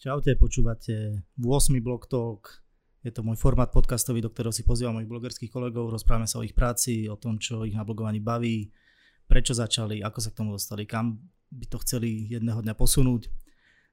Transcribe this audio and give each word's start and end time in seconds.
Čaute, 0.00 0.32
počúvate 0.32 1.28
8. 1.36 1.76
Blog 1.84 2.08
Talk. 2.08 2.64
Je 3.04 3.12
to 3.12 3.20
môj 3.20 3.36
formát 3.36 3.68
podcastový, 3.68 4.24
do 4.24 4.32
ktorého 4.32 4.48
si 4.48 4.64
pozývam 4.64 4.96
mojich 4.96 5.12
blogerských 5.12 5.52
kolegov, 5.52 5.92
rozprávame 5.92 6.24
sa 6.24 6.40
o 6.40 6.46
ich 6.48 6.56
práci, 6.56 7.04
o 7.04 7.20
tom, 7.20 7.36
čo 7.36 7.68
ich 7.68 7.76
na 7.76 7.84
blogovaní 7.84 8.16
baví, 8.16 8.72
prečo 9.28 9.52
začali, 9.52 10.00
ako 10.00 10.18
sa 10.24 10.32
k 10.32 10.38
tomu 10.40 10.56
dostali, 10.56 10.88
kam 10.88 11.20
by 11.52 11.68
to 11.68 11.76
chceli 11.84 12.32
jedného 12.32 12.64
dňa 12.64 12.72
posunúť. 12.80 13.28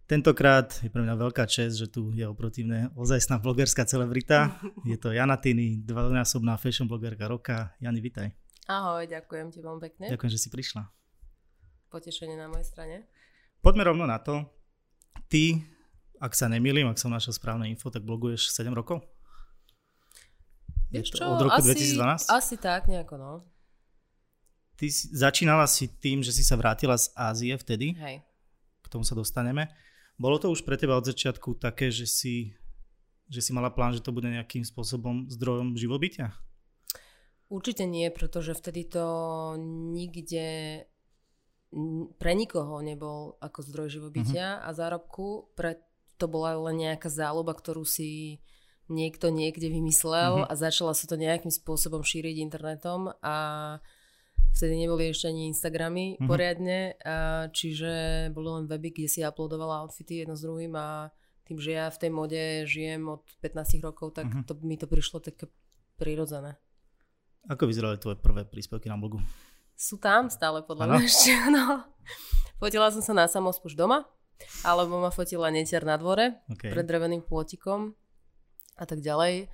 Tentokrát 0.08 0.80
je 0.80 0.88
pre 0.88 1.04
mňa 1.04 1.12
veľká 1.12 1.44
čest, 1.44 1.76
že 1.76 1.92
tu 1.92 2.16
je 2.16 2.24
oproti 2.24 2.64
mne 2.64 2.88
ozajstná 2.96 3.44
blogerská 3.44 3.84
celebrita. 3.84 4.64
Je 4.88 4.96
to 4.96 5.12
Jana 5.12 5.36
Tiny, 5.36 5.84
dvojnásobná 5.84 6.56
fashion 6.56 6.88
blogerka 6.88 7.28
roka. 7.28 7.76
Jani, 7.84 8.00
vitaj. 8.00 8.32
Ahoj, 8.72 9.12
ďakujem 9.12 9.52
ti 9.52 9.60
veľmi 9.60 9.84
pekne. 9.92 10.08
Ďakujem, 10.08 10.32
že 10.32 10.40
si 10.40 10.48
prišla. 10.48 10.88
Potešenie 11.92 12.40
na 12.40 12.48
mojej 12.48 12.64
strane. 12.64 13.12
Poďme 13.60 13.92
rovno 13.92 14.08
na 14.08 14.24
to. 14.24 14.48
Ty 15.28 15.76
ak 16.18 16.34
sa 16.34 16.50
nemýlim, 16.50 16.90
ak 16.90 16.98
som 16.98 17.14
našiel 17.14 17.34
správne 17.34 17.70
info, 17.70 17.94
tak 17.94 18.04
bloguješ 18.04 18.50
7 18.54 18.74
rokov? 18.74 19.06
Vieš 20.88 21.20
čo, 21.20 21.24
od 21.28 21.44
roku 21.44 21.60
asi, 21.60 21.94
2012? 22.00 22.32
Asi 22.32 22.56
tak 22.56 22.88
nejako, 22.88 23.16
no. 23.20 23.32
Ty 24.80 24.88
si, 24.88 25.12
začínala 25.12 25.68
si 25.68 25.92
tým, 25.92 26.24
že 26.24 26.32
si 26.32 26.46
sa 26.46 26.56
vrátila 26.56 26.96
z 26.96 27.12
Ázie 27.18 27.54
vtedy. 27.60 27.98
Hej. 27.98 28.24
K 28.82 28.88
tomu 28.88 29.04
sa 29.04 29.18
dostaneme. 29.18 29.68
Bolo 30.16 30.40
to 30.40 30.48
už 30.50 30.64
pre 30.64 30.80
teba 30.80 30.96
od 30.96 31.06
začiatku 31.06 31.60
také, 31.60 31.92
že 31.92 32.08
si, 32.08 32.56
že 33.28 33.44
si 33.44 33.52
mala 33.52 33.70
plán, 33.70 33.94
že 33.94 34.02
to 34.02 34.16
bude 34.16 34.30
nejakým 34.32 34.64
spôsobom 34.64 35.28
zdrojom 35.28 35.76
živobytia? 35.76 36.34
Určite 37.48 37.84
nie, 37.88 38.08
pretože 38.12 38.56
vtedy 38.56 38.88
to 38.88 39.06
nikde 39.92 40.84
pre 42.16 42.32
nikoho 42.32 42.80
nebol 42.80 43.36
ako 43.44 43.60
zdroj 43.60 43.88
živobytia 43.92 44.60
uh-huh. 44.60 44.68
a 44.68 44.70
zárobku. 44.72 45.52
Pre 45.56 45.76
to 46.18 46.26
bola 46.26 46.58
len 46.70 46.90
nejaká 46.90 47.08
záloba, 47.08 47.54
ktorú 47.54 47.86
si 47.86 48.42
niekto 48.88 49.28
niekde 49.30 49.68
vymyslel 49.68 50.44
mm-hmm. 50.44 50.52
a 50.52 50.54
začala 50.56 50.96
sa 50.96 51.06
to 51.06 51.20
nejakým 51.20 51.52
spôsobom 51.52 52.02
šíriť 52.02 52.40
internetom 52.40 53.12
a 53.20 53.36
vtedy 54.56 54.80
neboli 54.80 55.12
ešte 55.12 55.28
ani 55.28 55.52
Instagramy 55.52 56.16
mm-hmm. 56.16 56.28
poriadne, 56.28 56.80
a 57.04 57.48
čiže 57.52 57.92
boli 58.32 58.48
len 58.48 58.66
weby, 58.66 58.96
kde 58.96 59.08
si 59.12 59.20
uploadovala 59.22 59.86
outfity 59.86 60.24
jedno 60.24 60.40
s 60.40 60.44
druhým 60.44 60.74
a 60.80 61.12
tým, 61.48 61.60
že 61.60 61.72
ja 61.76 61.88
v 61.88 62.00
tej 62.00 62.12
mode 62.12 62.44
žijem 62.68 63.08
od 63.08 63.24
15 63.44 63.80
rokov, 63.84 64.16
tak 64.16 64.28
mm-hmm. 64.28 64.48
to, 64.48 64.54
mi 64.64 64.76
to 64.76 64.88
prišlo 64.88 65.24
také 65.24 65.52
prirodzené. 66.00 66.60
Ako 67.48 67.68
vyzerali 67.68 67.96
tvoje 68.00 68.20
prvé 68.20 68.44
príspevky 68.44 68.92
na 68.92 69.00
blogu? 69.00 69.24
Sú 69.78 69.96
tam 70.02 70.28
stále 70.28 70.64
podľa 70.66 70.96
mňa 70.96 71.02
ešte, 71.08 71.32
no. 71.54 71.86
Fotila 72.60 72.92
som 72.92 73.00
sa 73.00 73.14
na 73.14 73.30
samospúšť 73.30 73.78
doma, 73.78 74.04
alebo 74.64 75.02
ma 75.02 75.12
fotila 75.14 75.50
netier 75.50 75.84
na 75.84 75.98
dvore 75.98 76.42
okay. 76.50 76.74
pred 76.74 76.86
dreveným 76.86 77.26
pôtikom 77.26 77.94
a 78.78 78.86
tak 78.86 79.02
ďalej. 79.02 79.50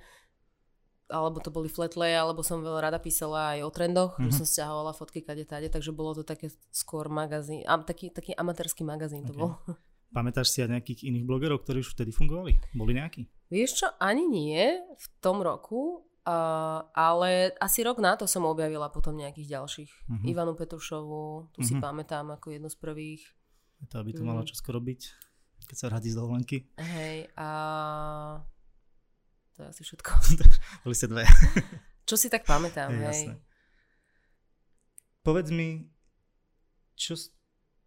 Alebo 1.04 1.36
to 1.44 1.52
boli 1.52 1.68
flatlay, 1.68 2.16
alebo 2.16 2.40
som 2.40 2.64
veľa 2.64 2.88
rada 2.88 2.96
písala 2.96 3.56
aj 3.56 3.68
o 3.68 3.70
trendoch, 3.70 4.16
mm-hmm. 4.16 4.24
že 4.24 4.30
mhm. 4.32 4.38
som 4.40 4.46
stiahovala 4.48 4.92
fotky 4.96 5.20
kade 5.20 5.44
tade, 5.44 5.68
takže 5.68 5.92
bolo 5.92 6.16
to 6.16 6.24
také 6.24 6.48
skôr 6.72 7.12
magazín, 7.12 7.60
a, 7.68 7.76
taký, 7.76 8.08
taký 8.08 8.32
amatérský 8.32 8.82
magazín 8.88 9.24
okay. 9.24 9.28
to 9.28 9.32
bol. 9.36 9.52
Pamätáš 10.14 10.54
si 10.54 10.62
aj 10.62 10.70
nejakých 10.70 11.10
iných 11.10 11.26
blogerov, 11.26 11.66
ktorí 11.66 11.82
už 11.82 11.90
vtedy 11.92 12.14
fungovali? 12.14 12.54
Boli 12.72 12.94
nejakí? 12.94 13.26
Vieš 13.50 13.70
čo, 13.82 13.86
ani 13.98 14.30
nie 14.30 14.78
v 14.78 15.06
tom 15.18 15.42
roku, 15.42 16.06
uh, 16.22 16.80
ale 16.94 17.52
asi 17.58 17.82
rok 17.82 17.98
na 17.98 18.14
to 18.14 18.24
som 18.24 18.46
objavila 18.46 18.88
potom 18.88 19.18
nejakých 19.18 19.58
ďalších. 19.60 19.90
Mm-hmm. 19.90 20.26
Ivanu 20.30 20.54
Petušovu, 20.54 21.50
tu 21.50 21.60
mm-hmm. 21.60 21.66
si 21.68 21.74
mhm. 21.74 21.82
pamätám 21.82 22.26
ako 22.30 22.46
jednu 22.54 22.70
z 22.70 22.78
prvých. 22.78 23.22
To, 23.90 24.00
aby 24.00 24.16
to 24.16 24.24
mm. 24.24 24.28
mala 24.32 24.42
čo 24.48 24.56
skoro 24.56 24.80
byť, 24.80 25.00
keď 25.68 25.76
sa 25.76 25.86
radí 25.92 26.08
z 26.08 26.16
dovolenky. 26.16 26.66
Hej, 26.80 27.28
a 27.36 27.48
to 29.54 29.62
je 29.62 29.66
asi 29.70 29.82
všetko. 29.86 30.10
Boli 30.84 30.94
ste 30.96 31.06
dve. 31.06 31.22
čo 32.08 32.16
si 32.18 32.26
tak 32.26 32.42
pamätám, 32.48 32.90
hej. 32.90 33.06
hej. 33.06 33.26
Povedz 35.22 35.54
mi, 35.54 35.88
čo 36.98 37.14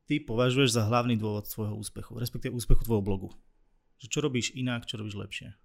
ty 0.08 0.24
považuješ 0.24 0.74
za 0.74 0.88
hlavný 0.88 1.20
dôvod 1.20 1.46
svojho 1.46 1.76
úspechu, 1.76 2.16
respektíve 2.16 2.56
úspechu 2.56 2.88
tvojho 2.88 3.04
blogu? 3.04 3.30
Že 4.00 4.08
čo 4.08 4.20
robíš 4.24 4.48
inak, 4.56 4.88
čo 4.88 4.96
robíš 4.96 5.20
lepšie? 5.20 5.58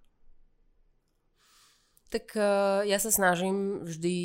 Tak 2.11 2.37
uh, 2.37 2.85
ja 2.85 3.01
sa 3.01 3.09
snažím 3.09 3.81
vždy 3.87 4.17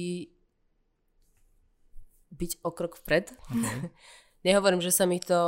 byť 2.28 2.52
o 2.60 2.70
krok 2.74 3.00
vpred. 3.00 3.32
Okay. 3.48 3.88
Nehovorím, 4.46 4.78
že 4.78 4.94
sa 4.94 5.04
mi 5.06 5.18
to 5.18 5.40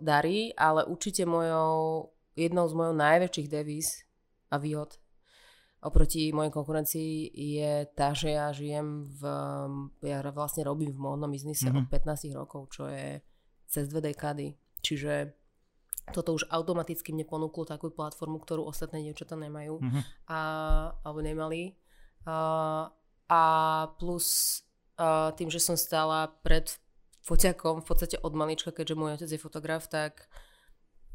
darí, 0.00 0.56
ale 0.56 0.88
určite 0.88 1.28
mojou, 1.28 2.08
jednou 2.32 2.64
z 2.68 2.74
mojou 2.74 2.94
najväčších 2.96 3.48
devíz 3.48 4.08
a 4.48 4.56
výhod 4.56 4.96
oproti 5.78 6.34
mojej 6.34 6.50
konkurencii 6.50 7.30
je 7.30 7.86
tá, 7.94 8.10
že 8.10 8.34
ja 8.34 8.50
žijem 8.50 9.06
v, 9.06 9.22
ja 10.02 10.18
vlastne 10.34 10.66
robím 10.66 10.90
v 10.90 10.98
módnom 10.98 11.30
biznise 11.30 11.70
mm-hmm. 11.70 11.86
od 11.86 12.18
15 12.18 12.34
rokov, 12.34 12.74
čo 12.74 12.90
je 12.90 13.22
cez 13.70 13.86
dve 13.86 14.10
dekády. 14.10 14.58
Čiže 14.82 15.38
toto 16.10 16.34
už 16.34 16.50
automaticky 16.50 17.14
mne 17.14 17.28
ponúklo 17.28 17.68
takú 17.68 17.94
platformu, 17.94 18.42
ktorú 18.42 18.66
ostatné 18.66 19.06
dievčatá 19.06 19.38
nemajú 19.38 19.78
mm-hmm. 19.78 20.02
a, 20.26 20.40
alebo 21.06 21.20
nemali. 21.22 21.78
A, 22.26 22.90
a 23.30 23.42
plus 24.00 24.60
a 24.98 25.30
tým, 25.38 25.46
že 25.46 25.62
som 25.62 25.78
stála 25.78 26.26
pred 26.42 26.66
foťakom 27.28 27.84
v 27.84 27.86
podstate 27.86 28.16
od 28.16 28.32
malička, 28.32 28.72
keďže 28.72 28.96
môj 28.96 29.10
otec 29.20 29.28
je 29.28 29.40
fotograf, 29.40 29.84
tak 29.92 30.32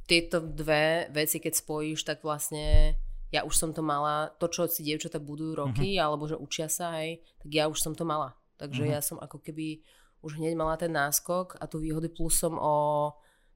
tieto 0.05 0.43
dve 0.43 1.09
veci, 1.09 1.41
keď 1.41 1.53
spojíš, 1.57 2.05
tak 2.05 2.21
vlastne 2.21 2.93
ja 3.33 3.41
už 3.41 3.55
som 3.57 3.73
to 3.73 3.81
mala, 3.81 4.29
to, 4.37 4.45
čo 4.45 4.69
si 4.69 4.85
dievčata 4.85 5.17
budujú 5.17 5.57
roky, 5.57 5.97
uh-huh. 5.97 6.05
alebo 6.05 6.29
že 6.29 6.37
učia 6.37 6.69
sa 6.69 7.01
aj, 7.01 7.17
tak 7.41 7.49
ja 7.49 7.65
už 7.65 7.81
som 7.81 7.97
to 7.97 8.05
mala. 8.05 8.37
Takže 8.61 8.85
uh-huh. 8.85 8.93
ja 8.93 9.01
som 9.01 9.17
ako 9.17 9.41
keby 9.41 9.81
už 10.21 10.37
hneď 10.37 10.53
mala 10.53 10.77
ten 10.77 10.93
náskok 10.93 11.57
a 11.57 11.65
tu 11.65 11.81
výhody 11.81 12.13
plus 12.13 12.37
som 12.37 12.55
o 12.61 13.09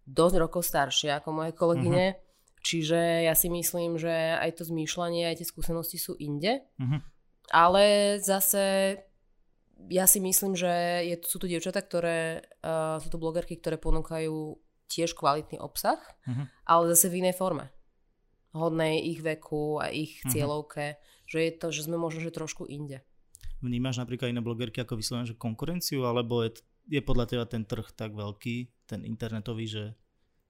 dosť 0.09 0.35
rokov 0.41 0.65
staršia 0.65 1.21
ako 1.21 1.29
moje 1.29 1.51
kolegyne. 1.53 2.17
Uh-huh. 2.17 2.25
Čiže 2.65 3.29
ja 3.29 3.37
si 3.37 3.53
myslím, 3.53 4.01
že 4.01 4.11
aj 4.41 4.57
to 4.57 4.63
zmýšľanie, 4.65 5.29
aj 5.29 5.45
tie 5.45 5.47
skúsenosti 5.47 6.01
sú 6.01 6.17
inde. 6.17 6.65
Uh-huh. 6.81 6.99
Ale 7.53 8.17
zase 8.17 8.97
ja 9.89 10.09
si 10.09 10.19
myslím, 10.19 10.57
že 10.57 10.71
je, 11.05 11.15
sú 11.23 11.37
tu 11.37 11.45
dievčatá, 11.45 11.85
ktoré, 11.85 12.43
uh, 12.65 12.97
sú 12.97 13.13
tu 13.13 13.17
blogerky, 13.21 13.61
ktoré 13.61 13.77
ponúkajú 13.77 14.57
tiež 14.87 15.13
kvalitný 15.13 15.59
obsah, 15.61 15.99
uh-huh. 16.25 16.47
ale 16.65 16.83
zase 16.95 17.11
v 17.11 17.21
inej 17.23 17.37
forme. 17.37 17.69
Hodnej 18.55 19.03
ich 19.03 19.21
veku 19.21 19.77
a 19.77 19.91
ich 19.93 20.19
uh-huh. 20.23 20.31
cieľovke, 20.31 20.97
že 21.27 21.39
je 21.43 21.51
to, 21.55 21.67
že 21.69 21.85
sme 21.85 21.99
možno, 21.99 22.23
že 22.23 22.33
trošku 22.33 22.65
inde. 22.65 23.03
Vnímaš 23.61 24.01
napríklad 24.01 24.31
iné 24.31 24.41
blogerky 24.41 24.81
ako 24.81 24.97
vyslovene, 24.97 25.29
že 25.29 25.37
konkurenciu, 25.37 26.05
alebo 26.05 26.45
je, 26.45 26.61
je 26.87 27.01
podľa 27.01 27.25
teba 27.25 27.45
ten 27.45 27.65
trh 27.65 27.89
tak 27.93 28.13
veľký, 28.13 28.87
ten 28.87 29.03
internetový, 29.03 29.65
že 29.67 29.83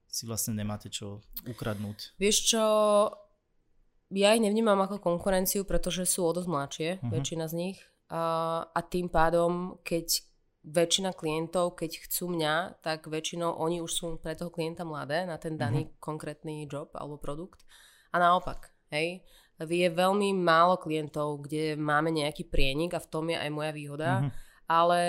si 0.08 0.24
vlastne 0.24 0.56
nemáte 0.56 0.88
čo 0.88 1.20
ukradnúť? 1.44 2.16
Vieš 2.16 2.36
čo, 2.48 2.64
ja 4.12 4.28
ich 4.32 4.44
nevnímam 4.44 4.80
ako 4.80 5.00
konkurenciu, 5.00 5.68
pretože 5.68 6.08
sú 6.08 6.24
o 6.24 6.32
dosť 6.32 6.48
mladšie, 6.48 6.90
uh-huh. 6.96 7.12
väčšina 7.12 7.44
z 7.48 7.54
nich 7.56 7.78
a 8.08 8.80
tým 8.88 9.12
pádom, 9.12 9.76
keď 9.84 10.24
väčšina 10.68 11.16
klientov, 11.16 11.78
keď 11.78 12.08
chcú 12.08 12.34
mňa, 12.34 12.84
tak 12.84 13.08
väčšinou 13.08 13.56
oni 13.56 13.80
už 13.80 13.90
sú 13.92 14.06
pre 14.20 14.36
toho 14.36 14.52
klienta 14.52 14.84
mladé 14.84 15.24
na 15.24 15.40
ten 15.40 15.56
daný 15.56 15.88
uh-huh. 15.88 15.96
konkrétny 16.00 16.68
job 16.68 16.92
alebo 16.96 17.16
produkt. 17.16 17.64
A 18.12 18.20
naopak, 18.20 18.72
hej, 18.92 19.24
je 19.58 19.88
veľmi 19.88 20.36
málo 20.36 20.76
klientov, 20.76 21.48
kde 21.48 21.74
máme 21.76 22.12
nejaký 22.12 22.46
prienik 22.48 22.94
a 22.96 23.02
v 23.02 23.10
tom 23.10 23.28
je 23.32 23.36
aj 23.36 23.50
moja 23.52 23.72
výhoda, 23.72 24.10
uh-huh. 24.20 24.30
ale 24.68 25.00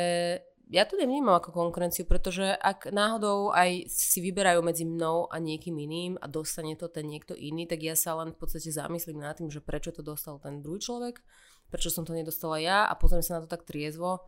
ja 0.69 0.85
to 0.85 1.01
nevnímam 1.01 1.33
ako 1.33 1.49
konkurenciu, 1.49 2.05
pretože 2.05 2.45
ak 2.45 2.93
náhodou 2.93 3.49
aj 3.49 3.89
si 3.89 4.21
vyberajú 4.21 4.61
medzi 4.61 4.85
mnou 4.85 5.25
a 5.25 5.41
niekým 5.41 5.73
iným 5.73 6.13
a 6.21 6.29
dostane 6.29 6.77
to 6.77 6.85
ten 6.93 7.09
niekto 7.09 7.33
iný, 7.33 7.65
tak 7.65 7.81
ja 7.81 7.97
sa 7.97 8.13
len 8.21 8.37
v 8.37 8.37
podstate 8.37 8.69
zamyslím 8.69 9.17
nad 9.17 9.33
tým, 9.33 9.49
že 9.49 9.65
prečo 9.65 9.89
to 9.89 10.05
dostal 10.05 10.37
ten 10.37 10.61
druhý 10.61 10.77
človek 10.77 11.25
prečo 11.69 11.93
som 11.93 12.03
to 12.03 12.17
nedostala 12.17 12.57
ja 12.57 12.85
a 12.85 12.93
pozriem 12.97 13.23
sa 13.23 13.37
na 13.37 13.45
to 13.45 13.49
tak 13.49 13.65
triezvo 13.65 14.27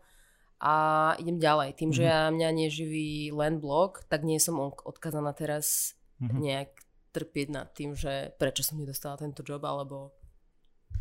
a 0.62 0.74
idem 1.18 1.42
ďalej. 1.42 1.74
Tým, 1.74 1.90
mm-hmm. 1.90 1.98
že 1.98 2.04
ja 2.06 2.30
mňa 2.30 2.50
neživí 2.54 3.34
len 3.34 3.58
blog, 3.58 4.06
tak 4.06 4.22
nie 4.22 4.38
som 4.38 4.62
odkazaná 4.62 5.34
teraz 5.34 5.98
mm-hmm. 6.22 6.38
nejak 6.38 6.72
trpieť 7.12 7.48
nad 7.50 7.68
tým, 7.74 7.98
že 7.98 8.32
prečo 8.40 8.64
som 8.64 8.80
nedostala 8.80 9.20
tento 9.20 9.44
job, 9.44 9.60
alebo 9.68 10.16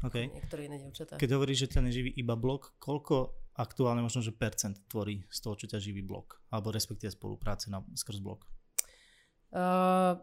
okay. 0.03 0.27
niektoré 0.33 0.67
iné 0.67 0.83
devčatá. 0.83 1.21
Keď 1.21 1.31
hovoríš, 1.37 1.69
že 1.69 1.79
ťa 1.79 1.87
neživí 1.87 2.11
iba 2.19 2.35
blog, 2.35 2.75
koľko 2.83 3.37
aktuálne 3.55 4.01
možno, 4.01 4.25
že 4.25 4.35
percent 4.35 4.75
tvorí 4.89 5.23
z 5.29 5.39
toho, 5.39 5.55
čo 5.55 5.71
ťa 5.71 5.79
živí 5.79 6.03
blog? 6.03 6.41
Alebo 6.51 6.73
respektíve 6.73 7.13
spolupráce 7.13 7.69
na, 7.69 7.85
skrz 7.95 8.19
blog? 8.25 8.43
Uh, 9.53 10.17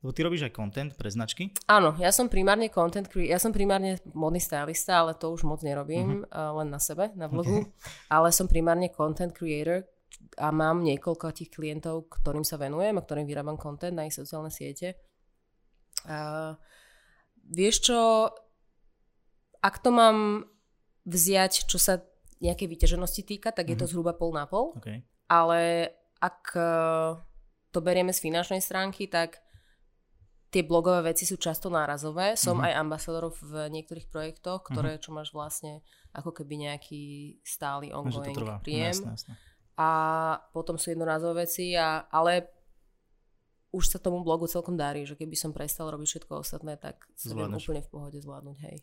Lebo 0.00 0.16
ty 0.16 0.24
robíš 0.24 0.48
aj 0.48 0.56
content 0.56 0.90
pre 0.96 1.12
značky? 1.12 1.52
Áno, 1.68 1.92
ja 2.00 2.08
som 2.08 2.32
primárne 2.32 2.72
content, 2.72 3.04
ja 3.20 3.36
som 3.36 3.52
primárne 3.52 4.00
modný 4.16 4.40
stylista, 4.40 5.04
ale 5.04 5.12
to 5.12 5.28
už 5.28 5.44
moc 5.44 5.60
nerobím, 5.60 6.24
uh-huh. 6.24 6.56
len 6.64 6.72
na 6.72 6.80
sebe, 6.80 7.12
na 7.12 7.28
vlogu. 7.28 7.68
Okay. 7.68 8.08
Ale 8.08 8.32
som 8.32 8.48
primárne 8.48 8.88
content 8.88 9.36
creator, 9.36 9.84
a 10.38 10.48
mám 10.50 10.82
niekoľko 10.82 11.32
tých 11.34 11.50
klientov, 11.50 12.10
ktorým 12.10 12.46
sa 12.46 12.60
venujem 12.60 12.96
a 12.96 13.04
ktorým 13.04 13.26
vyrábam 13.26 13.58
content 13.58 13.94
na 13.94 14.06
ich 14.06 14.14
sociálne 14.14 14.50
siete. 14.50 14.98
A 16.06 16.54
vieš 17.44 17.90
čo, 17.90 17.98
ak 19.60 19.74
to 19.82 19.90
mám 19.90 20.46
vziať, 21.04 21.66
čo 21.66 21.76
sa 21.76 22.00
nejakej 22.40 22.68
vyťaženosti 22.68 23.22
týka, 23.26 23.52
tak 23.52 23.68
je 23.68 23.76
to 23.76 23.84
mm-hmm. 23.84 23.92
zhruba 23.92 24.12
pol 24.16 24.32
na 24.32 24.48
pol. 24.48 24.72
Okay. 24.80 25.04
Ale 25.28 25.92
ak 26.20 26.40
e, 26.56 26.72
to 27.68 27.78
berieme 27.84 28.16
z 28.16 28.24
finančnej 28.24 28.64
stránky, 28.64 29.12
tak 29.12 29.44
tie 30.50 30.66
blogové 30.66 31.14
veci 31.14 31.24
sú 31.24 31.38
často 31.38 31.70
nárazové. 31.70 32.34
Som 32.34 32.58
mm-hmm. 32.58 32.66
aj 32.66 32.80
ambasador 32.82 33.24
v 33.30 33.70
niektorých 33.70 34.10
projektoch, 34.10 34.66
ktoré, 34.66 34.98
mm-hmm. 34.98 35.04
čo 35.06 35.10
máš 35.14 35.30
vlastne 35.30 35.80
ako 36.10 36.34
keby 36.34 36.66
nejaký 36.66 37.02
stály 37.46 37.94
ongoing 37.94 38.34
príjem. 38.60 38.98
Jasne, 38.98 39.14
jasne. 39.14 39.34
A 39.78 39.90
potom 40.52 40.76
sú 40.76 40.92
jednorázové 40.92 41.46
veci, 41.46 41.72
a, 41.78 42.04
ale 42.10 42.50
už 43.70 43.86
sa 43.86 44.02
tomu 44.02 44.26
blogu 44.26 44.50
celkom 44.50 44.74
darí, 44.74 45.06
že 45.06 45.14
keby 45.14 45.38
som 45.38 45.54
prestal 45.54 45.88
robiť 45.94 46.18
všetko 46.18 46.42
ostatné, 46.42 46.74
tak 46.76 47.06
sa 47.14 47.32
viem 47.32 47.54
úplne 47.54 47.80
v 47.80 47.88
pohode 47.88 48.18
zvládnuť, 48.18 48.58
hej. 48.66 48.78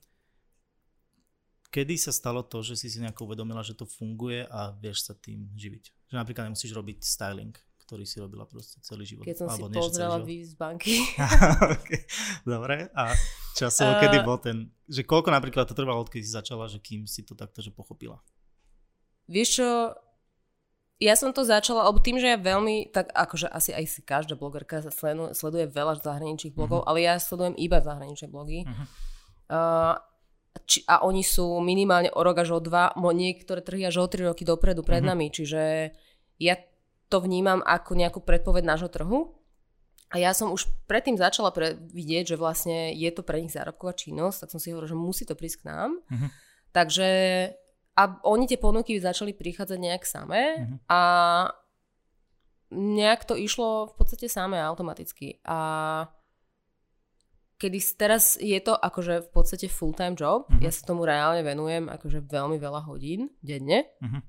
Kedy 1.67 1.99
sa 1.99 2.15
stalo 2.15 2.47
to, 2.47 2.63
že 2.63 2.79
si 2.79 2.87
si 2.87 3.03
nejako 3.03 3.27
uvedomila, 3.27 3.59
že 3.59 3.75
to 3.75 3.83
funguje 3.83 4.47
a 4.47 4.71
vieš 4.79 5.11
sa 5.11 5.13
tým 5.13 5.51
živiť? 5.59 6.07
Že 6.07 6.15
napríklad 6.15 6.47
nemusíš 6.47 6.71
robiť 6.71 7.03
styling, 7.03 7.51
ktorý 7.87 8.03
si 8.03 8.19
robila 8.19 8.43
proste 8.43 8.83
celý 8.83 9.07
život. 9.07 9.23
Keď 9.23 9.37
som 9.39 9.47
Alebo 9.47 9.71
si 9.71 9.79
pozrela 9.79 10.19
výz 10.19 10.51
z 10.51 10.55
banky. 10.59 11.07
okay. 11.79 12.03
Dobre, 12.43 12.91
a 12.91 13.15
časovo, 13.55 13.95
uh, 13.95 13.99
kedy 14.03 14.27
bol 14.27 14.35
ten, 14.43 14.75
že 14.91 15.07
koľko 15.07 15.31
napríklad 15.31 15.71
to 15.71 15.71
trvalo, 15.71 16.03
odkedy 16.03 16.27
si 16.27 16.35
začala, 16.35 16.67
že 16.67 16.83
kým 16.83 17.07
si 17.07 17.23
to 17.23 17.31
takto 17.31 17.63
že 17.63 17.71
pochopila? 17.71 18.19
Vieš 19.31 19.63
čo, 19.63 19.67
ja 20.99 21.15
som 21.15 21.31
to 21.31 21.47
začala, 21.47 21.87
lebo 21.87 22.03
tým, 22.03 22.19
že 22.19 22.27
ja 22.27 22.35
veľmi, 22.35 22.91
tak 22.91 23.07
akože 23.15 23.47
asi 23.47 23.71
aj 23.71 23.85
si 23.87 23.99
každá 24.03 24.35
blogerka 24.35 24.83
sleduje 25.31 25.71
veľa 25.71 26.03
zahraničných 26.03 26.51
blogov, 26.51 26.83
uh-huh. 26.83 26.91
ale 26.91 27.07
ja 27.07 27.15
sledujem 27.15 27.55
iba 27.55 27.79
zahraničné 27.79 28.27
blogy. 28.27 28.67
Uh-huh. 28.67 28.85
Uh, 29.47 29.95
či, 30.67 30.83
a 30.89 31.07
oni 31.07 31.23
sú 31.23 31.63
minimálne 31.63 32.11
o 32.11 32.19
rok 32.19 32.43
až 32.43 32.57
o 32.57 32.59
dva, 32.59 32.91
mo 32.99 33.15
niektoré 33.15 33.63
trhy 33.63 33.87
až 33.87 34.03
o 34.03 34.11
tri 34.11 34.27
roky 34.27 34.43
dopredu 34.43 34.83
pred 34.83 34.99
uh-huh. 34.99 35.15
nami, 35.15 35.31
čiže 35.31 35.93
ja 36.41 36.59
to 37.07 37.17
vnímam 37.23 37.63
ako 37.63 37.95
nejakú 37.95 38.19
predpoveď 38.23 38.63
nášho 38.63 38.91
trhu. 38.91 39.33
A 40.07 40.23
ja 40.23 40.31
som 40.31 40.55
už 40.55 40.71
predtým 40.87 41.19
začala 41.19 41.51
pre, 41.51 41.75
vidieť, 41.75 42.35
že 42.35 42.39
vlastne 42.39 42.95
je 42.95 43.11
to 43.11 43.27
pre 43.27 43.43
nich 43.43 43.51
zárobková 43.51 43.91
činnosť, 43.91 44.47
tak 44.47 44.51
som 44.55 44.59
si 44.63 44.71
hovorila, 44.71 44.95
že 44.95 44.99
musí 44.99 45.23
to 45.27 45.35
prísť 45.35 45.57
k 45.63 45.67
nám. 45.67 45.99
Uh-huh. 45.99 46.29
Takže 46.71 47.09
a 47.97 48.03
oni 48.23 48.45
tie 48.47 48.61
ponuky 48.61 48.95
začali 49.01 49.33
prichádzať 49.33 49.79
nejak 49.81 50.03
samé 50.07 50.43
uh-huh. 50.63 50.77
a 50.87 51.01
nejak 52.71 53.25
to 53.27 53.35
išlo 53.35 53.91
v 53.91 53.93
podstate 53.99 54.31
samé 54.31 54.63
automaticky. 54.63 55.43
A 55.43 56.07
kedy 57.57 57.79
teraz 57.97 58.37
je 58.39 58.59
to 58.63 58.77
akože 58.77 59.27
v 59.27 59.29
podstate 59.33 59.67
full-time 59.67 60.15
job, 60.15 60.47
uh-huh. 60.47 60.63
ja 60.63 60.71
sa 60.71 60.87
tomu 60.87 61.03
reálne 61.03 61.43
venujem 61.43 61.91
akože 61.91 62.23
veľmi 62.23 62.55
veľa 62.61 62.85
hodín 62.87 63.33
denne, 63.43 63.91
uh-huh. 63.99 64.21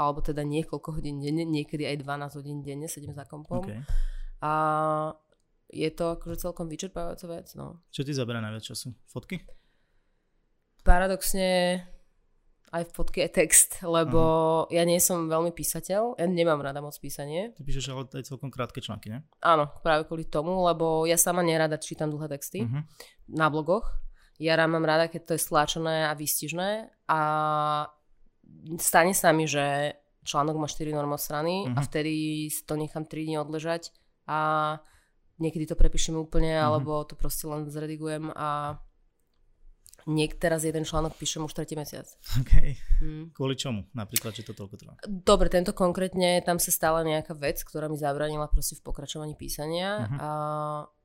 Alebo 0.00 0.24
teda 0.24 0.40
niekoľko 0.40 0.96
hodín 0.96 1.20
denne, 1.20 1.44
niekedy 1.44 1.84
aj 1.84 2.00
12 2.00 2.38
hodín 2.40 2.58
denne 2.64 2.88
sedím 2.88 3.12
za 3.12 3.28
kompom. 3.28 3.60
Okay. 3.60 3.84
A 4.40 4.52
je 5.68 5.90
to 5.92 6.16
akože 6.16 6.40
celkom 6.40 6.66
vyčerpávajúca 6.72 7.26
vec, 7.28 7.52
no. 7.60 7.84
Čo 7.92 8.08
ti 8.08 8.16
zabera 8.16 8.40
najviac 8.40 8.64
času? 8.64 8.96
Fotky? 9.12 9.44
Paradoxne 10.80 11.84
aj 12.70 12.86
v 12.86 12.94
fotke 12.94 13.20
je 13.26 13.30
text, 13.30 13.82
lebo 13.82 14.22
uh-huh. 14.64 14.72
ja 14.72 14.86
nie 14.86 15.02
som 15.02 15.26
veľmi 15.26 15.50
písateľ, 15.50 16.16
ja 16.16 16.26
nemám 16.30 16.62
rada 16.62 16.78
moc 16.78 16.94
písanie. 17.02 17.50
Ty 17.50 17.62
píšeš 17.66 17.90
ale 17.90 18.06
aj 18.06 18.30
celkom 18.30 18.48
krátke 18.48 18.78
články, 18.78 19.10
ne? 19.10 19.26
Áno, 19.42 19.66
práve 19.82 20.06
kvôli 20.06 20.30
tomu, 20.30 20.54
lebo 20.62 21.02
ja 21.04 21.18
sama 21.18 21.42
nerada 21.42 21.76
čítam 21.82 22.08
dlhé 22.14 22.30
texty 22.30 22.62
uh-huh. 22.62 22.86
na 23.26 23.50
blogoch. 23.50 23.90
Ja 24.40 24.56
mám 24.64 24.86
rada, 24.86 25.10
keď 25.10 25.20
to 25.28 25.32
je 25.36 25.44
stláčené 25.44 26.08
a 26.08 26.16
výstižné 26.16 26.88
a 27.12 27.20
stane 28.78 29.14
sa 29.16 29.32
mi, 29.32 29.48
že 29.48 29.96
článok 30.24 30.56
má 30.60 30.66
4 30.68 30.92
normostrany 30.92 31.66
uh-huh. 31.66 31.76
a 31.76 31.80
mhm. 31.80 31.86
vtedy 31.86 32.14
to 32.64 32.74
nechám 32.76 33.04
3 33.04 33.26
dní 33.26 33.36
odležať 33.40 33.90
a 34.28 34.40
niekedy 35.40 35.64
to 35.64 35.74
prepíšem 35.74 36.14
úplne, 36.14 36.52
uh-huh. 36.52 36.66
alebo 36.68 37.02
to 37.08 37.16
proste 37.16 37.48
len 37.48 37.66
zredigujem 37.66 38.28
a 38.36 38.78
Niek 40.08 40.36
teraz 40.40 40.64
jeden 40.64 40.86
článok 40.86 41.16
píšem 41.16 41.44
už 41.44 41.52
tretí 41.52 41.76
mesiac. 41.76 42.08
OK. 42.40 42.52
Hmm. 43.00 43.24
Kvôli 43.36 43.56
čomu? 43.56 43.84
Napríklad, 43.92 44.32
že 44.32 44.46
to 44.46 44.56
toľko 44.56 44.74
trvá? 44.80 44.94
Dobre, 45.04 45.52
tento 45.52 45.76
konkrétne, 45.76 46.40
tam 46.40 46.56
sa 46.56 46.72
stala 46.72 47.04
nejaká 47.04 47.36
vec, 47.36 47.60
ktorá 47.60 47.88
mi 47.88 48.00
zabranila 48.00 48.48
proste 48.48 48.76
v 48.78 48.84
pokračovaní 48.84 49.36
písania. 49.36 50.06
Uh-huh. 50.06 50.18
A, 50.20 50.28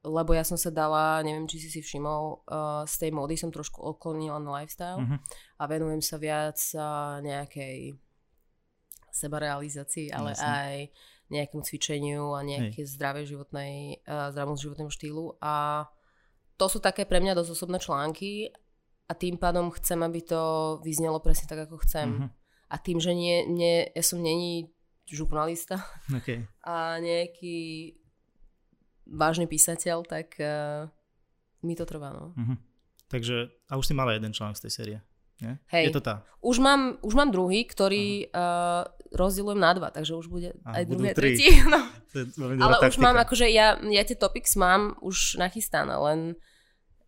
lebo 0.06 0.32
ja 0.38 0.48
som 0.48 0.56
sa 0.56 0.72
dala, 0.72 1.20
neviem, 1.26 1.50
či 1.50 1.60
si 1.60 1.70
si 1.72 1.82
všimol, 1.84 2.46
uh, 2.48 2.84
z 2.86 2.96
tej 3.08 3.12
módy 3.12 3.36
som 3.36 3.52
trošku 3.52 3.84
oklonila 3.84 4.40
na 4.40 4.62
lifestyle 4.62 5.02
uh-huh. 5.02 5.18
a 5.60 5.64
venujem 5.66 6.00
sa 6.00 6.16
viac 6.22 6.60
uh, 6.78 7.20
nejakej 7.26 7.98
sebarealizácii, 9.10 10.12
ale 10.12 10.36
Jasne. 10.36 10.46
aj 10.46 10.76
nejakému 11.26 11.64
cvičeniu 11.66 12.38
a 12.38 12.46
nejaké 12.46 12.86
zdravej 12.86 13.34
životnej, 13.34 14.06
uh, 14.06 14.30
zdravom 14.30 14.60
životnému 14.60 14.94
štýlu 14.94 15.42
a 15.42 15.88
to 16.56 16.72
sú 16.72 16.80
také 16.80 17.04
pre 17.04 17.20
mňa 17.20 17.36
dosť 17.36 17.52
osobné 17.52 17.78
články 17.84 18.48
a 19.06 19.14
tým 19.14 19.38
pádom 19.38 19.70
chcem, 19.78 20.02
aby 20.02 20.22
to 20.26 20.42
vyznelo 20.82 21.22
presne 21.22 21.46
tak, 21.46 21.70
ako 21.70 21.78
chcem. 21.86 22.08
Uh-huh. 22.10 22.30
A 22.70 22.76
tým, 22.82 22.98
že 22.98 23.14
nie, 23.14 23.46
nie, 23.46 23.86
ja 23.94 24.02
som 24.02 24.18
není 24.18 24.74
žurnalista 25.06 25.86
okay. 26.10 26.50
a 26.66 26.98
nejaký 26.98 27.94
vážny 29.06 29.46
písateľ, 29.46 30.02
tak 30.02 30.34
uh, 30.42 30.90
mi 31.62 31.78
to 31.78 31.86
trvá. 31.86 32.10
No. 32.10 32.34
Uh-huh. 32.34 32.58
Takže, 33.06 33.54
a 33.70 33.78
už 33.78 33.86
si 33.86 33.94
mala 33.94 34.18
jeden 34.18 34.34
článok 34.34 34.58
z 34.58 34.64
tej 34.66 34.74
série. 34.74 34.98
Nie? 35.44 35.60
Hej, 35.70 35.92
je 35.92 35.96
to 36.00 36.04
tá. 36.04 36.24
Už 36.40 36.64
mám, 36.64 36.98
už 37.04 37.14
mám 37.14 37.30
druhý, 37.30 37.68
ktorý 37.68 38.32
uh, 38.32 38.88
rozdielujem 39.12 39.60
na 39.60 39.76
dva, 39.76 39.92
takže 39.92 40.16
už 40.16 40.32
bude 40.32 40.56
a, 40.64 40.80
aj 40.80 40.84
druhý 40.88 41.12
a 41.12 41.16
tretí. 41.16 41.48
No. 41.70 41.80
Ale 42.64 42.80
taktika. 42.80 42.92
už 42.96 42.98
mám, 43.04 43.16
akože 43.20 43.52
ja, 43.52 43.76
ja 43.76 44.04
tie 44.08 44.16
topics 44.16 44.56
mám 44.56 44.96
už 45.04 45.36
nachystané, 45.36 45.92
len 45.92 46.40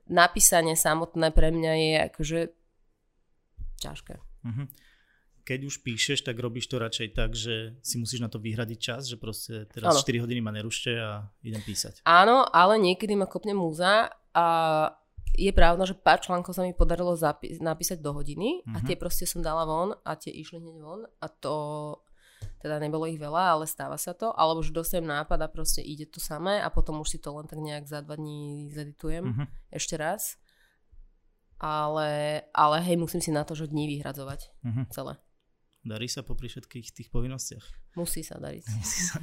napísanie 0.08 0.76
samotné 0.76 1.32
pre 1.32 1.52
mňa 1.52 1.74
je 1.76 1.92
akože 2.12 2.40
ťažké. 3.80 4.16
Uh-huh. 4.18 4.68
Keď 5.48 5.60
už 5.64 5.76
píšeš, 5.80 6.28
tak 6.28 6.36
robíš 6.44 6.68
to 6.68 6.76
radšej 6.76 7.08
tak, 7.16 7.32
že 7.32 7.80
si 7.80 7.96
musíš 7.96 8.20
na 8.20 8.28
to 8.28 8.36
vyhradiť 8.36 8.80
čas, 8.80 9.08
že 9.08 9.16
proste 9.16 9.64
teraz 9.72 9.96
ano. 9.96 10.04
4 10.04 10.24
hodiny 10.28 10.44
ma 10.44 10.52
nerušte 10.52 10.92
a 10.92 11.24
idem 11.40 11.64
písať. 11.64 12.04
Áno, 12.04 12.44
ale 12.52 12.76
niekedy 12.84 13.16
ma 13.16 13.32
kopne 13.32 13.56
múza 13.56 14.12
a 14.36 14.48
je 15.38 15.52
pravda, 15.54 15.86
že 15.88 15.96
pár 15.96 16.20
článkov 16.20 16.52
sa 16.52 16.66
mi 16.66 16.74
podarilo 16.74 17.14
zapi- 17.14 17.62
napísať 17.62 18.02
do 18.02 18.12
hodiny 18.12 18.64
uh-huh. 18.64 18.76
a 18.76 18.78
mhm. 18.84 18.86
tie 18.92 18.96
proste 19.00 19.24
som 19.24 19.40
dala 19.40 19.64
von 19.64 19.96
a 20.04 20.12
tie 20.20 20.34
išli 20.34 20.60
hneď 20.60 20.78
von 20.84 21.06
a 21.06 21.28
to 21.32 21.56
teda 22.58 22.82
nebolo 22.82 23.06
ich 23.06 23.22
veľa, 23.22 23.58
ale 23.58 23.66
stáva 23.70 24.02
sa 24.02 24.18
to, 24.18 24.34
alebo 24.34 24.66
že 24.66 24.74
dostanem 24.74 25.14
nápad 25.14 25.46
a 25.46 25.48
proste 25.52 25.86
ide 25.86 26.10
to 26.10 26.18
samé 26.18 26.58
a 26.58 26.74
potom 26.74 26.98
už 27.02 27.18
si 27.18 27.20
to 27.22 27.30
len 27.38 27.46
tak 27.46 27.62
nejak 27.62 27.86
za 27.86 28.02
dva 28.02 28.18
dní 28.18 28.74
zeditujem 28.74 29.26
uh-huh. 29.30 29.46
ešte 29.70 29.94
raz. 29.98 30.42
Ale, 31.58 32.42
ale 32.54 32.78
hej, 32.86 33.02
musím 33.02 33.18
si 33.22 33.34
na 33.34 33.42
to, 33.42 33.58
že 33.58 33.70
dní 33.70 33.90
vyhradzovať 33.98 34.42
uh-huh. 34.62 34.86
celé. 34.94 35.18
Darí 35.82 36.06
sa 36.10 36.22
popri 36.22 36.50
všetkých 36.50 36.94
tých 36.94 37.10
povinnostiach? 37.10 37.96
Musí 37.98 38.22
sa 38.22 38.38
dariť. 38.38 38.66
Musí 38.78 39.02
sa. 39.06 39.22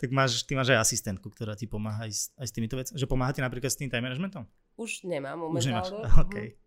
tak 0.00 0.10
máš, 0.12 0.44
ty 0.44 0.52
máš 0.56 0.72
aj 0.72 0.84
asistentku, 0.84 1.28
ktorá 1.32 1.56
ti 1.56 1.64
pomáha 1.68 2.08
aj 2.08 2.12
s, 2.12 2.22
aj 2.36 2.46
s 2.48 2.52
týmito 2.52 2.76
vecami. 2.76 2.96
Že 3.00 3.08
pomáha 3.08 3.32
ti 3.32 3.40
napríklad 3.40 3.72
s 3.72 3.80
tým 3.80 3.88
time 3.88 4.04
managementom? 4.04 4.44
Už 4.76 5.04
nemám 5.08 5.40
momentálne. 5.40 5.60
Už 5.60 5.68
nemáš, 5.72 5.88
okay. 6.20 6.60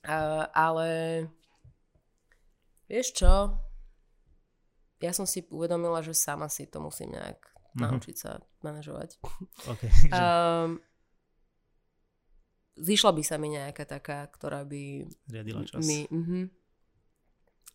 Uh, 0.00 0.48
ale 0.56 0.88
vieš 2.88 3.12
čo, 3.20 3.52
ja 5.00 5.12
som 5.16 5.24
si 5.24 5.48
uvedomila, 5.48 6.04
že 6.04 6.12
sama 6.12 6.46
si 6.52 6.68
to 6.68 6.78
musím 6.78 7.16
nejak 7.16 7.40
mm-hmm. 7.40 7.80
naučiť 7.88 8.16
sa 8.16 8.44
manažovať. 8.60 9.16
Okay, 9.64 9.90
um, 10.16 10.76
zišla 12.76 13.10
by 13.16 13.22
sa 13.24 13.36
mi 13.40 13.56
nejaká 13.56 13.88
taká, 13.88 14.28
ktorá 14.28 14.64
by... 14.64 15.08
Riadila 15.28 15.64
čas. 15.64 15.84
Mi, 15.84 16.04
uh-huh. 16.08 16.48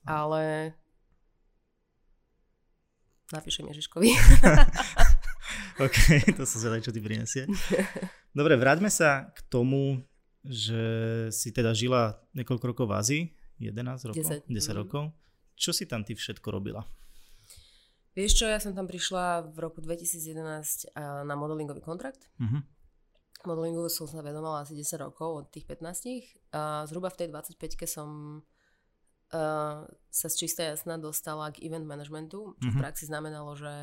Ale 0.05 0.73
napíšem 3.33 3.65
Ježiškovi. 3.73 4.09
OK, 5.85 5.97
to 6.37 6.45
sa 6.45 6.57
zvedaj, 6.61 6.85
čo 6.85 6.93
ty 6.93 7.01
prinesie. 7.01 7.49
Dobre, 8.31 8.53
vráťme 8.55 8.87
sa 8.93 9.33
k 9.33 9.39
tomu, 9.49 10.05
že 10.45 10.83
si 11.33 11.49
teda 11.49 11.73
žila 11.73 12.21
niekoľko 12.37 12.65
rokov 12.69 12.85
v 12.85 12.93
Ázii, 12.93 13.23
11 13.57 14.09
rokov, 14.13 14.45
10, 14.45 14.45
10 14.45 14.53
mm. 14.53 14.75
rokov. 14.77 15.03
Čo 15.55 15.71
si 15.73 15.89
tam 15.89 16.05
ty 16.05 16.13
všetko 16.13 16.47
robila? 16.53 16.85
Vieš 18.15 18.31
čo, 18.39 18.45
ja 18.47 18.63
som 18.63 18.71
tam 18.71 18.87
prišla 18.87 19.51
v 19.51 19.57
roku 19.59 19.83
2011 19.83 20.95
na 21.27 21.35
modelingový 21.35 21.83
kontrakt. 21.83 22.31
Uh-huh. 22.39 22.63
Modelingu 23.43 23.91
som 23.91 24.07
sa 24.07 24.23
vedomala 24.23 24.63
asi 24.63 24.73
10 24.73 25.03
rokov, 25.03 25.29
od 25.43 25.45
tých 25.51 25.67
15. 25.67 26.55
A 26.55 26.87
zhruba 26.87 27.11
v 27.11 27.19
tej 27.19 27.27
25-ke 27.29 27.85
som 27.85 28.39
uh, 29.35 29.83
sa 30.09 30.27
z 30.31 30.35
čistá 30.35 30.63
jasná 30.63 30.95
dostala 30.95 31.51
k 31.51 31.61
event 31.67 31.83
managementu, 31.83 32.55
čo 32.55 32.71
mm-hmm. 32.71 32.79
v 32.79 32.81
praxi 32.81 33.03
znamenalo, 33.05 33.51
že 33.59 33.75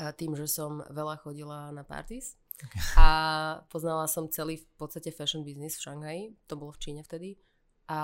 uh, 0.00 0.12
tým, 0.16 0.32
že 0.32 0.48
som 0.48 0.80
veľa 0.88 1.20
chodila 1.20 1.68
na 1.76 1.84
parties 1.84 2.40
okay. 2.56 2.80
a 2.96 3.08
poznala 3.68 4.08
som 4.08 4.32
celý 4.32 4.60
v 4.60 4.66
podstate 4.80 5.12
fashion 5.12 5.44
business 5.44 5.76
v 5.76 5.84
Šanghaji, 5.92 6.24
to 6.48 6.56
bolo 6.56 6.72
v 6.72 6.80
Číne 6.82 7.00
vtedy 7.04 7.36
a 7.90 8.00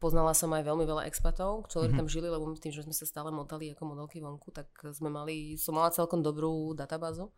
poznala 0.00 0.32
som 0.32 0.52
aj 0.52 0.64
veľmi 0.64 0.84
veľa 0.84 1.08
expatov, 1.08 1.68
ktorí 1.68 1.92
mm-hmm. 1.92 1.98
tam 2.00 2.12
žili, 2.12 2.28
lebo 2.28 2.44
tým, 2.56 2.72
že 2.72 2.84
sme 2.84 2.94
sa 2.96 3.04
stále 3.08 3.32
motali 3.32 3.72
ako 3.72 3.96
modelky 3.96 4.20
vonku, 4.20 4.52
tak 4.52 4.68
sme 4.92 5.08
mali, 5.08 5.56
som 5.56 5.76
mala 5.76 5.92
celkom 5.92 6.20
dobrú 6.20 6.72
databázu. 6.76 7.32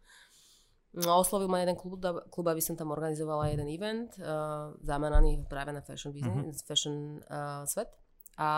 No, 0.97 1.21
oslovil 1.21 1.53
ma 1.53 1.61
jeden 1.61 1.77
klub, 1.77 2.01
klub, 2.33 2.47
aby 2.49 2.65
som 2.65 2.73
tam 2.73 2.97
organizovala 2.97 3.53
jeden 3.53 3.69
event, 3.69 4.09
uh, 4.25 4.73
zameraný 4.81 5.45
práve 5.45 5.69
na 5.71 5.85
fashion 5.85 6.17
business, 6.17 6.65
uh-huh. 6.65 6.67
fashion 6.67 6.97
uh, 7.29 7.63
svet. 7.69 7.93
A 8.41 8.51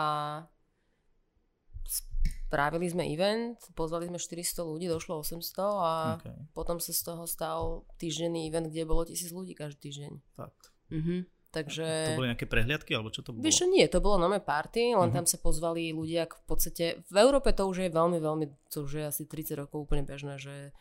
spravili 1.83 2.87
sme 2.87 3.03
event, 3.11 3.59
pozvali 3.75 4.07
sme 4.07 4.15
400 4.15 4.63
ľudí, 4.63 4.87
došlo 4.87 5.19
800 5.19 5.59
a 5.59 5.91
okay. 6.15 6.35
potom 6.55 6.79
sa 6.79 6.95
z 6.95 7.01
toho 7.03 7.23
stal 7.27 7.83
týždenný 7.99 8.47
event, 8.47 8.71
kde 8.71 8.87
bolo 8.87 9.03
tisíc 9.03 9.35
ľudí 9.35 9.51
každý 9.51 9.91
týždeň. 9.91 10.13
Fakt. 10.39 10.71
Uh-huh. 10.87 11.27
Takže... 11.51 12.15
To 12.15 12.23
boli 12.23 12.31
nejaké 12.31 12.47
prehliadky, 12.47 12.95
alebo 12.95 13.11
čo 13.11 13.27
to 13.27 13.35
bolo? 13.35 13.43
Vieš, 13.43 13.67
nie, 13.67 13.83
to 13.91 13.99
bolo 13.99 14.15
nové 14.15 14.39
party, 14.39 14.95
len 14.95 15.11
uh-huh. 15.11 15.17
tam 15.19 15.25
sa 15.27 15.35
pozvali 15.35 15.91
ľudia 15.91 16.23
v 16.31 16.45
podstate, 16.47 17.03
v 17.11 17.17
Európe 17.19 17.51
to 17.51 17.67
už 17.67 17.87
je 17.87 17.89
veľmi, 17.91 18.23
veľmi, 18.23 18.45
to 18.71 18.87
už 18.87 19.03
je 19.03 19.03
asi 19.03 19.23
30 19.27 19.67
rokov 19.67 19.83
úplne 19.83 20.07
bežné, 20.07 20.39
že 20.39 20.71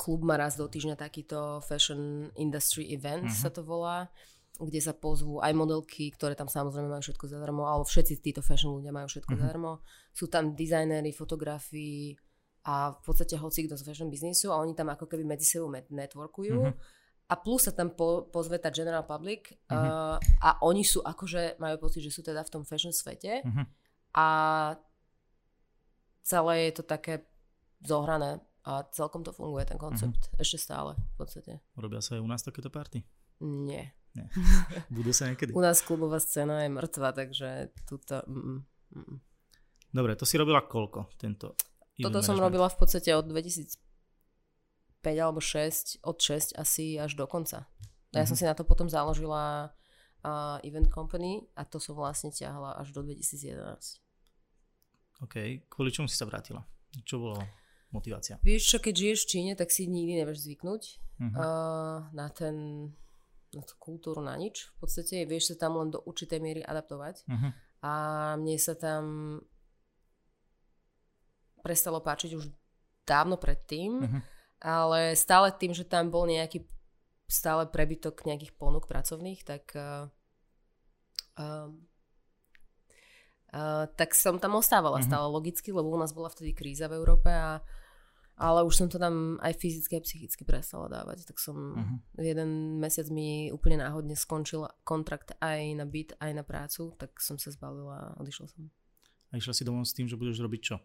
klub 0.00 0.24
má 0.24 0.40
raz 0.40 0.56
do 0.56 0.64
týždňa 0.64 0.96
takýto 0.96 1.60
fashion 1.60 2.32
industry 2.40 2.88
event 2.88 3.28
uh-huh. 3.28 3.36
sa 3.36 3.52
to 3.52 3.60
volá, 3.60 4.08
kde 4.56 4.80
sa 4.80 4.96
pozvú 4.96 5.44
aj 5.44 5.52
modelky, 5.52 6.08
ktoré 6.08 6.32
tam 6.32 6.48
samozrejme 6.48 6.88
majú 6.88 7.04
všetko 7.04 7.28
zadarmo, 7.28 7.68
alebo 7.68 7.84
všetci 7.84 8.24
títo 8.24 8.40
fashion 8.40 8.80
ľudia 8.80 8.96
majú 8.96 9.12
všetko 9.12 9.28
uh-huh. 9.36 9.44
zadarmo. 9.44 9.84
Sú 10.16 10.32
tam 10.32 10.56
dizajnéri, 10.56 11.12
fotografii 11.12 12.16
a 12.64 12.96
v 12.96 13.00
podstate 13.04 13.36
hoci 13.36 13.68
kto 13.68 13.76
z 13.76 13.84
fashion 13.84 14.08
biznisu 14.08 14.50
a 14.50 14.60
oni 14.60 14.72
tam 14.72 14.88
ako 14.88 15.04
keby 15.04 15.24
medzi 15.24 15.44
sebou 15.44 15.68
networkujú. 15.72 16.58
Uh-huh. 16.64 16.97
A 17.28 17.34
plus 17.36 17.68
sa 17.68 17.72
tam 17.76 17.92
po, 17.92 18.24
pozve 18.32 18.56
tá 18.56 18.72
general 18.72 19.04
public 19.04 19.52
uh-huh. 19.68 20.16
uh, 20.16 20.16
a 20.40 20.48
oni 20.64 20.80
sú 20.80 21.04
akože, 21.04 21.60
majú 21.60 21.76
pocit, 21.76 22.00
že 22.00 22.08
sú 22.08 22.24
teda 22.24 22.40
v 22.40 22.52
tom 22.56 22.64
fashion 22.64 22.88
svete 22.88 23.44
uh-huh. 23.44 23.64
a 24.16 24.26
celé 26.24 26.72
je 26.72 26.80
to 26.80 26.84
také 26.88 27.28
zohrané 27.84 28.40
a 28.64 28.84
celkom 28.96 29.24
to 29.24 29.32
funguje, 29.36 29.68
ten 29.68 29.76
koncept. 29.76 30.32
Uh-huh. 30.32 30.40
Ešte 30.40 30.56
stále, 30.56 30.96
v 30.96 31.16
podstate. 31.20 31.52
Robia 31.76 32.00
sa 32.00 32.16
aj 32.16 32.24
u 32.24 32.28
nás 32.28 32.40
takéto 32.40 32.72
party? 32.72 33.04
Nie. 33.44 33.92
Nie. 34.16 34.26
Budú 34.96 35.12
sa 35.12 35.28
niekedy? 35.28 35.52
U 35.52 35.60
nás 35.60 35.84
klubová 35.84 36.20
scéna 36.20 36.64
je 36.64 36.70
mŕtva, 36.72 37.12
takže 37.12 37.72
tuto... 37.84 38.24
Mm, 38.24 38.64
mm. 38.96 39.16
Dobre, 39.92 40.16
to 40.16 40.24
si 40.24 40.36
robila 40.36 40.64
koľko, 40.64 41.12
tento 41.16 41.56
Toto 41.96 42.20
som 42.20 42.36
robila 42.36 42.68
v 42.68 42.76
podstate 42.76 43.12
od 43.16 43.28
2005 45.02 45.24
alebo 45.24 45.40
6, 45.40 46.02
od 46.02 46.16
6 46.18 46.58
asi 46.58 46.98
až 46.98 47.14
do 47.14 47.26
konca. 47.26 47.70
Ja 48.12 48.24
uh-huh. 48.24 48.28
som 48.28 48.36
mhm. 48.36 48.40
si 48.40 48.44
na 48.44 48.54
to 48.56 48.64
potom 48.64 48.88
založila 48.88 49.70
uh, 50.24 50.58
event 50.66 50.88
company 50.90 51.46
a 51.54 51.64
to 51.64 51.78
som 51.78 51.94
vlastne 51.94 52.32
ťahla 52.34 52.80
až 52.80 52.90
do 52.96 53.04
2011. 53.04 54.00
OK. 55.22 55.66
Kvôli 55.66 55.90
čomu 55.90 56.06
si 56.06 56.14
sa 56.14 56.26
vrátila? 56.26 56.62
Čo 57.04 57.18
bolo 57.20 57.38
motivácia? 57.90 58.38
Vieš 58.42 58.62
čo, 58.74 58.78
keď 58.78 58.94
žiješ 58.94 59.20
v 59.26 59.30
Číne, 59.30 59.52
tak 59.58 59.74
si 59.74 59.90
nikdy 59.90 60.22
nevieš 60.22 60.46
zvyknúť 60.46 60.82
uh-huh. 61.20 61.34
uh, 61.36 61.98
na 62.14 62.26
ten 62.30 62.88
na 63.48 63.64
tú 63.64 63.80
kultúru, 63.80 64.20
na 64.20 64.36
nič. 64.36 64.68
V 64.76 64.84
podstate 64.84 65.24
vieš 65.24 65.56
sa 65.56 65.56
tam 65.56 65.80
len 65.80 65.88
do 65.88 66.04
určitej 66.04 66.36
miery 66.36 66.60
adaptovať. 66.60 67.24
Uh-huh. 67.24 67.50
A 67.80 67.92
mne 68.36 68.60
sa 68.60 68.76
tam 68.76 69.04
prestalo 71.64 72.04
páčiť 72.04 72.36
už 72.36 72.44
dávno 73.08 73.40
predtým, 73.40 74.04
uh-huh. 74.04 74.20
Ale 74.58 75.14
stále 75.14 75.54
tým, 75.54 75.74
že 75.74 75.86
tam 75.86 76.10
bol 76.10 76.26
nejaký 76.26 76.66
stále 77.28 77.68
prebytok 77.68 78.24
nejakých 78.24 78.56
ponúk 78.56 78.88
pracovných, 78.88 79.44
tak 79.44 79.76
uh, 79.76 80.08
uh, 81.36 81.68
Uh, 83.48 83.88
tak 83.96 84.12
som 84.12 84.36
tam 84.36 84.60
ostávala 84.60 85.00
uh-huh. 85.00 85.08
stále 85.08 85.24
logicky, 85.24 85.72
lebo 85.72 85.88
u 85.88 85.96
nás 85.96 86.12
bola 86.12 86.28
vtedy 86.28 86.52
kríza 86.52 86.84
v 86.84 87.00
Európe 87.00 87.32
a 87.32 87.64
ale 88.36 88.60
už 88.62 88.76
som 88.76 88.88
to 88.92 89.00
tam 89.00 89.40
aj 89.40 89.56
fyzicky 89.56 89.98
a 89.98 90.04
psychicky 90.04 90.44
prestala 90.44 90.86
dávať, 90.86 91.24
tak 91.24 91.40
som 91.40 91.56
uh-huh. 91.56 91.98
jeden 92.20 92.76
mesiac 92.76 93.08
mi 93.08 93.48
úplne 93.48 93.80
náhodne 93.80 94.12
skončil 94.14 94.68
kontrakt 94.84 95.32
aj 95.40 95.64
na 95.80 95.88
byt, 95.88 96.14
aj 96.20 96.32
na 96.36 96.44
prácu, 96.44 96.92
tak 97.00 97.16
som 97.24 97.40
sa 97.40 97.48
zbalila 97.48 98.12
a 98.12 98.20
odišla 98.20 98.46
som. 98.52 98.68
A 99.32 99.40
išla 99.40 99.56
si 99.56 99.64
domov 99.64 99.88
s 99.88 99.96
tým, 99.96 100.12
že 100.12 100.20
budeš 100.20 100.44
robiť 100.44 100.60
čo? 100.60 100.76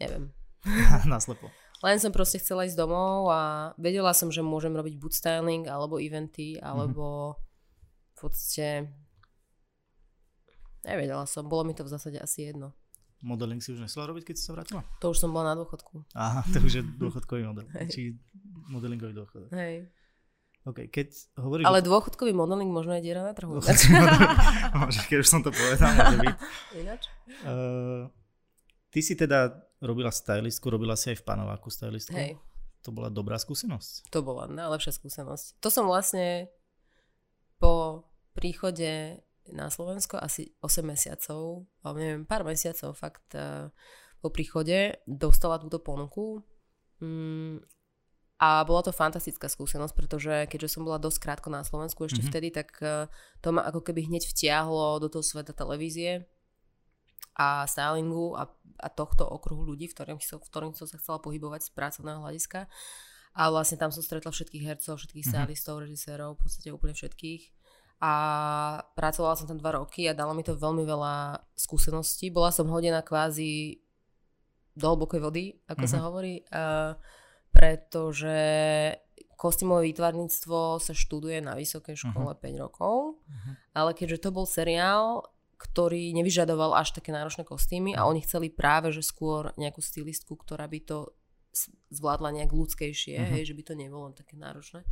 Neviem. 0.00 0.32
Naslepo. 1.12 1.52
Len 1.84 2.00
som 2.00 2.14
proste 2.14 2.40
chcela 2.40 2.64
ísť 2.64 2.78
domov 2.78 3.28
a 3.28 3.72
vedela 3.76 4.16
som, 4.16 4.32
že 4.32 4.40
môžem 4.40 4.72
robiť 4.72 4.96
buď 4.96 5.12
styling, 5.12 5.64
alebo 5.68 6.00
eventy, 6.00 6.56
alebo 6.56 7.36
uh-huh. 7.36 8.16
v 8.16 8.16
podstate 8.16 8.88
Nevedela 10.86 11.26
som, 11.26 11.42
bolo 11.42 11.66
mi 11.66 11.74
to 11.74 11.82
v 11.82 11.90
zásade 11.90 12.22
asi 12.22 12.46
jedno. 12.54 12.70
Modeling 13.26 13.58
si 13.58 13.74
už 13.74 13.82
nesla 13.82 14.06
robiť, 14.06 14.22
keď 14.30 14.34
si 14.38 14.44
sa 14.46 14.54
vrátila? 14.54 14.86
To 15.02 15.10
už 15.10 15.18
som 15.18 15.34
bola 15.34 15.50
na 15.50 15.54
dôchodku. 15.58 16.06
Aha, 16.14 16.46
to 16.54 16.62
už 16.62 16.72
je 16.78 16.82
dôchodkový 16.94 17.42
model. 17.42 17.66
Či 17.94 18.14
modelingový 18.70 19.18
dôchodok. 19.18 19.50
Hej. 19.50 19.90
Okay, 20.66 20.86
keď 20.90 21.14
hovoríš... 21.38 21.66
Ale 21.66 21.82
dôchodkový 21.82 22.34
modeling 22.34 22.70
možno 22.70 22.94
je 22.98 23.02
diera 23.02 23.26
na 23.26 23.34
trhu. 23.34 23.58
môže, 24.78 25.02
keď 25.10 25.18
už 25.22 25.28
som 25.30 25.42
to 25.42 25.50
povedal, 25.50 25.90
môže 25.90 26.18
byť. 26.22 26.36
Ináč? 26.78 27.02
Uh, 27.42 28.10
ty 28.94 29.02
si 29.02 29.18
teda 29.18 29.65
robila 29.80 30.12
stylistku, 30.12 30.70
robila 30.72 30.96
si 30.96 31.12
aj 31.12 31.20
v 31.20 31.26
paneláku 31.26 31.68
stylistku. 31.68 32.16
Hej. 32.16 32.40
To 32.86 32.94
bola 32.94 33.10
dobrá 33.10 33.34
skúsenosť? 33.36 34.14
To 34.14 34.22
bola 34.22 34.46
najlepšia 34.46 34.94
skúsenosť. 34.94 35.58
To 35.58 35.68
som 35.68 35.90
vlastne 35.90 36.46
po 37.58 38.06
príchode 38.36 39.18
na 39.50 39.70
Slovensko 39.70 40.18
asi 40.18 40.54
8 40.62 40.86
mesiacov, 40.86 41.66
alebo 41.82 41.96
neviem, 41.98 42.22
pár 42.26 42.42
mesiacov 42.46 42.94
fakt 42.94 43.34
uh, 43.34 43.70
po 44.22 44.28
príchode 44.30 45.02
dostala 45.06 45.58
túto 45.58 45.82
ponuku. 45.82 46.42
Mm, 47.02 47.62
a 48.36 48.62
bola 48.68 48.84
to 48.84 48.92
fantastická 48.92 49.48
skúsenosť, 49.48 49.94
pretože 49.96 50.34
keďže 50.52 50.76
som 50.76 50.84
bola 50.84 51.00
dosť 51.00 51.18
krátko 51.24 51.48
na 51.48 51.64
Slovensku 51.64 52.04
ešte 52.04 52.20
mm-hmm. 52.20 52.30
vtedy, 52.30 52.48
tak 52.52 52.68
uh, 52.84 53.08
to 53.40 53.50
ma 53.50 53.64
ako 53.64 53.80
keby 53.80 54.06
hneď 54.06 54.28
vtiahlo 54.28 55.00
do 55.00 55.08
toho 55.08 55.24
sveta 55.24 55.56
televízie 55.56 56.28
a 57.36 57.68
stylingu 57.68 58.32
a, 58.34 58.48
a 58.80 58.88
tohto 58.88 59.28
okruhu 59.28 59.68
ľudí, 59.68 59.92
v 59.92 59.94
ktorým, 59.94 60.18
som, 60.24 60.40
v 60.40 60.48
ktorým 60.48 60.72
som 60.72 60.88
sa 60.88 60.96
chcela 60.96 61.20
pohybovať 61.20 61.68
z 61.68 61.70
pracovného 61.76 62.24
hľadiska. 62.24 62.64
A 63.36 63.52
vlastne 63.52 63.76
tam 63.76 63.92
som 63.92 64.00
stretla 64.00 64.32
všetkých 64.32 64.64
hercov, 64.64 64.96
všetkých 64.96 65.28
mm-hmm. 65.28 65.44
stylistov, 65.44 65.84
režisérov, 65.84 66.30
v 66.36 66.40
podstate 66.40 66.72
úplne 66.72 66.96
všetkých 66.96 67.56
a 67.96 68.12
pracovala 68.92 69.40
som 69.40 69.48
tam 69.48 69.56
dva 69.56 69.80
roky 69.80 70.04
a 70.04 70.12
dalo 70.12 70.36
mi 70.36 70.44
to 70.44 70.52
veľmi 70.52 70.84
veľa 70.84 71.40
skúseností. 71.56 72.28
Bola 72.28 72.52
som 72.52 72.68
hodená 72.68 73.00
kvázi 73.00 73.80
do 74.76 74.86
hlbokej 74.92 75.20
vody, 75.24 75.44
ako 75.64 75.80
uh-huh. 75.80 75.92
sa 75.92 75.98
mhm. 75.98 76.04
hovorí, 76.04 76.34
uh, 76.52 76.92
pretože 77.48 78.36
kostýmové 79.40 79.92
výtvarníctvo 79.92 80.76
sa 80.76 80.92
študuje 80.92 81.40
na 81.40 81.56
vysokej 81.56 81.96
škole 81.96 82.36
uh-huh. 82.36 82.52
5 82.60 82.64
rokov, 82.64 82.96
uh-huh. 83.16 83.52
ale 83.72 83.96
keďže 83.96 84.28
to 84.28 84.30
bol 84.32 84.44
seriál, 84.44 85.24
ktorý 85.56 86.12
nevyžadoval 86.12 86.76
až 86.76 86.92
také 86.92 87.12
náročné 87.16 87.48
kostýmy 87.48 87.96
a 87.96 88.04
oni 88.04 88.20
chceli 88.24 88.52
práve, 88.52 88.92
že 88.92 89.00
skôr 89.00 89.56
nejakú 89.56 89.80
stylistku, 89.80 90.36
ktorá 90.36 90.68
by 90.68 90.84
to 90.84 91.16
zvládla 91.88 92.36
nejak 92.36 92.52
ľudskejšie, 92.52 93.16
uh-huh. 93.16 93.32
hej, 93.40 93.48
že 93.48 93.56
by 93.56 93.62
to 93.64 93.72
nebolo 93.72 94.12
také 94.12 94.36
náročné 94.36 94.84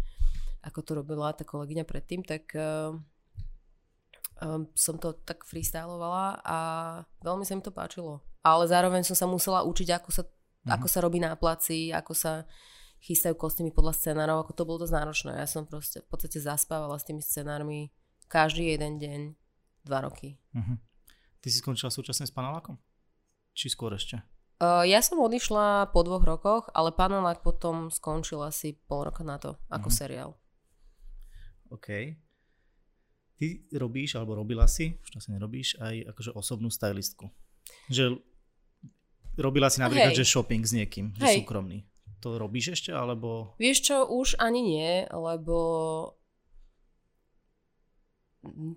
ako 0.64 0.80
to 0.80 0.92
robila 0.96 1.36
tá 1.36 1.44
kolegyňa 1.44 1.84
predtým, 1.84 2.24
tak 2.24 2.48
uh, 2.56 2.96
um, 4.40 4.64
som 4.72 4.96
to 4.96 5.12
tak 5.12 5.44
freestylovala 5.44 6.40
a 6.40 6.58
veľmi 7.20 7.44
sa 7.44 7.54
mi 7.54 7.62
to 7.62 7.70
páčilo. 7.70 8.24
Ale 8.40 8.64
zároveň 8.64 9.04
som 9.04 9.16
sa 9.16 9.28
musela 9.28 9.64
učiť, 9.64 9.88
ako 9.92 10.10
sa, 10.10 10.22
mm-hmm. 10.24 10.72
ako 10.72 10.86
sa 10.88 10.98
robí 11.04 11.20
na 11.20 11.36
placi, 11.36 11.92
ako 11.92 12.16
sa 12.16 12.48
chystajú 13.04 13.36
kostýmy 13.36 13.76
podľa 13.76 14.00
scenárov, 14.00 14.40
ako 14.40 14.52
to 14.56 14.64
bolo 14.64 14.78
dosť 14.80 14.96
náročné. 14.96 15.32
Ja 15.36 15.44
som 15.44 15.68
proste 15.68 16.00
v 16.00 16.08
podstate 16.08 16.40
zaspávala 16.40 16.96
s 16.96 17.04
tými 17.04 17.20
scenármi 17.20 17.92
každý 18.32 18.72
jeden 18.72 18.96
deň 18.96 19.20
dva 19.84 20.08
roky. 20.08 20.40
Mm-hmm. 20.56 20.76
Ty 21.44 21.48
si 21.52 21.60
skončila 21.60 21.92
súčasne 21.92 22.24
s 22.24 22.32
panelákom? 22.32 22.80
Či 23.52 23.70
skôr 23.70 23.92
ešte? 23.94 24.24
Uh, 24.58 24.86
ja 24.88 25.04
som 25.04 25.20
odišla 25.20 25.92
po 25.92 26.00
dvoch 26.06 26.24
rokoch, 26.24 26.64
ale 26.72 26.94
panelák 26.94 27.44
potom 27.44 27.92
skončil 27.92 28.40
asi 28.40 28.74
pol 28.88 29.04
roka 29.06 29.20
na 29.20 29.36
to, 29.36 29.60
ako 29.68 29.92
mm-hmm. 29.92 30.00
seriál. 30.00 30.30
OK. 31.68 32.16
Ty 33.34 33.46
robíš, 33.74 34.14
alebo 34.16 34.38
robila 34.38 34.64
si, 34.70 34.94
už 35.02 35.08
to 35.10 35.16
asi 35.18 35.34
nerobíš, 35.34 35.76
aj 35.82 36.14
akože 36.14 36.30
osobnú 36.32 36.70
stylistku. 36.70 37.28
Že 37.90 38.22
robila 39.34 39.66
si 39.68 39.82
napríklad, 39.82 40.14
Hej. 40.14 40.22
že 40.22 40.30
shopping 40.30 40.62
s 40.62 40.72
niekým, 40.72 41.12
že 41.18 41.26
Hej. 41.26 41.36
súkromný. 41.42 41.82
To 42.22 42.38
robíš 42.40 42.78
ešte, 42.78 42.94
alebo... 42.94 43.58
Vieš 43.60 43.78
čo, 43.90 43.96
už 44.06 44.40
ani 44.40 44.64
nie, 44.64 44.92
lebo 45.10 45.56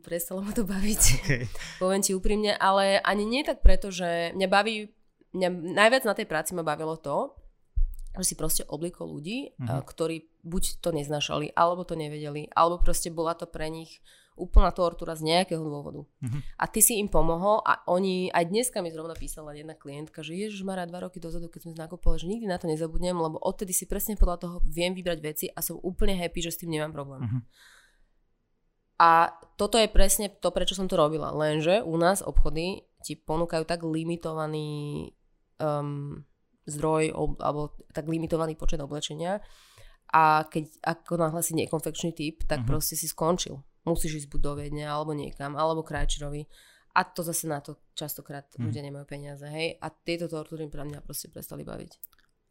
prestalo 0.01 0.41
ma 0.41 0.51
to 0.55 0.63
baviť. 0.63 1.03
Okay. 1.27 1.43
Poviem 1.81 1.99
ti 1.99 2.15
úprimne, 2.15 2.55
ale 2.55 3.03
ani 3.03 3.27
nie 3.27 3.43
tak 3.43 3.59
preto, 3.59 3.91
že 3.91 4.31
mňa 4.37 4.47
baví, 4.47 4.87
mňa 5.35 5.49
najviac 5.75 6.03
na 6.07 6.15
tej 6.15 6.23
práci 6.23 6.55
ma 6.55 6.63
bavilo 6.63 6.95
to, 6.95 7.35
že 8.15 8.33
si 8.33 8.35
proste 8.39 8.63
oblikol 8.65 9.11
ľudí, 9.11 9.53
mm-hmm. 9.57 9.83
ktorí 9.83 10.25
buď 10.47 10.79
to 10.79 10.89
neznášali, 10.95 11.51
alebo 11.53 11.83
to 11.83 11.99
nevedeli, 11.99 12.47
alebo 12.55 12.79
proste 12.79 13.11
bola 13.11 13.35
to 13.35 13.45
pre 13.45 13.67
nich 13.67 13.99
úplná 14.37 14.69
tortura 14.69 15.17
z 15.17 15.25
nejakého 15.25 15.59
dôvodu. 15.59 16.05
Mm-hmm. 16.21 16.41
A 16.61 16.65
ty 16.69 16.79
si 16.85 17.01
im 17.01 17.09
pomohol 17.09 17.65
a 17.65 17.81
oni, 17.89 18.29
aj 18.29 18.45
dneska 18.53 18.85
mi 18.85 18.93
zrovna 18.93 19.17
písala 19.17 19.57
jedna 19.57 19.73
klientka, 19.73 20.21
že 20.21 20.37
Ježiš 20.37 20.61
má 20.61 20.77
dva 20.85 21.09
roky 21.09 21.17
dozadu, 21.17 21.49
keď 21.49 21.67
sme 21.67 21.73
nakupovali, 21.73 22.21
že 22.21 22.29
nikdy 22.29 22.45
na 22.45 22.61
to 22.61 22.69
nezabudnem, 22.69 23.17
lebo 23.17 23.41
odtedy 23.41 23.73
si 23.73 23.89
presne 23.89 24.13
podľa 24.13 24.37
toho 24.45 24.55
viem 24.69 24.93
vybrať 24.93 25.19
veci 25.25 25.45
a 25.49 25.59
som 25.65 25.81
úplne 25.81 26.13
happy, 26.13 26.39
že 26.45 26.53
s 26.53 26.61
tým 26.61 26.77
nemám 26.77 26.93
problém. 26.93 27.25
Mm-hmm. 27.25 27.41
A 28.97 29.29
toto 29.57 29.77
je 29.77 29.89
presne 29.89 30.33
to, 30.33 30.49
prečo 30.49 30.73
som 30.73 30.89
to 30.89 30.97
robila. 30.97 31.29
Lenže 31.33 31.85
u 31.85 31.95
nás 31.97 32.25
obchody 32.25 32.85
ti 33.05 33.13
ponúkajú 33.13 33.63
tak 33.65 33.85
limitovaný 33.85 35.09
um, 35.61 36.25
zdroj 36.65 37.13
ob, 37.13 37.37
alebo 37.39 37.77
tak 37.93 38.09
limitovaný 38.09 38.57
počet 38.57 38.81
oblečenia 38.81 39.39
a 40.11 40.43
keď 40.49 40.81
ako 40.81 41.13
náhle 41.19 41.41
si 41.45 41.53
nekonfekčný 41.55 42.11
typ, 42.15 42.47
tak 42.47 42.63
uh-huh. 42.63 42.73
proste 42.73 42.97
si 42.97 43.05
skončil 43.05 43.61
musíš 43.87 44.23
ísť 44.23 44.29
buď 44.29 44.39
do 44.43 44.51
Viedne, 44.59 44.83
alebo 44.83 45.15
niekam, 45.15 45.55
alebo 45.55 45.87
Krajčerovi. 45.87 46.43
A 46.99 47.07
to 47.07 47.23
zase 47.23 47.47
na 47.47 47.63
to 47.63 47.79
častokrát 47.95 48.43
mm. 48.57 48.67
ľudia 48.67 48.81
nemajú 48.83 49.05
peniaze, 49.07 49.47
hej. 49.47 49.79
A 49.79 49.87
tieto 49.87 50.27
tortúry 50.27 50.67
pre 50.67 50.83
mňa 50.83 51.05
proste 51.05 51.31
prestali 51.31 51.63
baviť. 51.63 51.95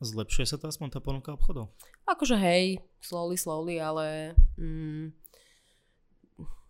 Zlepšuje 0.00 0.46
sa 0.48 0.56
to 0.60 0.70
aspoň 0.70 0.96
tá 0.96 1.00
ponuka 1.00 1.34
obchodov? 1.34 1.72
Akože 2.04 2.36
hej, 2.36 2.78
slowly, 3.00 3.36
slowly, 3.36 3.80
ale 3.80 4.36
mm, 4.60 5.25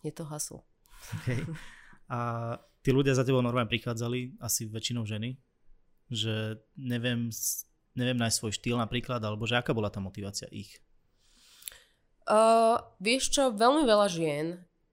je 0.02 0.12
to 0.12 0.24
haslo. 0.26 0.64
Okay. 1.22 1.40
A 2.12 2.18
tí 2.86 2.94
ľudia 2.94 3.18
za 3.18 3.26
tebou 3.26 3.42
normálne 3.42 3.70
prichádzali, 3.70 4.38
asi 4.38 4.70
väčšinou 4.70 5.02
ženy, 5.06 5.38
že 6.06 6.62
neviem, 6.78 7.34
neviem 7.98 8.18
nájsť 8.18 8.36
svoj 8.38 8.52
štýl 8.54 8.76
napríklad, 8.78 9.18
alebo 9.18 9.42
že 9.42 9.58
aká 9.58 9.74
bola 9.74 9.90
tá 9.90 9.98
motivácia 9.98 10.46
ich? 10.54 10.78
Uh, 12.26 12.78
vieš 12.98 13.30
čo, 13.30 13.54
veľmi 13.54 13.86
veľa 13.86 14.06
žien, 14.10 14.46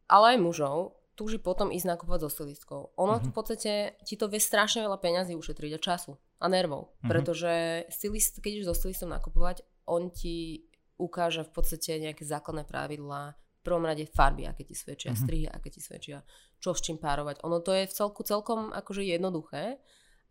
ale 0.10 0.38
aj 0.38 0.40
mužov, 0.42 0.78
túži 1.14 1.38
potom 1.38 1.70
ísť 1.70 1.98
nakupovať 1.98 2.26
so 2.26 2.30
stylistkou. 2.30 2.82
Ono 2.98 3.18
uh-huh. 3.18 3.26
v 3.26 3.32
podstate 3.34 3.98
ti 4.06 4.18
to 4.18 4.26
vie 4.30 4.42
strašne 4.42 4.86
veľa 4.86 4.98
peňazí 4.98 5.38
ušetriť 5.38 5.72
a 5.78 5.80
času 5.82 6.18
a 6.18 6.46
nervov, 6.50 6.90
uh-huh. 6.90 7.10
pretože 7.10 7.86
stylist, 7.94 8.42
keď 8.42 8.62
ideš 8.62 8.68
so 8.74 8.86
stylistom 8.86 9.14
nakupovať, 9.14 9.66
on 9.86 10.10
ti 10.10 10.66
ukáže 10.98 11.46
v 11.46 11.52
podstate 11.54 12.02
nejaké 12.02 12.26
základné 12.26 12.66
pravidlá, 12.66 13.38
prvom 13.64 13.88
rade 13.88 14.06
farby, 14.12 14.46
aké 14.46 14.68
ti 14.68 14.76
svedčia, 14.76 15.16
uh-huh. 15.16 15.24
strihy, 15.24 15.48
aké 15.48 15.72
ti 15.72 15.80
svedčia, 15.80 16.22
čo 16.60 16.76
s 16.76 16.84
čím 16.84 17.00
párovať. 17.00 17.42
Ono 17.48 17.64
to 17.64 17.72
je 17.72 17.88
v 17.88 17.96
celku 17.96 18.22
celkom 18.28 18.76
akože 18.76 19.08
jednoduché, 19.08 19.80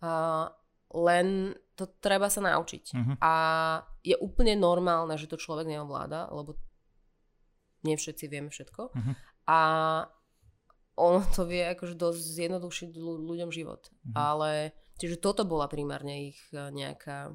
uh, 0.05 0.53
len 0.93 1.57
to 1.73 1.89
treba 2.05 2.29
sa 2.29 2.45
naučiť. 2.45 2.85
Uh-huh. 2.93 3.15
A 3.25 3.35
je 4.05 4.15
úplne 4.21 4.53
normálne, 4.61 5.17
že 5.17 5.27
to 5.27 5.41
človek 5.41 5.65
neovláda, 5.65 6.29
lebo 6.29 6.61
nie 7.83 7.97
všetci 7.97 8.25
vieme 8.29 8.53
všetko. 8.53 8.83
Uh-huh. 8.93 9.15
A 9.49 9.59
ono 10.95 11.25
to 11.33 11.49
vie 11.49 11.65
akože 11.73 11.97
dosť 11.97 12.21
zjednodušiť 12.21 12.91
ľuďom 13.01 13.51
život. 13.51 13.89
Uh-huh. 13.89 14.15
Ale, 14.15 14.77
čiže 15.01 15.19
toto 15.19 15.49
bola 15.49 15.67
primárne 15.67 16.31
ich 16.31 16.39
e, 16.53 16.69
nejaká 16.69 17.33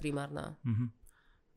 primárna. 0.00 0.56
Uh-huh. 0.64 0.88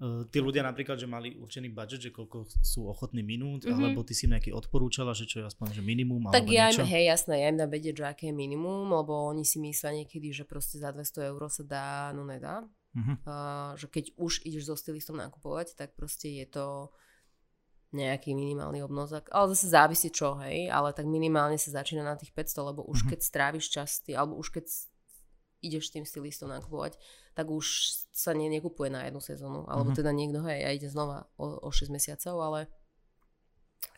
Uh, 0.02 0.26
tí 0.34 0.42
ľudia 0.42 0.66
napríklad, 0.66 0.98
že 0.98 1.06
mali 1.06 1.38
určený 1.38 1.70
budget, 1.78 2.10
že 2.10 2.10
koľko 2.10 2.50
sú 2.66 2.90
ochotní 2.90 3.22
minúť, 3.22 3.70
uh-huh. 3.70 3.78
alebo 3.78 4.02
ty 4.02 4.18
si 4.18 4.26
im 4.26 4.34
nejaký 4.34 4.50
odporúčala, 4.50 5.14
že 5.14 5.30
čo 5.30 5.46
je 5.46 5.46
aspoň 5.46 5.78
že 5.78 5.86
minimum, 5.86 6.34
tak 6.34 6.50
alebo 6.50 6.58
ja 6.58 6.74
im, 6.74 6.90
hej, 6.90 7.06
jasné, 7.06 7.46
ja 7.46 7.54
im 7.54 7.62
dám 7.62 7.70
vedieť, 7.70 8.02
že 8.02 8.06
aké 8.10 8.24
je 8.30 8.36
minimum, 8.36 8.90
lebo 8.90 9.30
oni 9.30 9.46
si 9.46 9.62
myslia 9.62 10.02
niekedy, 10.02 10.34
že 10.34 10.50
proste 10.50 10.82
za 10.82 10.90
200 10.90 11.30
eur 11.30 11.42
sa 11.54 11.62
dá, 11.62 11.90
no 12.18 12.26
nedá. 12.26 12.66
Uh-huh. 12.98 13.14
Uh, 13.30 13.78
že 13.78 13.94
keď 13.94 14.18
už 14.18 14.42
ideš 14.42 14.74
so 14.74 14.76
stylistom 14.76 15.22
nakupovať, 15.22 15.78
tak 15.78 15.94
proste 15.94 16.34
je 16.34 16.50
to 16.50 16.90
nejaký 17.94 18.34
minimálny 18.34 18.82
obnozak. 18.82 19.30
Ale 19.30 19.54
zase 19.54 19.70
závisí 19.70 20.10
čo, 20.10 20.34
hej, 20.42 20.66
ale 20.74 20.98
tak 20.98 21.06
minimálne 21.06 21.62
sa 21.62 21.78
začína 21.78 22.02
na 22.02 22.18
tých 22.18 22.34
500, 22.34 22.74
lebo 22.74 22.82
už 22.90 23.06
uh-huh. 23.06 23.14
keď 23.14 23.20
stráviš 23.22 23.70
čas, 23.70 24.02
ty, 24.02 24.18
alebo 24.18 24.34
už 24.42 24.50
keď 24.50 24.66
ideš 25.62 25.94
tým 25.94 26.04
stylistom 26.04 26.50
nakupovať, 26.50 26.98
tak 27.38 27.48
už 27.48 27.66
sa 28.12 28.34
nie, 28.34 28.50
nekupuje 28.50 28.90
na 28.90 29.08
jednu 29.08 29.22
sezónu. 29.22 29.70
Alebo 29.70 29.94
uh-huh. 29.94 30.00
teda 30.02 30.12
niekto, 30.12 30.42
hej, 30.46 30.66
ja 30.66 30.70
ide 30.74 30.90
znova 30.90 31.30
o, 31.38 31.62
o 31.64 31.70
6 31.70 31.94
mesiacov, 31.94 32.36
ale 32.42 32.60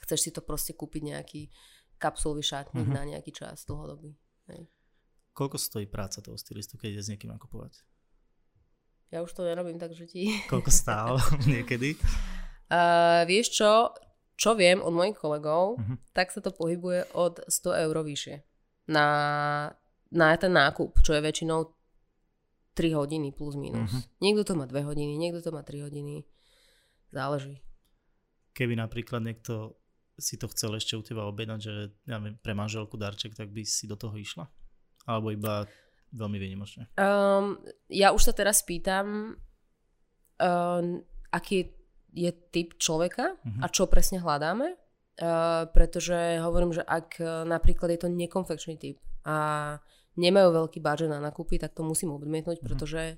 chceš 0.05 0.29
si 0.29 0.31
to 0.35 0.43
proste 0.43 0.75
kúpiť 0.75 1.01
nejaký 1.01 1.41
kapsulový 1.97 2.43
šatník 2.43 2.85
uh-huh. 2.85 2.99
na 2.99 3.03
nejaký 3.15 3.31
čas 3.31 3.63
dlhodobý. 3.63 4.13
Hej. 4.51 4.67
Koľko 5.33 5.57
stojí 5.57 5.89
práca 5.89 6.21
toho 6.21 6.37
stylistu, 6.37 6.77
keď 6.77 6.99
ide 6.99 7.03
s 7.03 7.09
niekým 7.09 7.31
nakupovať? 7.33 7.81
Ja 9.09 9.25
už 9.25 9.33
to 9.33 9.47
nerobím, 9.47 9.79
takže 9.81 10.05
ti... 10.05 10.35
Koľko 10.51 10.69
stál 10.69 11.17
niekedy? 11.49 11.97
Uh, 12.69 13.25
vieš 13.25 13.55
čo, 13.55 13.93
čo 14.35 14.53
viem 14.53 14.83
od 14.83 14.93
mojich 14.93 15.17
kolegov, 15.17 15.79
uh-huh. 15.79 15.97
tak 16.13 16.29
sa 16.29 16.43
to 16.43 16.53
pohybuje 16.53 17.07
od 17.17 17.41
100 17.49 17.83
eur 17.87 17.97
vyššie 18.03 18.35
na, 18.87 19.07
na 20.13 20.37
ten 20.37 20.53
nákup, 20.53 21.01
čo 21.01 21.17
je 21.17 21.21
väčšinou 21.25 21.73
3 22.77 22.93
hodiny 22.93 23.33
plus 23.33 23.57
minus. 23.57 23.89
Uh-huh. 23.89 24.03
Niekto 24.21 24.45
to 24.45 24.53
má 24.53 24.65
2 24.69 24.85
hodiny, 24.85 25.17
niekto 25.17 25.41
to 25.41 25.49
má 25.49 25.65
3 25.65 25.89
hodiny. 25.89 26.25
Záleží. 27.13 27.61
Keby 28.53 28.77
napríklad 28.77 29.21
niekto 29.25 29.77
si 30.17 30.37
to 30.37 30.45
chcel 30.53 30.77
ešte 30.77 30.93
u 30.93 31.01
teba 31.01 31.25
objednať, 31.25 31.59
že 31.59 31.73
ja 32.05 32.21
viem, 32.21 32.37
pre 32.37 32.53
manželku 32.53 32.97
darček, 32.97 33.33
tak 33.33 33.49
by 33.49 33.65
si 33.65 33.89
do 33.89 33.97
toho 33.97 34.13
išla? 34.13 34.45
Alebo 35.09 35.33
iba 35.33 35.65
Veľmi 36.13 36.37
výnimočne. 36.37 36.93
Um, 36.93 37.57
ja 37.89 38.13
už 38.13 38.29
sa 38.29 38.33
teraz 38.37 38.61
pýtam, 38.61 39.33
um, 40.37 41.01
aký 41.33 41.73
je 42.13 42.29
typ 42.53 42.77
človeka 42.77 43.33
uh-huh. 43.33 43.65
a 43.65 43.67
čo 43.73 43.89
presne 43.89 44.21
hľadáme. 44.21 44.77
Uh, 45.13 45.69
pretože 45.73 46.41
hovorím, 46.41 46.73
že 46.73 46.81
ak 46.85 47.21
uh, 47.21 47.45
napríklad 47.45 47.89
je 47.93 47.99
to 48.01 48.09
nekonfekčný 48.09 48.81
typ 48.81 48.97
a 49.25 49.77
nemajú 50.15 50.49
veľký 50.53 50.79
budget 50.79 51.09
na 51.09 51.19
nakúpy, 51.19 51.57
tak 51.57 51.73
to 51.73 51.81
musím 51.81 52.13
odmietnúť, 52.13 52.61
uh-huh. 52.61 52.67
pretože 52.69 53.17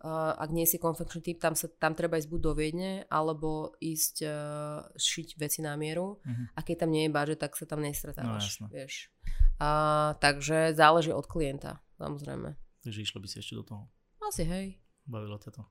uh, 0.00 0.32
ak 0.36 0.50
nie 0.52 0.64
si 0.64 0.80
konfekčný 0.80 1.20
typ, 1.20 1.38
tam, 1.40 1.52
sa, 1.52 1.68
tam 1.68 1.92
treba 1.92 2.16
ísť 2.16 2.30
buď 2.32 2.40
do 2.40 2.52
Viedne, 2.56 2.92
alebo 3.12 3.76
ísť 3.78 4.16
uh, 4.24 4.84
šiť 4.96 5.36
veci 5.36 5.60
na 5.60 5.76
mieru. 5.76 6.20
Uh-huh. 6.20 6.46
A 6.56 6.60
keď 6.64 6.86
tam 6.86 6.90
nie 6.92 7.08
je 7.08 7.14
budget, 7.14 7.40
tak 7.40 7.52
sa 7.56 7.68
tam 7.68 7.84
nestratávaš. 7.84 8.60
No, 8.64 8.72
vieš. 8.72 9.12
Uh, 9.60 10.16
takže 10.18 10.72
záleží 10.72 11.12
od 11.12 11.28
klienta 11.28 11.84
samozrejme. 12.00 12.56
Takže 12.80 13.04
išlo 13.04 13.20
by 13.20 13.28
si 13.28 13.44
ešte 13.44 13.60
do 13.60 13.64
toho? 13.64 13.82
Asi 14.24 14.48
hej. 14.48 14.80
Bavilo 15.04 15.36
ťa 15.36 15.52
to? 15.52 15.62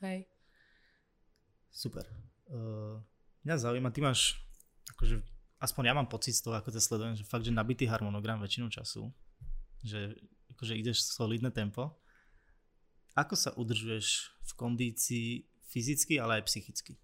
Hej. 0.00 0.24
Super. 1.68 2.08
Uh, 2.48 3.04
mňa 3.44 3.60
zaujíma, 3.60 3.92
ty 3.92 4.00
máš, 4.00 4.40
akože, 4.96 5.20
aspoň 5.60 5.92
ja 5.92 5.94
mám 5.94 6.08
pocit 6.08 6.32
z 6.32 6.48
toho, 6.48 6.56
ako 6.56 6.72
to 6.72 6.80
sledujem, 6.80 7.20
že 7.20 7.28
fakt, 7.28 7.44
že 7.44 7.52
nabitý 7.52 7.84
harmonogram 7.84 8.40
väčšinu 8.40 8.72
času, 8.72 9.12
že 9.84 10.18
akože 10.56 10.74
ideš 10.74 11.06
solidné 11.14 11.54
tempo. 11.54 11.98
Ako 13.18 13.34
sa 13.34 13.50
udržuješ 13.54 14.30
v 14.46 14.52
kondícii 14.54 15.28
fyzicky, 15.68 16.18
ale 16.22 16.40
aj 16.40 16.46
psychicky? 16.50 16.98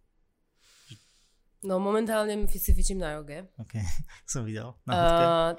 No 1.65 1.81
momentálne 1.81 2.37
si 2.53 2.77
fičím 2.77 3.01
na 3.01 3.17
joge. 3.17 3.49
Ok, 3.57 3.81
som 4.33 4.45
videl. 4.45 4.77
Na 4.85 4.93
uh, 4.93 5.51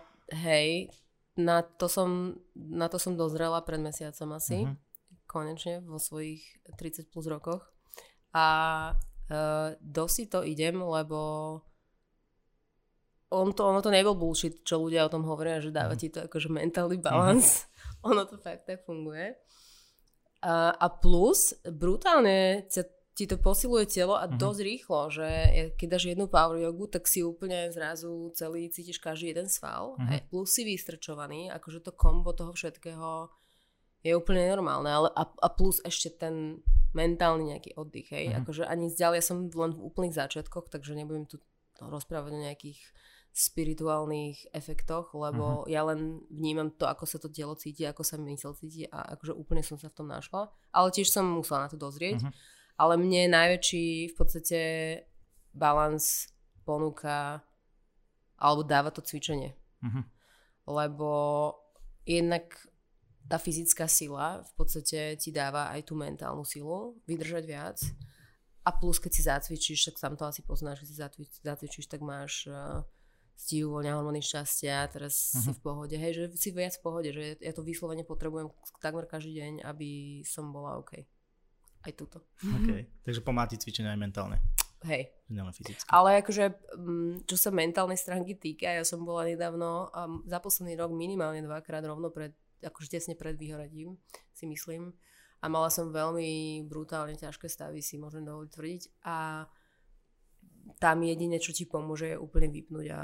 hej, 0.46 0.94
na 1.34 1.66
to 1.66 1.90
som, 1.90 2.38
na 2.54 2.88
to 2.88 3.02
som 3.02 3.18
dozrela 3.18 3.60
pred 3.66 3.82
mesiacom 3.82 4.38
asi. 4.38 4.64
Uh-huh. 4.64 4.78
Konečne 5.26 5.82
vo 5.82 5.98
svojich 5.98 6.46
30 6.78 7.10
plus 7.10 7.26
rokoch. 7.26 7.66
A 8.32 8.48
uh, 8.94 9.74
dosť 9.82 10.30
to 10.30 10.40
idem, 10.46 10.78
lebo 10.78 11.60
on 13.30 13.54
to, 13.54 13.66
ono 13.66 13.82
to 13.82 13.90
nebol 13.90 14.14
bullshit, 14.14 14.62
čo 14.62 14.78
ľudia 14.78 15.06
o 15.06 15.14
tom 15.14 15.26
hovoria, 15.26 15.58
že 15.58 15.74
dáva 15.74 15.98
uh-huh. 15.98 16.02
ti 16.02 16.14
to 16.14 16.30
akože 16.30 16.50
mentálny 16.54 17.02
balance. 17.02 17.66
Uh-huh. 17.66 18.10
ono 18.14 18.30
to 18.30 18.38
fakt 18.38 18.70
tak 18.70 18.86
funguje. 18.86 19.34
A, 20.46 20.78
a 20.78 20.88
plus, 20.94 21.58
brutálne 21.66 22.70
ti 23.16 23.26
to 23.26 23.40
posiluje 23.42 23.90
telo 23.90 24.14
a 24.14 24.30
uh-huh. 24.30 24.38
dosť 24.38 24.62
rýchlo, 24.62 25.02
že 25.10 25.28
keď 25.74 25.88
dáš 25.90 26.06
jednu 26.12 26.30
power 26.30 26.60
jogu, 26.62 26.86
tak 26.92 27.10
si 27.10 27.26
úplne 27.26 27.74
zrazu 27.74 28.30
celý 28.38 28.70
cítiš 28.70 29.02
každý 29.02 29.34
jeden 29.34 29.50
sval. 29.50 29.98
Uh-huh. 29.98 30.22
plus 30.30 30.54
si 30.54 30.62
vystrčovaný, 30.68 31.50
akože 31.50 31.82
to 31.82 31.92
kombo 31.98 32.36
toho 32.36 32.54
všetkého 32.54 33.32
je 34.06 34.14
úplne 34.14 34.46
normálne. 34.54 34.92
Ale 34.92 35.10
a, 35.18 35.24
a 35.26 35.48
plus 35.50 35.82
ešte 35.82 36.14
ten 36.14 36.62
mentálny 36.94 37.58
nejaký 37.58 37.74
oddych, 37.74 38.14
hej. 38.14 38.30
Uh-huh. 38.30 38.46
Akože 38.46 38.70
ani 38.70 38.94
zďalej, 38.94 39.18
ja 39.18 39.26
som 39.26 39.50
len 39.50 39.72
v 39.74 39.82
úplných 39.82 40.14
začiatkoch, 40.14 40.70
takže 40.70 40.94
nebudem 40.94 41.26
tu 41.26 41.42
rozprávať 41.82 42.32
o 42.32 42.44
nejakých 42.46 42.80
spirituálnych 43.36 44.56
efektoch, 44.56 45.12
lebo 45.12 45.68
uh-huh. 45.68 45.68
ja 45.68 45.84
len 45.84 46.24
vnímam 46.32 46.72
to, 46.72 46.88
ako 46.88 47.04
sa 47.04 47.20
to 47.20 47.28
telo 47.28 47.60
cíti, 47.60 47.84
ako 47.84 48.00
sa 48.00 48.16
mysel 48.16 48.56
cíti 48.56 48.88
a 48.88 49.20
akože 49.20 49.36
úplne 49.36 49.60
som 49.60 49.76
sa 49.76 49.92
v 49.92 49.98
tom 50.00 50.08
našla. 50.08 50.48
Ale 50.72 50.88
tiež 50.96 51.12
som 51.12 51.28
musela 51.28 51.68
na 51.68 51.70
to 51.70 51.76
dozrieť. 51.76 52.24
Uh-huh 52.24 52.34
ale 52.76 53.00
mne 53.00 53.32
najväčší 53.32 54.12
v 54.12 54.16
podstate 54.16 54.60
balans 55.56 56.28
ponúka 56.68 57.40
alebo 58.36 58.68
dáva 58.68 58.92
to 58.92 59.00
cvičenie. 59.00 59.56
Mhm. 59.80 60.02
Lebo 60.68 61.12
jednak 62.04 62.52
tá 63.26 63.40
fyzická 63.40 63.88
sila 63.88 64.44
v 64.44 64.52
podstate 64.54 65.18
ti 65.18 65.30
dáva 65.32 65.72
aj 65.74 65.88
tú 65.88 65.94
mentálnu 65.98 66.46
silu, 66.46 67.00
vydržať 67.10 67.44
viac. 67.48 67.80
A 68.66 68.74
plus, 68.74 68.98
keď 68.98 69.12
si 69.14 69.22
zacvičíš, 69.22 69.94
tak 69.94 70.02
sám 70.02 70.18
to 70.18 70.26
asi 70.26 70.42
poznáš, 70.42 70.82
keď 70.82 70.90
si 70.90 71.42
zacvičíš 71.46 71.86
tak 71.86 72.02
máš 72.02 72.50
uh, 72.50 72.82
si 73.36 73.62
uvoľňa 73.62 73.92
hormóny 74.00 74.24
šťastia, 74.24 74.88
teraz 74.90 75.36
uh-huh. 75.36 75.44
si 75.44 75.52
v 75.52 75.60
pohode. 75.60 75.96
Hej, 76.00 76.12
že 76.16 76.24
si 76.40 76.50
viac 76.56 76.74
v 76.80 76.84
pohode, 76.84 77.10
že 77.12 77.36
ja 77.44 77.52
to 77.52 77.62
vyslovene 77.62 78.08
potrebujem 78.08 78.50
takmer 78.80 79.06
každý 79.06 79.44
deň, 79.44 79.54
aby 79.68 80.24
som 80.24 80.50
bola 80.56 80.80
OK. 80.80 81.04
Aj 81.86 81.94
túto. 81.94 82.24
OK, 82.42 83.06
takže 83.06 83.22
pomáha 83.22 83.54
ti 83.54 83.62
cvičenie 83.62 83.94
aj 83.94 84.02
mentálne. 84.02 84.42
Hej. 84.86 85.14
Nielen 85.30 85.54
fyzicky. 85.54 85.86
Ale 85.90 86.22
akože, 86.22 86.46
mm, 86.78 87.26
čo 87.26 87.36
sa 87.38 87.50
mentálnej 87.50 87.98
stránky 87.98 88.38
týka, 88.38 88.70
ja 88.70 88.86
som 88.86 89.02
bola 89.02 89.26
nedávno 89.26 89.90
um, 89.90 90.22
za 90.30 90.38
posledný 90.38 90.78
rok 90.78 90.94
minimálne 90.94 91.42
dvakrát 91.42 91.82
rovno 91.86 92.14
pred, 92.14 92.34
akože 92.62 92.98
tesne 92.98 93.18
pred 93.18 93.34
vyhoradím, 93.34 93.98
si 94.34 94.46
myslím. 94.46 94.94
A 95.42 95.50
mala 95.50 95.70
som 95.70 95.94
veľmi 95.94 96.64
brutálne 96.66 97.18
ťažké 97.18 97.50
stavy, 97.50 97.82
si 97.82 97.98
môžem 97.98 98.26
dovoliť 98.26 98.50
tvrdiť. 98.50 98.82
A 99.06 99.46
tam 100.82 101.06
jedine, 101.06 101.38
čo 101.38 101.54
ti 101.54 101.70
pomôže, 101.70 102.16
je 102.16 102.22
úplne 102.22 102.50
vypnúť 102.50 102.88
a 102.94 103.02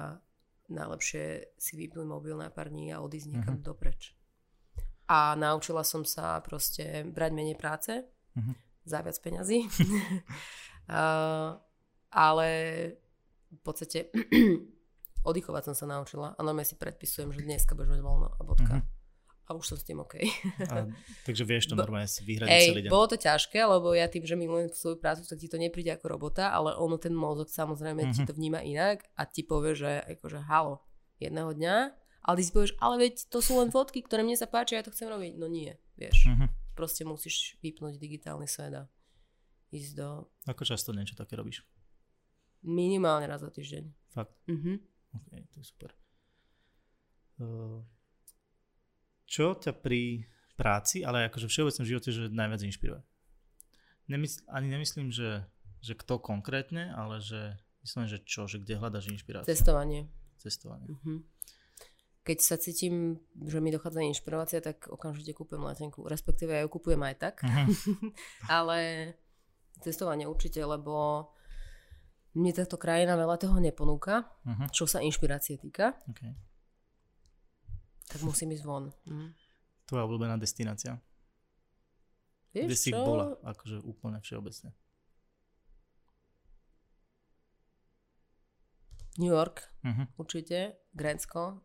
najlepšie 0.71 1.55
si 1.59 1.73
vypnúť 1.75 2.07
mobil 2.07 2.35
na 2.39 2.47
pár 2.49 2.71
dní 2.71 2.95
a 2.95 3.03
odísť 3.03 3.27
niekam 3.31 3.59
uh-huh. 3.59 3.67
dopreč. 3.75 4.15
A 5.11 5.35
naučila 5.35 5.83
som 5.83 6.07
sa 6.07 6.39
proste 6.39 7.03
brať 7.03 7.31
menej 7.35 7.59
práce, 7.59 7.91
uh-huh. 8.37 8.55
za 8.87 9.03
viac 9.03 9.17
peňazí. 9.19 9.67
uh, 10.91 11.59
ale 12.11 12.49
v 13.51 13.61
podstate 13.61 14.07
oddychovať 15.29 15.63
som 15.71 15.75
sa 15.75 15.85
naučila 15.91 16.33
a 16.33 16.39
normálne 16.39 16.67
si 16.67 16.79
predpisujem, 16.79 17.35
že 17.35 17.43
dneska 17.43 17.75
budeš 17.75 17.99
mať 17.99 18.01
voľno 18.01 18.29
a 18.31 18.41
bodka. 18.41 18.75
Uh-huh 18.79 19.00
a 19.51 19.59
už 19.59 19.75
som 19.75 19.77
s 19.77 19.83
tým 19.83 19.99
OK. 19.99 20.23
A, 20.71 20.87
takže 21.27 21.43
vieš 21.43 21.67
to 21.67 21.75
normálne 21.75 22.07
si 22.07 22.23
vyhrať 22.23 22.47
celý 22.47 22.87
deň. 22.87 22.89
bolo 22.89 23.11
to 23.11 23.19
ťažké, 23.19 23.59
lebo 23.59 23.91
ja 23.91 24.07
tým, 24.07 24.23
že 24.23 24.39
milujem 24.39 24.71
svoju 24.71 24.97
prácu, 25.03 25.27
tak 25.27 25.35
ti 25.35 25.51
to 25.51 25.59
nepríde 25.59 25.91
ako 25.91 26.07
robota, 26.07 26.55
ale 26.55 26.71
ono 26.79 26.95
ten 26.95 27.11
mozog 27.11 27.51
samozrejme 27.51 28.07
uh-huh. 28.07 28.15
ti 28.15 28.23
mhm. 28.23 28.27
to 28.31 28.33
vníma 28.33 28.63
inak 28.63 29.03
a 29.19 29.27
ti 29.27 29.43
povie, 29.43 29.75
že 29.75 29.99
akože 30.15 30.47
halo, 30.47 30.79
jedného 31.19 31.51
dňa, 31.51 31.75
ale 32.23 32.35
ty 32.39 32.43
si 32.47 32.55
povieš, 32.55 32.73
ale 32.79 32.95
veď 33.03 33.27
to 33.27 33.43
sú 33.43 33.59
len 33.59 33.69
fotky, 33.69 33.99
ktoré 34.01 34.23
mne 34.23 34.39
sa 34.39 34.47
páčia, 34.47 34.79
ja 34.79 34.85
to 34.87 34.93
chcem 34.95 35.11
robiť. 35.11 35.35
No 35.35 35.51
nie, 35.51 35.75
vieš. 35.99 36.31
Uh-huh. 36.31 36.47
Proste 36.71 37.03
musíš 37.03 37.59
vypnúť 37.59 37.99
digitálny 37.99 38.47
svet 38.47 38.73
a 38.73 38.83
ísť 39.75 39.91
do... 39.99 40.31
Ako 40.47 40.63
často 40.63 40.95
niečo 40.95 41.19
také 41.19 41.35
robíš? 41.35 41.67
Minimálne 42.63 43.25
raz 43.27 43.41
za 43.43 43.51
týždeň. 43.51 43.83
Fakt? 44.13 44.31
Uh-huh. 44.47 44.77
OK, 45.17 45.29
to 45.51 45.55
je 45.59 45.65
super. 45.65 45.91
Uh, 47.41 47.81
čo 49.31 49.55
ťa 49.55 49.71
pri 49.79 50.27
práci, 50.59 51.07
ale 51.07 51.31
akože 51.31 51.47
v 51.47 51.53
všeobecnom 51.55 51.85
živote, 51.87 52.11
že 52.11 52.27
najviac 52.27 52.61
inšpiruje? 52.67 53.01
Nemysl, 54.11 54.43
ani 54.51 54.67
nemyslím, 54.67 55.07
že, 55.07 55.47
že 55.79 55.95
kto 55.95 56.19
konkrétne, 56.19 56.91
ale 56.91 57.23
že 57.23 57.55
myslím, 57.87 58.11
že 58.11 58.19
čo, 58.27 58.51
že 58.51 58.59
kde 58.59 58.75
hľadaš 58.75 59.07
inšpiráciu? 59.07 59.47
Cestovanie. 59.47 60.11
Cestovanie. 60.35 60.91
Uh-huh. 60.91 61.23
Keď 62.27 62.37
sa 62.43 62.59
cítim, 62.59 63.23
že 63.39 63.63
mi 63.63 63.71
dochádza 63.71 64.03
inšpirácia, 64.03 64.59
tak 64.59 64.91
okamžite 64.91 65.31
kúpujem 65.31 65.63
letenku. 65.63 66.03
Respektíve 66.05 66.51
ja 66.51 66.61
ju 66.67 66.69
kúpujem 66.69 66.99
aj 66.99 67.15
tak. 67.15 67.35
Uh-huh. 67.47 67.71
ale 68.59 68.77
cestovanie 69.79 70.27
určite, 70.27 70.59
lebo 70.59 71.31
mne 72.35 72.51
táto 72.51 72.75
krajina 72.75 73.15
veľa 73.15 73.39
toho 73.39 73.63
neponúka, 73.63 74.27
uh-huh. 74.43 74.67
čo 74.75 74.83
sa 74.83 74.99
inšpirácie 74.99 75.55
týka. 75.55 75.95
Okay 76.11 76.50
tak 78.07 78.21
musím 78.25 78.55
ísť 78.55 78.65
von. 78.65 78.89
Mm. 79.05 79.35
Tvoja 79.85 80.03
obľúbená 80.07 80.39
destinácia? 80.39 80.97
Vieš 82.51 82.65
Kde 82.67 82.77
čo? 82.77 82.83
si 82.83 82.91
bola? 82.91 83.35
Akože 83.47 83.83
úplne 83.83 84.19
všeobecne. 84.19 84.75
New 89.19 89.31
York, 89.31 89.67
uh-huh. 89.83 90.07
určite. 90.15 90.79
Grécko. 90.95 91.63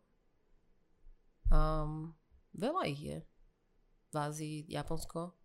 Um, 1.47 2.15
veľa 2.55 2.83
ich 2.91 3.01
je. 3.01 3.17
V 4.11 4.15
Ázii, 4.15 4.57
Japonsko. 4.67 5.35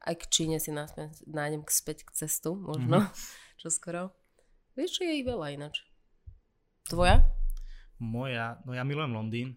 Aj 0.00 0.14
k 0.16 0.24
Číne 0.32 0.58
si 0.58 0.74
nájdem 1.26 1.62
späť 1.70 2.06
k 2.06 2.26
cestu, 2.26 2.58
možno. 2.58 3.06
Uh-huh. 3.06 3.38
Čo 3.60 3.68
skoro. 3.70 4.02
Vieš, 4.78 4.96
čo 4.96 5.02
je 5.04 5.20
ich 5.20 5.26
veľa 5.28 5.52
ináč. 5.52 5.84
Tvoja? 6.88 7.20
Moja, 8.00 8.56
no 8.64 8.72
ja 8.72 8.82
milujem 8.82 9.12
Londýn. 9.12 9.48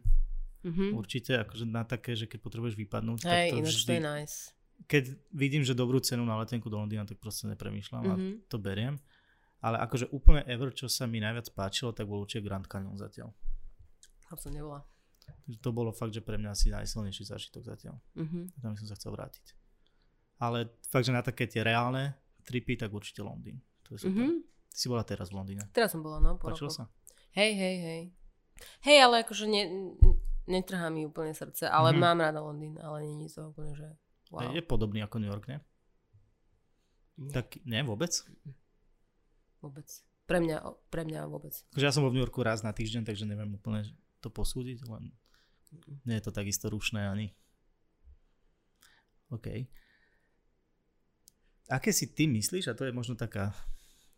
Mm-hmm. 0.63 0.89
Určite, 0.95 1.43
akože 1.43 1.63
na 1.63 1.83
také, 1.83 2.15
že 2.15 2.23
keď 2.23 2.39
potrebuješ 2.39 2.75
vypadnúť, 2.77 3.23
Hej, 3.23 3.27
tak 3.27 3.39
to 3.47 3.57
ináč 3.59 3.73
vždy, 3.73 3.87
to 3.87 3.95
je 3.95 4.03
nice. 4.03 4.37
Keď 4.83 5.03
vidím, 5.31 5.63
že 5.63 5.71
dobrú 5.71 5.99
cenu 5.99 6.23
na 6.23 6.35
letenku 6.35 6.67
do 6.67 6.75
Londýna, 6.75 7.03
tak 7.03 7.19
proste 7.19 7.47
nepremýšľam 7.47 8.03
mm-hmm. 8.03 8.15
a 8.15 8.19
Mhm. 8.19 8.31
to 8.47 8.57
beriem. 8.59 8.95
Ale 9.59 9.79
akože 9.79 10.11
úplne 10.11 10.43
ever, 10.43 10.71
čo 10.71 10.87
sa 10.87 11.07
mi 11.07 11.23
najviac 11.23 11.47
páčilo, 11.55 11.95
tak 11.95 12.03
bol 12.03 12.19
určite 12.19 12.43
Grand 12.43 12.67
Canyon 12.67 12.99
zatiaľ. 12.99 13.31
Tam 14.27 14.35
som 14.35 14.51
nebola. 14.51 14.83
To 15.63 15.71
bolo 15.71 15.95
fakt, 15.95 16.11
že 16.11 16.19
pre 16.19 16.35
mňa 16.35 16.51
asi 16.51 16.67
najsilnejší 16.67 17.23
zážitok 17.23 17.63
zatiaľ. 17.63 17.95
Mm-hmm. 18.15 18.59
Tam 18.59 18.75
som 18.75 18.87
sa 18.87 18.95
chcel 18.95 19.15
vrátiť. 19.15 19.55
Ale 20.35 20.67
fakt, 20.91 21.07
že 21.07 21.15
na 21.15 21.23
také 21.23 21.47
tie 21.47 21.63
reálne 21.63 22.11
tripy, 22.43 22.75
tak 22.75 22.91
určite 22.91 23.23
Londýn. 23.23 23.63
To 23.87 23.95
je 23.95 24.03
super. 24.03 24.19
Mm-hmm. 24.19 24.35
Ty 24.67 24.75
si 24.75 24.87
bola 24.91 25.03
teraz 25.03 25.31
v 25.31 25.35
Londýne. 25.39 25.63
Teraz 25.71 25.95
som 25.95 26.03
bola, 26.03 26.19
no. 26.19 26.35
Po 26.35 26.51
Páčilo 26.51 26.67
roku. 26.67 26.83
sa? 26.83 26.91
Hej, 27.31 27.51
hej, 27.55 27.75
hej. 27.79 28.01
Hej, 28.81 28.97
ale 29.01 29.23
akože 29.23 29.45
ne, 29.45 29.61
netrhá 30.45 30.87
mi 30.87 31.03
úplne 31.03 31.31
srdce, 31.31 31.65
ale 31.65 31.91
Mhm. 31.91 31.99
mám 31.99 32.17
rada 32.19 32.39
Londýn, 32.39 32.75
ale 32.77 33.03
nie 33.03 33.27
je 33.27 33.37
to 33.37 33.49
úplne, 33.49 33.73
že 33.73 33.87
wow. 34.29 34.49
Je, 34.49 34.59
je 34.59 34.63
podobný 34.63 34.99
ako 34.99 35.17
New 35.17 35.27
York, 35.27 35.47
ne? 35.47 35.57
Nie. 37.15 37.31
Tak 37.31 37.61
nie, 37.63 37.79
vôbec? 37.81 38.09
Vôbec. 39.59 39.85
Pre 40.23 40.39
mňa, 40.39 40.57
pre 40.89 41.03
mňa 41.03 41.27
vôbec. 41.27 41.53
Akože 41.71 41.85
ja 41.85 41.93
som 41.93 42.01
bol 42.01 42.09
v 42.09 42.17
New 42.17 42.23
Yorku 42.23 42.41
raz 42.41 42.63
na 42.63 42.71
týždeň, 42.71 43.03
takže 43.03 43.23
neviem 43.23 43.53
úplne 43.53 43.85
to 44.19 44.27
posúdiť, 44.27 44.87
len 44.87 45.11
nie 46.03 46.15
je 46.17 46.23
to 46.23 46.31
takisto 46.31 46.67
rušné 46.67 47.05
ani. 47.05 47.35
OK. 49.29 49.67
Aké 51.67 51.89
si 51.89 52.07
ty 52.07 52.27
myslíš, 52.27 52.67
a 52.67 52.77
to 52.77 52.83
je 52.83 52.91
možno 52.91 53.15
taká, 53.15 53.55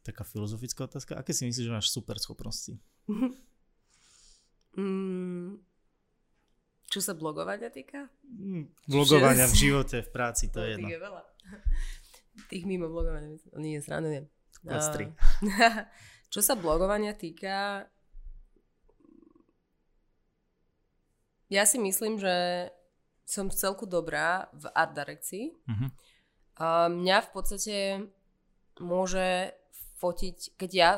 taká 0.02 0.24
filozofická 0.24 0.84
otázka, 0.84 1.16
aké 1.16 1.32
si 1.32 1.46
myslíš, 1.46 1.66
že 1.66 1.74
máš 1.74 1.90
super 1.90 2.18
schopnosti? 2.18 2.76
Mm, 4.76 5.60
čo 6.86 7.00
sa 7.00 7.12
blogovania 7.12 7.68
týka? 7.68 8.08
Mm, 8.26 8.68
Vlogovania 8.86 9.46
v 9.46 9.56
živote, 9.58 9.98
v 10.00 10.10
práci, 10.10 10.48
to 10.48 10.60
No, 10.60 10.64
je 10.64 10.70
jedno. 10.72 10.80
Tých 10.82 10.92
je 10.92 11.02
veľa. 11.02 11.22
Tých 12.52 12.64
mimo 12.64 12.86
blogovania, 12.86 13.32
nie, 13.56 13.80
srandujem. 13.80 14.28
Klastri. 14.60 15.08
A- 15.08 15.88
Čo 16.28 16.42
sa 16.42 16.54
blogovania 16.54 17.14
týka, 17.14 17.88
ja 21.48 21.64
si 21.64 21.78
myslím, 21.78 22.18
že 22.18 22.68
som 23.24 23.48
v 23.48 23.56
celku 23.56 23.86
dobrá 23.86 24.50
v 24.52 24.68
art 24.70 24.94
direkcii. 24.94 25.54
Mhm. 25.66 25.88
A 26.56 26.88
mňa 26.88 27.18
v 27.22 27.30
podstate 27.30 27.78
môže 28.78 29.52
fotiť, 29.98 30.38
keď 30.56 30.70
ja 30.72 30.92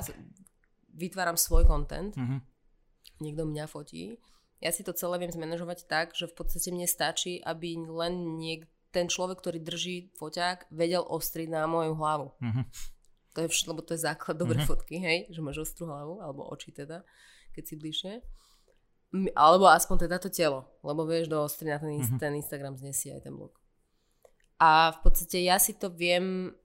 vytváram 0.92 1.36
svoj 1.36 1.66
content, 1.66 2.14
Mhm. 2.14 2.42
Niekto 3.20 3.46
mňa 3.46 3.66
fotí, 3.68 4.18
ja 4.58 4.74
si 4.74 4.82
to 4.82 4.94
celé 4.94 5.22
viem 5.22 5.30
zmanéžovať 5.30 5.86
tak, 5.86 6.18
že 6.18 6.26
v 6.26 6.34
podstate 6.34 6.74
mne 6.74 6.90
stačí, 6.90 7.38
aby 7.42 7.78
len 7.78 8.38
niek- 8.38 8.66
ten 8.90 9.06
človek, 9.06 9.38
ktorý 9.38 9.60
drží 9.62 10.16
foťák, 10.18 10.72
vedel 10.74 11.06
ostriť 11.06 11.48
na 11.52 11.68
moju 11.70 11.94
hlavu. 11.94 12.34
Mhm. 12.42 12.62
To 13.36 13.46
je 13.46 13.54
všetko, 13.54 13.70
lebo 13.70 13.82
to 13.86 13.94
je 13.94 14.02
základ 14.02 14.34
dobrej 14.34 14.66
Mhm. 14.66 14.68
fotky, 14.68 14.96
hej, 14.98 15.20
že 15.30 15.46
máš 15.46 15.62
ostrú 15.62 15.86
hlavu, 15.86 16.18
alebo 16.26 16.42
oči 16.50 16.74
teda, 16.74 17.06
keď 17.54 17.64
si 17.68 17.76
bližšie. 17.78 18.14
Alebo 19.38 19.70
aspoň 19.70 20.10
teda 20.10 20.18
to 20.18 20.34
telo, 20.34 20.66
lebo 20.82 21.06
vieš, 21.06 21.30
do 21.30 21.38
ostry 21.40 21.70
na 21.70 21.78
ten, 21.78 21.94
Mhm. 21.94 22.18
ten 22.18 22.34
Instagram 22.34 22.76
znesie 22.76 23.14
aj 23.14 23.30
ten 23.30 23.36
blog. 23.38 23.54
A 24.58 24.90
v 24.98 25.00
podstate 25.06 25.38
ja 25.46 25.62
si 25.62 25.78
to 25.78 25.94
viem 25.94 26.58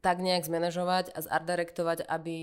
tak 0.00 0.22
nejak 0.22 0.46
zmanéžovať 0.46 1.10
a 1.12 1.18
zardirektovať, 1.20 2.06
aby 2.06 2.36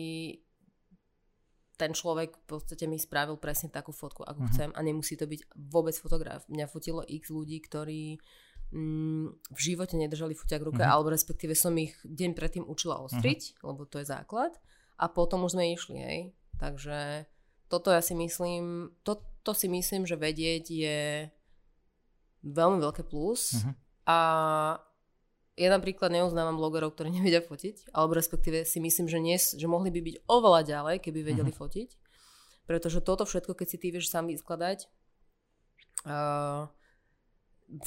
ten 1.78 1.94
človek 1.94 2.34
v 2.34 2.46
podstate 2.50 2.90
mi 2.90 2.98
spravil 2.98 3.38
presne 3.38 3.70
takú 3.70 3.94
fotku, 3.94 4.26
ako 4.26 4.42
Mhm. 4.44 4.50
chcem 4.50 4.70
a 4.74 4.80
nemusí 4.82 5.14
to 5.14 5.26
byť 5.26 5.42
vôbec 5.56 5.94
fotograf. 5.94 6.42
Mňa 6.50 6.66
fotilo 6.68 7.06
x 7.06 7.30
ľudí, 7.30 7.62
ktorí 7.62 8.18
mm, 8.68 9.28
v 9.48 9.60
živote 9.64 9.96
nedržali 9.96 10.36
foťák 10.36 10.60
v 10.60 10.68
ruke, 10.68 10.84
Mhm. 10.84 10.92
alebo 10.92 11.08
respektíve 11.08 11.56
som 11.56 11.72
ich 11.80 11.96
deň 12.04 12.36
predtým 12.36 12.68
učila 12.68 13.00
ostriť, 13.00 13.64
lebo 13.64 13.88
to 13.88 14.04
je 14.04 14.12
základ 14.12 14.52
a 15.00 15.08
potom 15.08 15.48
už 15.48 15.56
sme 15.56 15.72
išli, 15.72 15.96
hej. 15.96 16.20
Takže 16.60 17.24
toto 17.72 17.88
ja 17.88 18.04
si 18.04 18.12
myslím, 18.12 18.92
to, 19.08 19.24
to 19.48 19.56
si 19.56 19.72
myslím, 19.72 20.04
že 20.04 20.20
vedieť 20.20 20.66
je 20.68 21.32
veľmi 22.44 22.80
veľké 22.82 23.08
plus 23.08 23.56
Mhm. 23.64 23.72
a 24.04 24.20
ja 25.58 25.74
napríklad 25.74 26.14
neuznávam 26.14 26.56
blogerov, 26.56 26.94
ktorí 26.94 27.10
nevedia 27.18 27.42
fotiť, 27.42 27.90
alebo 27.92 28.16
respektíve 28.16 28.64
si 28.64 28.78
myslím, 28.78 29.10
že, 29.10 29.20
nie, 29.20 29.36
že 29.36 29.66
mohli 29.66 29.90
by 29.90 30.00
byť 30.06 30.16
oveľa 30.30 30.62
ďalej, 30.64 30.96
keby 31.02 31.20
vedeli 31.26 31.52
uh-huh. 31.52 31.66
fotiť. 31.66 31.90
Pretože 32.70 33.00
toto 33.02 33.26
všetko, 33.26 33.58
keď 33.58 33.68
si 33.68 33.78
ty 33.82 33.88
vieš 33.96 34.12
sám 34.12 34.28
vyskladať, 34.28 34.86
uh, 36.06 36.68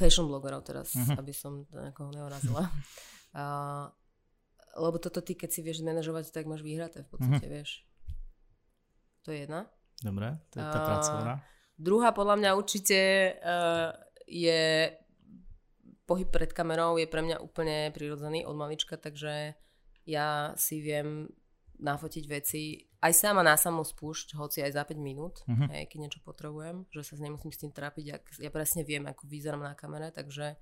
fashion 0.01 0.27
blogerov 0.27 0.67
teraz, 0.67 0.91
uh-huh. 0.97 1.21
aby 1.21 1.33
som 1.37 1.69
niekoho 1.71 2.11
neurazila. 2.11 2.67
Uh, 3.31 3.87
lebo 4.85 4.99
toto 4.99 5.23
ty, 5.23 5.39
keď 5.39 5.51
si 5.53 5.61
vieš 5.63 5.85
manažovať, 5.87 6.33
tak 6.35 6.49
máš 6.51 6.67
vyhraté 6.67 7.07
v 7.07 7.09
podstate, 7.13 7.47
uh-huh. 7.47 7.57
vieš. 7.61 7.87
To 9.29 9.37
je 9.37 9.45
jedna. 9.45 9.69
Dobre, 10.01 10.33
to 10.49 10.59
je 10.59 10.65
tá 10.65 10.81
pracovná. 10.81 11.35
Uh, 11.39 11.45
druhá 11.77 12.11
podľa 12.17 12.41
mňa 12.41 12.51
určite 12.57 12.99
uh, 13.37 13.93
je 14.25 14.89
pohyb 16.11 16.27
pred 16.27 16.51
kamerou 16.51 16.99
je 16.99 17.07
pre 17.07 17.23
mňa 17.23 17.39
úplne 17.39 17.95
prirodzený 17.95 18.43
od 18.43 18.59
malička, 18.59 18.99
takže 18.99 19.55
ja 20.11 20.59
si 20.59 20.83
viem 20.83 21.31
nafotiť 21.79 22.25
veci 22.27 22.83
aj 23.01 23.13
sama 23.15 23.47
na 23.47 23.55
samú 23.55 23.87
spúšť, 23.87 24.35
hoci 24.35 24.61
aj 24.67 24.75
za 24.75 24.83
5 24.83 24.99
minút, 24.99 25.47
uh-huh. 25.47 25.71
hej, 25.71 25.87
keď 25.87 25.99
niečo 26.03 26.21
potrebujem, 26.27 26.85
že 26.91 27.07
sa 27.07 27.15
nemusím 27.23 27.55
s 27.55 27.63
tým 27.63 27.71
trápiť, 27.71 28.07
ak, 28.11 28.25
ja 28.43 28.51
presne 28.51 28.83
viem, 28.83 29.07
ako 29.07 29.31
vyzerám 29.31 29.63
na 29.63 29.79
kamere, 29.79 30.11
takže 30.11 30.59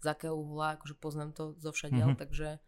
z 0.00 0.06
akého 0.06 0.38
uhla, 0.38 0.78
akože 0.78 0.94
poznám 0.96 1.34
to 1.34 1.58
zo 1.58 1.74
všadiaľ, 1.74 2.14
uh-huh. 2.14 2.22
takže 2.22 2.62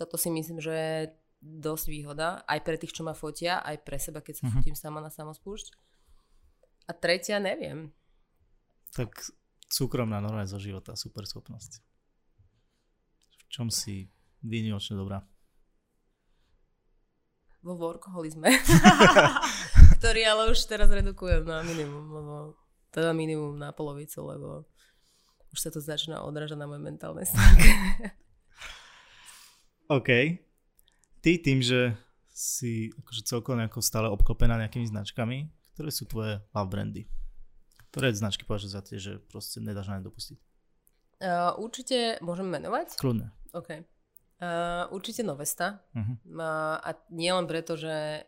toto 0.00 0.16
si 0.16 0.32
myslím, 0.32 0.58
že 0.58 0.72
je 0.72 1.00
dosť 1.44 1.86
výhoda, 1.92 2.42
aj 2.48 2.60
pre 2.64 2.80
tých, 2.80 2.96
čo 2.96 3.04
ma 3.04 3.12
fotia, 3.14 3.60
aj 3.62 3.84
pre 3.84 4.00
seba, 4.00 4.24
keď 4.24 4.34
sa 4.40 4.44
uh-huh. 4.48 4.64
fotím 4.64 4.74
sama 4.74 4.98
na 5.04 5.12
samospúšť. 5.12 5.76
A 6.88 6.92
tretia, 6.96 7.38
neviem. 7.38 7.94
Tak 8.96 9.12
súkromná 9.66 10.22
normálne 10.22 10.50
zo 10.50 10.58
života, 10.62 10.94
super 10.94 11.26
schopnosť. 11.26 11.82
V 13.34 13.44
čom 13.50 13.68
si 13.70 14.10
výnimočne 14.42 14.98
dobrá? 14.98 15.22
Vo 17.62 17.74
workoholizme. 17.74 18.46
ktorý 19.96 20.22
ale 20.28 20.42
už 20.52 20.60
teraz 20.68 20.92
redukujem 20.92 21.42
na 21.42 21.64
minimum, 21.64 22.06
lebo 22.12 22.34
teda 22.92 23.10
minimum 23.16 23.56
na 23.56 23.72
polovicu, 23.72 24.22
lebo 24.22 24.68
už 25.50 25.58
sa 25.58 25.70
to 25.72 25.80
začína 25.80 26.22
odražať 26.22 26.60
na 26.60 26.68
moje 26.68 26.84
mentálne 26.84 27.24
stránke. 27.24 27.68
OK. 29.96 30.10
Ty 31.24 31.30
tým, 31.40 31.58
že 31.64 31.96
si 32.30 32.92
akože 32.92 33.22
celkovo 33.24 33.56
nejako 33.56 33.80
stále 33.80 34.12
obklopená 34.12 34.60
nejakými 34.60 34.86
značkami, 34.86 35.48
ktoré 35.74 35.90
sú 35.90 36.04
tvoje 36.04 36.44
love 36.52 36.70
brandy? 36.70 37.08
Ktoré 37.96 38.12
značky 38.12 38.44
považuješ 38.44 38.76
za 38.76 38.82
tie, 38.84 39.00
že 39.00 39.16
proste 39.24 39.56
nedáš 39.56 39.88
na 39.88 39.96
ne 39.96 40.04
dopustiť? 40.04 40.36
Uh, 41.16 41.56
určite 41.56 42.20
môžem 42.20 42.44
menovať? 42.44 43.00
Kľudne. 43.00 43.32
OK. 43.56 43.88
Uh, 44.36 44.84
určite 44.92 45.24
Novesta. 45.24 45.80
Uh-huh. 45.96 46.20
Uh, 46.28 46.76
a 46.76 46.92
nie 47.08 47.32
len 47.32 47.48
preto, 47.48 47.72
že 47.72 48.20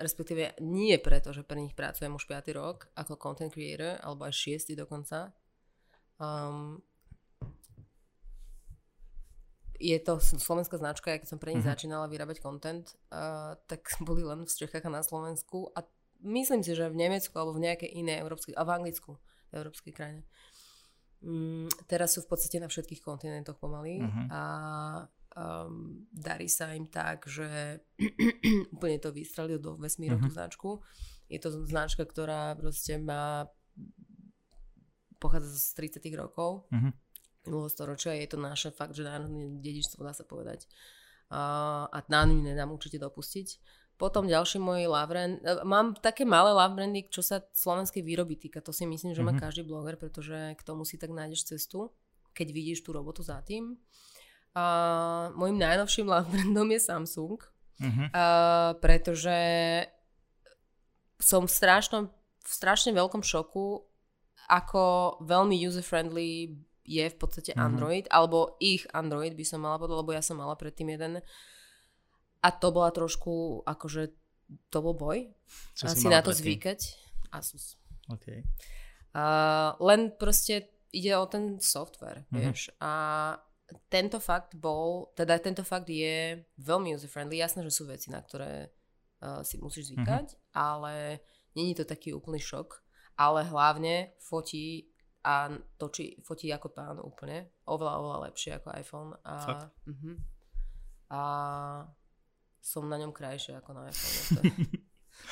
respektíve 0.00 0.56
nie 0.64 0.96
preto, 0.96 1.36
že 1.36 1.44
pre 1.44 1.60
nich 1.60 1.76
pracujem 1.76 2.16
už 2.16 2.24
5. 2.24 2.48
rok 2.56 2.88
ako 2.96 3.20
content 3.20 3.52
creator, 3.52 4.00
alebo 4.00 4.24
aj 4.24 4.32
6. 4.32 4.72
dokonca. 4.72 5.36
Um, 6.16 6.80
je 9.76 10.00
to 10.00 10.16
slovenská 10.16 10.80
značka, 10.80 11.12
keď 11.12 11.28
som 11.28 11.36
pre 11.36 11.52
nich 11.52 11.60
uh-huh. 11.60 11.76
začínala 11.76 12.08
vyrábať 12.08 12.40
content, 12.40 12.88
uh, 13.12 13.52
tak 13.68 13.84
boli 14.00 14.24
len 14.24 14.48
v 14.48 14.52
Čechách 14.64 14.88
a 14.88 14.96
na 14.96 15.04
Slovensku 15.04 15.68
a 15.76 15.84
myslím 16.22 16.60
si, 16.62 16.76
že 16.76 16.92
v 16.92 17.00
Nemecku 17.00 17.32
alebo 17.36 17.56
v 17.56 17.64
nejakej 17.68 17.90
inej 17.96 18.20
európskej, 18.24 18.52
a 18.56 18.62
v 18.64 18.70
Anglicku, 18.70 19.16
v 19.50 19.52
európskej 19.56 19.92
krajine. 19.92 20.22
Mm, 21.20 21.68
teraz 21.84 22.16
sú 22.16 22.24
v 22.24 22.32
podstate 22.32 22.56
na 22.56 22.68
všetkých 22.68 23.04
kontinentoch 23.04 23.60
pomaly 23.60 24.00
uh-huh. 24.00 24.26
a 24.32 24.42
um, 25.36 26.08
darí 26.08 26.48
sa 26.48 26.72
im 26.72 26.88
tak, 26.88 27.28
že 27.28 27.84
úplne 28.74 28.96
to 28.96 29.12
vystrelil 29.12 29.60
do 29.60 29.76
vesmíru 29.76 30.16
uh-huh. 30.16 30.32
tú 30.32 30.32
značku. 30.32 30.70
Je 31.28 31.36
to 31.36 31.52
značka, 31.68 32.08
ktorá 32.08 32.56
proste 32.56 32.96
má 32.96 33.52
pochádza 35.20 35.52
z 35.52 36.00
30 36.00 36.08
rokov 36.16 36.64
uh-huh. 36.72 36.88
minulého 37.44 37.68
storočia. 37.68 38.16
Je 38.16 38.24
to 38.24 38.40
naše 38.40 38.72
fakt, 38.72 38.96
že 38.96 39.04
národné 39.04 39.60
dedičstvo, 39.60 40.00
dá 40.00 40.16
sa 40.16 40.24
povedať. 40.24 40.64
Uh, 41.28 41.84
a 41.84 42.00
na 42.08 42.24
ňu 42.24 42.40
nedám 42.40 42.72
určite 42.72 42.96
dopustiť. 42.96 43.48
Potom 44.00 44.24
ďalší 44.24 44.56
môj 44.56 44.88
love 44.88 45.12
brand. 45.12 45.36
E, 45.44 45.60
mám 45.68 45.92
také 45.92 46.24
malé 46.24 46.56
love 46.56 46.72
brandy, 46.72 47.04
čo 47.12 47.20
sa 47.20 47.44
slovenskej 47.52 48.00
výroby 48.00 48.40
týka. 48.40 48.64
To 48.64 48.72
si 48.72 48.88
myslím, 48.88 49.12
že 49.12 49.20
má 49.20 49.36
mm-hmm. 49.36 49.44
každý 49.44 49.68
bloger, 49.68 50.00
pretože 50.00 50.56
k 50.56 50.62
tomu 50.64 50.88
si 50.88 50.96
tak 50.96 51.12
nájdeš 51.12 51.52
cestu, 51.52 51.92
keď 52.32 52.48
vidíš 52.48 52.80
tú 52.80 52.96
robotu 52.96 53.20
za 53.20 53.44
tým. 53.44 53.76
A 54.56 54.64
môjim 55.36 55.60
najnovším 55.60 56.08
love 56.08 56.32
brandom 56.32 56.72
je 56.72 56.80
Samsung, 56.80 57.38
mm-hmm. 57.76 58.06
a, 58.16 58.24
pretože 58.80 59.36
som 61.20 61.44
v, 61.44 61.52
strašnom, 61.52 62.08
v 62.40 62.50
strašne 62.50 62.96
veľkom 62.96 63.20
šoku, 63.20 63.84
ako 64.48 64.82
veľmi 65.28 65.60
user-friendly 65.60 66.56
je 66.88 67.04
v 67.04 67.16
podstate 67.20 67.52
mm-hmm. 67.52 67.68
Android, 67.68 68.06
alebo 68.08 68.56
ich 68.64 68.88
Android 68.96 69.36
by 69.36 69.44
som 69.44 69.60
mala 69.60 69.76
povedať, 69.76 69.96
lebo 70.00 70.10
ja 70.16 70.24
som 70.24 70.40
mala 70.40 70.56
predtým 70.56 70.88
jeden 70.96 71.20
a 72.40 72.48
to 72.50 72.68
bola 72.72 72.90
trošku, 72.90 73.64
akože, 73.68 74.02
to 74.72 74.78
bol 74.80 74.96
boj. 74.96 75.28
Čo 75.76 75.92
si 75.92 76.08
na 76.08 76.24
to 76.24 76.32
predtým? 76.32 76.56
zvykať. 76.56 76.80
Asus. 77.30 77.76
Okay. 78.10 78.42
Uh, 79.14 79.76
len 79.78 80.14
proste 80.18 80.72
ide 80.90 81.14
o 81.14 81.26
ten 81.30 81.60
software, 81.62 82.26
mm-hmm. 82.26 82.38
vieš. 82.40 82.74
A 82.82 82.92
tento 83.86 84.18
fakt 84.18 84.58
bol, 84.58 85.14
teda 85.14 85.38
tento 85.38 85.62
fakt 85.62 85.86
je 85.86 86.42
veľmi 86.58 86.96
user-friendly. 86.96 87.38
Jasné, 87.38 87.62
že 87.62 87.74
sú 87.74 87.86
veci, 87.86 88.10
na 88.10 88.18
ktoré 88.18 88.74
uh, 89.22 89.46
si 89.46 89.62
musíš 89.62 89.94
zvykať, 89.94 90.26
mm-hmm. 90.34 90.56
ale 90.58 91.22
není 91.54 91.76
to 91.78 91.86
taký 91.86 92.10
úplný 92.10 92.42
šok. 92.42 92.82
Ale 93.20 93.44
hlavne 93.44 94.16
fotí 94.16 94.88
a 95.20 95.52
točí, 95.76 96.16
fotí 96.24 96.48
ako 96.48 96.72
pán 96.72 96.96
úplne. 97.04 97.52
Oveľa, 97.68 97.92
oveľa 98.00 98.18
lepšie 98.32 98.56
ako 98.56 98.68
iPhone. 98.72 99.10
A, 99.20 99.34
uh-huh. 99.84 100.16
a 101.12 101.20
som 102.60 102.84
na 102.86 103.00
ňom 103.00 103.10
krajšie 103.10 103.56
ako 103.56 103.70
na 103.72 103.88
iPhone. 103.88 104.44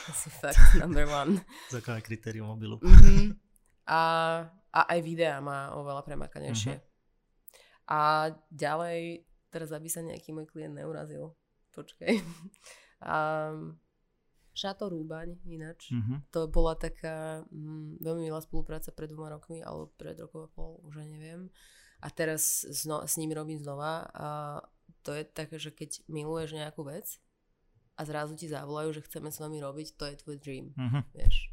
Asi 0.08 0.28
fakt 0.32 0.60
number 0.80 1.04
one. 1.08 1.40
Základné 1.74 2.00
kritérium 2.04 2.48
mobilu. 2.48 2.80
Mm-hmm. 2.80 3.36
A, 3.88 4.00
a 4.72 4.80
aj 4.84 5.00
videa 5.00 5.40
má 5.40 5.72
oveľa 5.76 6.04
premakanejšie. 6.04 6.74
Uh-huh. 6.76 6.86
A 7.88 8.00
ďalej, 8.52 9.24
teraz 9.48 9.72
aby 9.72 9.88
sa 9.88 10.04
nejaký 10.04 10.36
môj 10.36 10.48
klient 10.48 10.76
neurazil, 10.76 11.36
počkaj. 11.72 12.20
Um, 12.98 13.78
Šato 14.50 14.90
Rúbaň 14.90 15.38
ináč. 15.46 15.94
Uh-huh. 15.94 16.18
To 16.34 16.50
bola 16.50 16.74
taká 16.74 17.46
mm, 17.46 18.02
veľmi 18.02 18.26
milá 18.26 18.42
spolupráca 18.42 18.90
pred 18.90 19.06
dvoma 19.06 19.38
rokmi, 19.38 19.62
alebo 19.62 19.94
pred 19.94 20.18
rokom 20.18 20.42
a 20.42 20.50
pol, 20.50 20.82
už 20.82 20.98
neviem. 20.98 21.46
A 22.02 22.10
teraz 22.10 22.66
zno, 22.66 23.06
s 23.06 23.14
ním 23.22 23.30
robím 23.38 23.62
znova 23.62 24.10
a 24.10 24.58
to 25.03 25.16
je 25.16 25.22
také, 25.24 25.57
že 25.57 25.70
keď 25.72 26.05
miluješ 26.09 26.57
nejakú 26.57 26.85
vec 26.85 27.20
a 27.98 28.07
zrazu 28.07 28.38
ti 28.38 28.46
zavolajú, 28.46 28.94
že 28.94 29.05
chceme 29.07 29.33
s 29.33 29.40
vami 29.40 29.59
robiť, 29.59 29.96
to 29.98 30.05
je 30.07 30.20
tvoj 30.20 30.37
dream, 30.38 30.66
uh-huh. 30.74 31.03
vieš. 31.14 31.51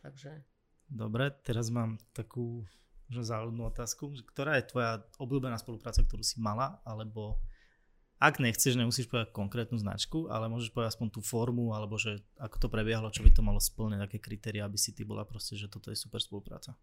Takže... 0.00 0.42
Dobre, 0.90 1.30
teraz 1.46 1.70
mám 1.70 2.02
takú 2.10 2.66
že 3.10 3.26
záľudnú 3.26 3.66
otázku. 3.66 4.14
Ktorá 4.30 4.56
je 4.56 4.70
tvoja 4.70 5.02
obľúbená 5.18 5.58
spolupráca, 5.58 6.06
ktorú 6.06 6.22
si 6.22 6.38
mala, 6.38 6.78
alebo 6.86 7.42
ak 8.22 8.38
nechceš, 8.38 8.78
nemusíš 8.78 9.10
povedať 9.10 9.34
konkrétnu 9.34 9.76
značku, 9.80 10.30
ale 10.30 10.46
môžeš 10.46 10.70
povedať 10.70 10.94
aspoň 10.94 11.08
tú 11.18 11.20
formu, 11.24 11.74
alebo 11.74 11.98
že 11.98 12.22
ako 12.38 12.56
to 12.62 12.68
prebiehalo, 12.70 13.10
čo 13.10 13.26
by 13.26 13.30
to 13.34 13.42
malo 13.42 13.58
splniť, 13.58 14.00
aké 14.00 14.18
kritéria, 14.22 14.62
aby 14.62 14.78
si 14.78 14.94
ty 14.94 15.02
bola 15.02 15.26
proste, 15.26 15.58
že 15.58 15.66
toto 15.66 15.90
je 15.90 15.98
super 15.98 16.22
spolupráca. 16.22 16.78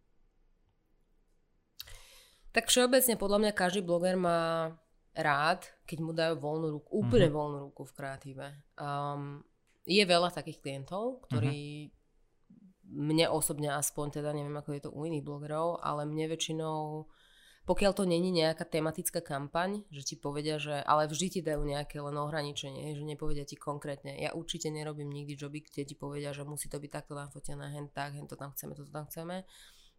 Tak 2.51 2.73
všeobecne 2.73 3.15
podľa 3.21 3.39
mňa 3.47 3.51
každý 3.53 3.85
bloger 3.85 4.17
má 4.17 4.73
rád, 5.17 5.65
keď 5.89 5.97
mu 5.99 6.13
dajú 6.13 6.37
voľnú 6.37 6.67
ruku, 6.77 6.89
úplne 6.93 7.27
mm-hmm. 7.27 7.39
voľnú 7.41 7.57
ruku 7.69 7.81
v 7.89 7.95
kreatíve. 7.97 8.47
Um, 8.77 9.41
je 9.87 10.03
veľa 10.05 10.29
takých 10.29 10.61
klientov, 10.61 11.25
ktorí 11.25 11.89
mm-hmm. 11.89 13.01
mne 13.01 13.25
osobne 13.33 13.73
aspoň, 13.73 14.21
teda 14.21 14.29
neviem 14.35 14.53
ako 14.53 14.69
je 14.77 14.81
to 14.85 14.93
u 14.93 15.01
iných 15.09 15.25
blogerov, 15.25 15.81
ale 15.81 16.05
mne 16.05 16.29
väčšinou, 16.29 17.07
pokiaľ 17.65 17.91
to 17.97 18.05
není 18.05 18.29
nejaká 18.29 18.63
tematická 18.63 19.19
kampaň, 19.25 19.83
že 19.89 20.13
ti 20.13 20.15
povedia, 20.15 20.61
že 20.61 20.79
ale 20.85 21.09
vždy 21.09 21.27
ti 21.27 21.39
dajú 21.41 21.65
nejaké 21.65 21.97
len 21.97 22.15
ohraničenie, 22.15 22.93
že 22.93 23.03
nepovedia 23.03 23.43
ti 23.43 23.57
konkrétne. 23.57 24.15
Ja 24.15 24.37
určite 24.37 24.69
nerobím 24.69 25.09
nikdy 25.09 25.33
joby, 25.33 25.65
kde 25.65 25.83
ti 25.83 25.95
povedia, 25.97 26.31
že 26.31 26.45
musí 26.45 26.69
to 26.69 26.77
byť 26.77 26.91
takto 26.93 27.17
nafotené, 27.17 27.73
hen 27.73 27.89
tak, 27.89 28.15
hen 28.15 28.29
to 28.29 28.37
tam 28.37 28.53
chceme, 28.53 28.77
toto 28.77 28.93
tam 28.93 29.09
chceme, 29.09 29.43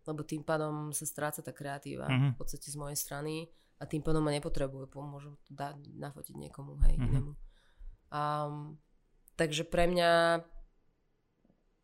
lebo 0.09 0.21
tým 0.25 0.47
pádom 0.47 0.95
sa 0.97 1.05
stráca 1.05 1.45
tá 1.45 1.53
kreatíva 1.53 2.09
mm-hmm. 2.09 2.31
v 2.33 2.37
podstate 2.37 2.69
z 2.71 2.77
mojej 2.81 2.97
strany 2.97 3.53
a 3.79 3.83
tým 3.87 4.03
pádom 4.03 4.23
ma 4.23 4.35
nepotrebujú, 4.35 4.91
pomôžu 4.91 5.39
to 5.47 5.55
dať, 5.55 5.79
nafotiť 5.95 6.35
niekomu, 6.35 6.79
hej, 6.87 6.95
mm-hmm. 6.99 7.09
inému. 7.09 7.33
Um, 8.11 8.79
takže 9.39 9.63
pre 9.67 9.87
mňa 9.87 10.43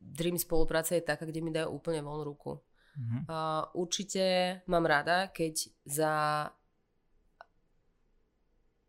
dream 0.02 0.37
spolupráca 0.37 0.98
je 0.98 1.07
taká, 1.07 1.24
kde 1.24 1.40
mi 1.40 1.54
dajú 1.54 1.70
úplne 1.70 2.02
voľnú 2.02 2.24
ruku. 2.26 2.59
Mm-hmm. 2.94 3.20
Uh, 3.26 3.64
určite 3.78 4.24
mám 4.66 4.87
rada, 4.87 5.30
keď 5.30 5.70
za 5.87 6.14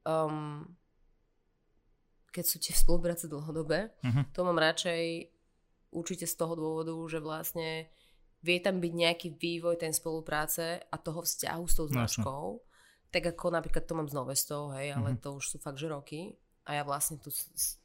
um, 0.06 0.66
keď 2.36 2.44
sú 2.44 2.58
tie 2.60 2.76
spolupráce 2.76 3.32
dlhodobé, 3.32 3.96
uh-huh. 4.04 4.28
to 4.36 4.44
mám 4.44 4.60
radšej 4.60 5.32
určite 5.96 6.28
z 6.28 6.36
toho 6.36 6.54
dôvodu, 6.60 6.92
že 7.08 7.24
vlastne 7.24 7.88
vie 8.44 8.60
tam 8.60 8.84
byť 8.84 8.92
nejaký 8.92 9.28
vývoj 9.40 9.80
ten 9.80 9.96
spolupráce 9.96 10.84
a 10.84 10.96
toho 11.00 11.24
vzťahu 11.24 11.64
s 11.64 11.74
tou 11.80 11.88
značkou. 11.88 12.60
Tak 13.16 13.32
ako 13.32 13.48
napríklad 13.48 13.88
to 13.88 13.96
mám 13.96 14.12
s 14.12 14.18
Novestou, 14.18 14.76
hej, 14.76 14.92
ale 14.92 15.16
uh-huh. 15.16 15.24
to 15.24 15.40
už 15.40 15.56
sú 15.56 15.58
fakt, 15.64 15.80
že 15.80 15.88
roky. 15.88 16.36
A 16.68 16.76
ja 16.76 16.84
vlastne 16.84 17.16
tu 17.16 17.32
s, 17.32 17.48
s, 17.56 17.80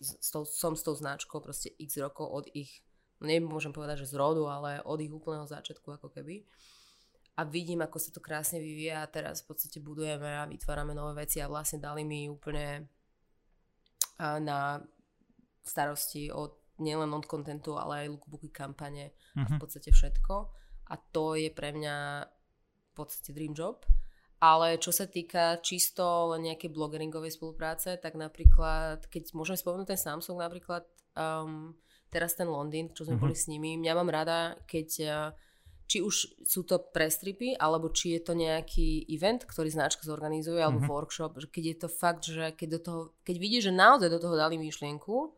s 0.00 0.28
tou, 0.32 0.48
som 0.48 0.72
s 0.72 0.80
tou 0.80 0.96
značkou 0.96 1.36
proste 1.44 1.68
x 1.76 2.00
rokov 2.00 2.32
od 2.32 2.48
ich, 2.56 2.80
no 3.20 3.28
nemôžem 3.28 3.76
povedať, 3.76 4.08
že 4.08 4.16
z 4.16 4.16
rodu, 4.16 4.48
ale 4.48 4.80
od 4.80 4.96
ich 5.04 5.12
úplného 5.12 5.44
začiatku 5.44 6.00
ako 6.00 6.08
keby. 6.08 6.48
A 7.36 7.44
vidím, 7.44 7.84
ako 7.84 8.00
sa 8.00 8.08
to 8.08 8.24
krásne 8.24 8.56
vyvíja 8.56 9.04
a 9.04 9.10
teraz 9.12 9.44
v 9.44 9.52
podstate 9.52 9.84
budujeme 9.84 10.40
a 10.40 10.48
vytvárame 10.48 10.96
nové 10.96 11.28
veci 11.28 11.44
a 11.44 11.50
vlastne 11.52 11.76
dali 11.76 12.00
mi 12.00 12.32
úplne 12.32 12.88
na 14.20 14.80
starosti 15.60 16.32
od 16.32 16.56
nielen 16.80 17.12
od 17.12 17.28
kontentu, 17.28 17.76
ale 17.76 18.08
aj 18.08 18.16
lookbooky, 18.16 18.48
kampane 18.48 19.12
uh-huh. 19.12 19.44
a 19.44 19.48
v 19.48 19.52
mhm. 19.56 19.60
podstate 19.60 19.92
všetko. 19.92 20.34
A 20.88 20.94
to 20.96 21.36
je 21.36 21.52
pre 21.52 21.76
mňa 21.76 22.24
v 22.80 22.92
podstate 22.96 23.36
dream 23.36 23.52
job. 23.52 23.84
Ale 24.40 24.80
čo 24.80 24.88
sa 24.88 25.04
týka 25.04 25.60
čisto 25.60 26.32
len 26.32 26.48
nejakej 26.48 26.72
blogeringovej 26.72 27.36
spolupráce, 27.36 28.00
tak 28.00 28.16
napríklad, 28.16 29.04
keď 29.12 29.36
môžeme 29.36 29.60
spomenúť 29.60 29.92
ten 29.92 30.00
Samsung 30.00 30.40
napríklad, 30.40 30.88
um, 31.12 31.76
teraz 32.08 32.32
ten 32.32 32.48
Londýn, 32.48 32.88
čo 32.96 33.04
sme 33.04 33.20
uh-huh. 33.20 33.28
boli 33.28 33.36
s 33.36 33.52
nimi, 33.52 33.76
mňa 33.76 33.92
mám 33.92 34.08
rada, 34.08 34.56
keď 34.64 34.88
uh, 35.04 35.30
či 35.90 35.98
už 36.06 36.46
sú 36.46 36.62
to 36.62 36.78
prestripy, 36.78 37.58
alebo 37.58 37.90
či 37.90 38.14
je 38.14 38.22
to 38.22 38.38
nejaký 38.38 39.10
event, 39.10 39.42
ktorý 39.42 39.74
značka 39.74 40.06
zorganizuje, 40.06 40.62
alebo 40.62 40.86
mm-hmm. 40.86 40.94
workshop, 40.94 41.34
že 41.42 41.50
keď 41.50 41.64
je 41.66 41.76
to 41.82 41.88
fakt, 41.90 42.22
že 42.30 42.54
keď, 42.54 42.68
do 42.78 42.80
toho, 42.80 43.00
keď 43.26 43.36
vidíš, 43.42 43.62
že 43.68 43.72
naozaj 43.74 44.06
do 44.06 44.22
toho 44.22 44.38
dali 44.38 44.54
myšlienku, 44.54 45.34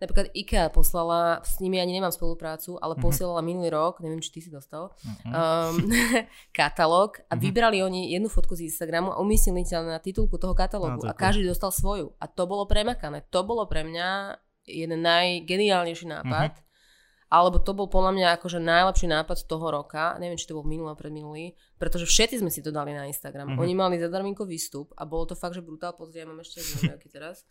Napríklad 0.00 0.32
IKEA 0.32 0.72
poslala, 0.72 1.44
s 1.44 1.60
nimi 1.60 1.76
ani 1.76 1.92
nemám 1.92 2.08
spoluprácu, 2.08 2.80
ale 2.80 2.96
mm-hmm. 2.96 3.04
posielala 3.04 3.44
minulý 3.44 3.68
rok, 3.68 4.00
neviem, 4.00 4.24
či 4.24 4.32
ty 4.32 4.40
si 4.40 4.48
dostal, 4.48 4.96
mm-hmm. 4.96 5.30
um, 5.30 5.76
katalóg 6.56 7.20
a 7.20 7.36
mm-hmm. 7.36 7.40
vybrali 7.44 7.78
oni 7.84 8.16
jednu 8.16 8.32
fotku 8.32 8.56
z 8.56 8.72
Instagramu 8.72 9.12
a 9.12 9.20
umiestnili 9.20 9.68
ťa 9.68 9.84
na 9.84 10.00
titulku 10.00 10.40
toho 10.40 10.56
katalógu 10.56 11.04
no, 11.04 11.10
a 11.10 11.12
každý 11.12 11.44
dostal 11.44 11.68
svoju. 11.68 12.16
A 12.16 12.24
to 12.24 12.48
bolo 12.48 12.64
premakané. 12.64 13.28
To 13.28 13.44
bolo 13.44 13.68
pre 13.68 13.84
mňa 13.84 14.40
jeden 14.64 15.04
najgeniálnejší 15.04 16.08
nápad. 16.08 16.56
Mm-hmm 16.56 16.68
alebo 17.30 17.62
to 17.62 17.70
bol 17.78 17.86
podľa 17.86 18.10
mňa 18.18 18.28
akože 18.36 18.58
najlepší 18.58 19.06
nápad 19.06 19.46
toho 19.46 19.70
roka, 19.70 20.18
neviem, 20.18 20.34
či 20.34 20.50
to 20.50 20.58
bol 20.58 20.66
minulý 20.66 20.98
pred 20.98 21.14
minulý, 21.14 21.54
pretože 21.78 22.10
všetci 22.10 22.42
sme 22.42 22.50
si 22.50 22.58
to 22.58 22.74
dali 22.74 22.90
na 22.90 23.06
Instagram. 23.06 23.54
Mm-hmm. 23.54 23.62
Oni 23.62 23.74
mali 23.78 24.02
zadarminko 24.02 24.42
výstup 24.42 24.90
a 24.98 25.06
bolo 25.06 25.30
to 25.30 25.38
fakt, 25.38 25.54
že 25.54 25.62
brutál, 25.62 25.94
pozri, 25.94 26.18
ja 26.18 26.26
mám 26.26 26.42
ešte 26.42 26.58
nejaký 26.90 27.06
teraz. 27.06 27.46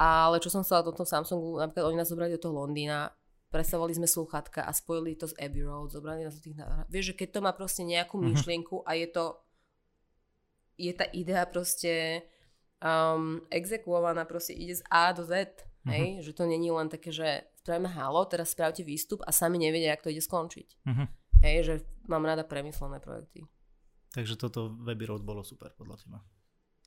Ale 0.00 0.40
čo 0.40 0.48
som 0.48 0.64
chcela 0.64 0.80
do 0.80 0.96
toho 0.96 1.04
Samsungu, 1.04 1.60
napríklad 1.60 1.92
oni 1.92 2.00
nás 2.00 2.08
zobrali 2.08 2.32
do 2.32 2.40
toho 2.40 2.56
Londýna, 2.56 3.12
predstavovali 3.52 3.92
sme 4.00 4.08
sluchatka 4.08 4.64
a 4.64 4.72
spojili 4.72 5.12
to 5.12 5.28
s 5.28 5.36
Abbey 5.36 5.60
Road, 5.60 5.92
zobrali 5.92 6.24
nás 6.24 6.32
do 6.32 6.40
tých. 6.40 6.56
Vieš, 6.88 7.12
že 7.12 7.18
keď 7.20 7.28
to 7.36 7.40
má 7.44 7.52
proste 7.52 7.84
nejakú 7.84 8.16
mm-hmm. 8.16 8.32
myšlienku 8.32 8.80
a 8.88 8.96
je 8.96 9.06
to, 9.12 9.24
je 10.80 10.92
tá 10.96 11.04
idea 11.12 11.44
proste 11.44 12.24
um, 12.80 13.44
exekuovaná, 13.52 14.24
proste 14.24 14.56
ide 14.56 14.80
z 14.80 14.82
A 14.88 15.12
do 15.12 15.28
Z, 15.28 15.52
mm-hmm. 15.52 15.92
hej? 15.92 16.06
že 16.24 16.32
to 16.32 16.48
není 16.48 16.72
len 16.72 16.88
také, 16.88 17.12
že 17.12 17.44
spravíme 17.60 17.92
halo, 17.92 18.24
teraz 18.24 18.56
spravte 18.56 18.80
výstup 18.80 19.20
a 19.28 19.36
sami 19.36 19.60
nevedia, 19.60 19.92
ako 19.92 20.08
to 20.08 20.12
ide 20.16 20.24
skončiť. 20.24 20.68
Uh-huh. 20.88 21.06
Hej, 21.44 21.56
že 21.68 21.74
mám 22.08 22.24
rada 22.24 22.40
premyslené 22.40 23.04
projekty. 23.04 23.44
Takže 24.16 24.40
toto 24.40 24.72
Webby 24.80 25.06
Road 25.06 25.22
bolo 25.22 25.44
super 25.44 25.76
podľa 25.76 25.96
teba. 26.00 26.18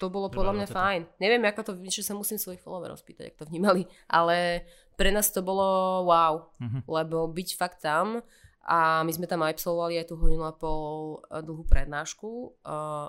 To 0.04 0.12
bolo 0.12 0.28
podľa 0.28 0.60
mňa 0.60 0.68
fajn. 0.68 1.02
Neviem, 1.24 1.48
ako 1.48 1.62
to, 1.64 1.72
že 1.88 2.04
sa 2.04 2.12
musím 2.12 2.36
svojich 2.36 2.60
followerov 2.60 3.00
spýtať, 3.00 3.32
ako 3.32 3.48
to 3.48 3.50
vnímali, 3.56 3.88
ale 4.12 4.68
pre 5.00 5.16
nás 5.16 5.32
to 5.32 5.40
bolo 5.40 6.04
wow, 6.04 6.52
uh-huh. 6.60 6.84
lebo 6.84 7.32
byť 7.32 7.50
fakt 7.56 7.80
tam 7.80 8.20
a 8.68 9.08
my 9.08 9.12
sme 9.16 9.32
tam 9.32 9.48
absolvovali 9.48 10.04
aj 10.04 10.12
tú 10.12 10.20
hodinu 10.20 10.44
a 10.44 10.52
pol 10.52 11.24
eh, 11.32 11.40
dlhú 11.40 11.64
prednášku 11.64 12.28
uh, 12.68 13.08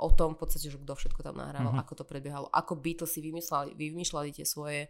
o 0.00 0.08
tom 0.16 0.32
v 0.32 0.40
podstate, 0.40 0.72
že 0.72 0.80
kto 0.80 0.96
všetko 0.96 1.20
tam 1.20 1.36
nahrával, 1.36 1.76
uh-huh. 1.76 1.84
ako 1.84 2.00
to 2.00 2.04
prebiehalo, 2.08 2.48
ako 2.48 2.80
Beatles 2.80 3.12
si 3.12 3.20
vymýšľali, 3.20 3.76
vymýšľali 3.76 4.28
tie 4.32 4.48
svoje 4.48 4.88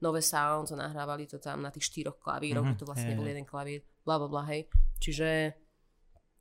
nové 0.00 0.20
sounds 0.24 0.72
a 0.72 0.80
nahrávali 0.80 1.28
to 1.28 1.40
tam 1.40 1.64
na 1.64 1.72
tých 1.72 1.88
štyroch 1.92 2.16
klavíroch, 2.16 2.64
mm-hmm. 2.64 2.80
to 2.80 2.88
vlastne 2.88 3.12
nebol 3.12 3.28
jeden 3.28 3.44
klavír, 3.44 3.84
bla 4.00 4.16
bla 4.16 4.28
bla, 4.32 4.48
hej. 4.48 4.64
Čiže 4.96 5.28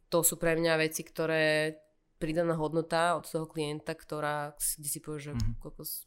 to 0.08 0.24
sú 0.24 0.40
pre 0.40 0.56
mňa 0.56 0.80
veci, 0.80 1.04
ktoré 1.04 1.76
pridaná 2.20 2.54
hodnota 2.60 3.16
od 3.16 3.26
toho 3.26 3.48
klienta, 3.48 3.96
ktorá, 3.96 4.54
kde 4.78 4.90
si 4.92 5.00
povie, 5.00 5.32
že 5.32 5.32
mm-hmm. 5.34 5.64
kokos. 5.64 6.06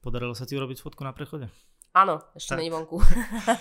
Podarilo 0.00 0.32
sa 0.32 0.48
ti 0.48 0.56
urobiť 0.56 0.80
fotku 0.80 1.02
na 1.04 1.12
prechode? 1.12 1.50
Áno, 1.90 2.22
ešte 2.38 2.54
není 2.54 2.70
vonku. 2.70 3.02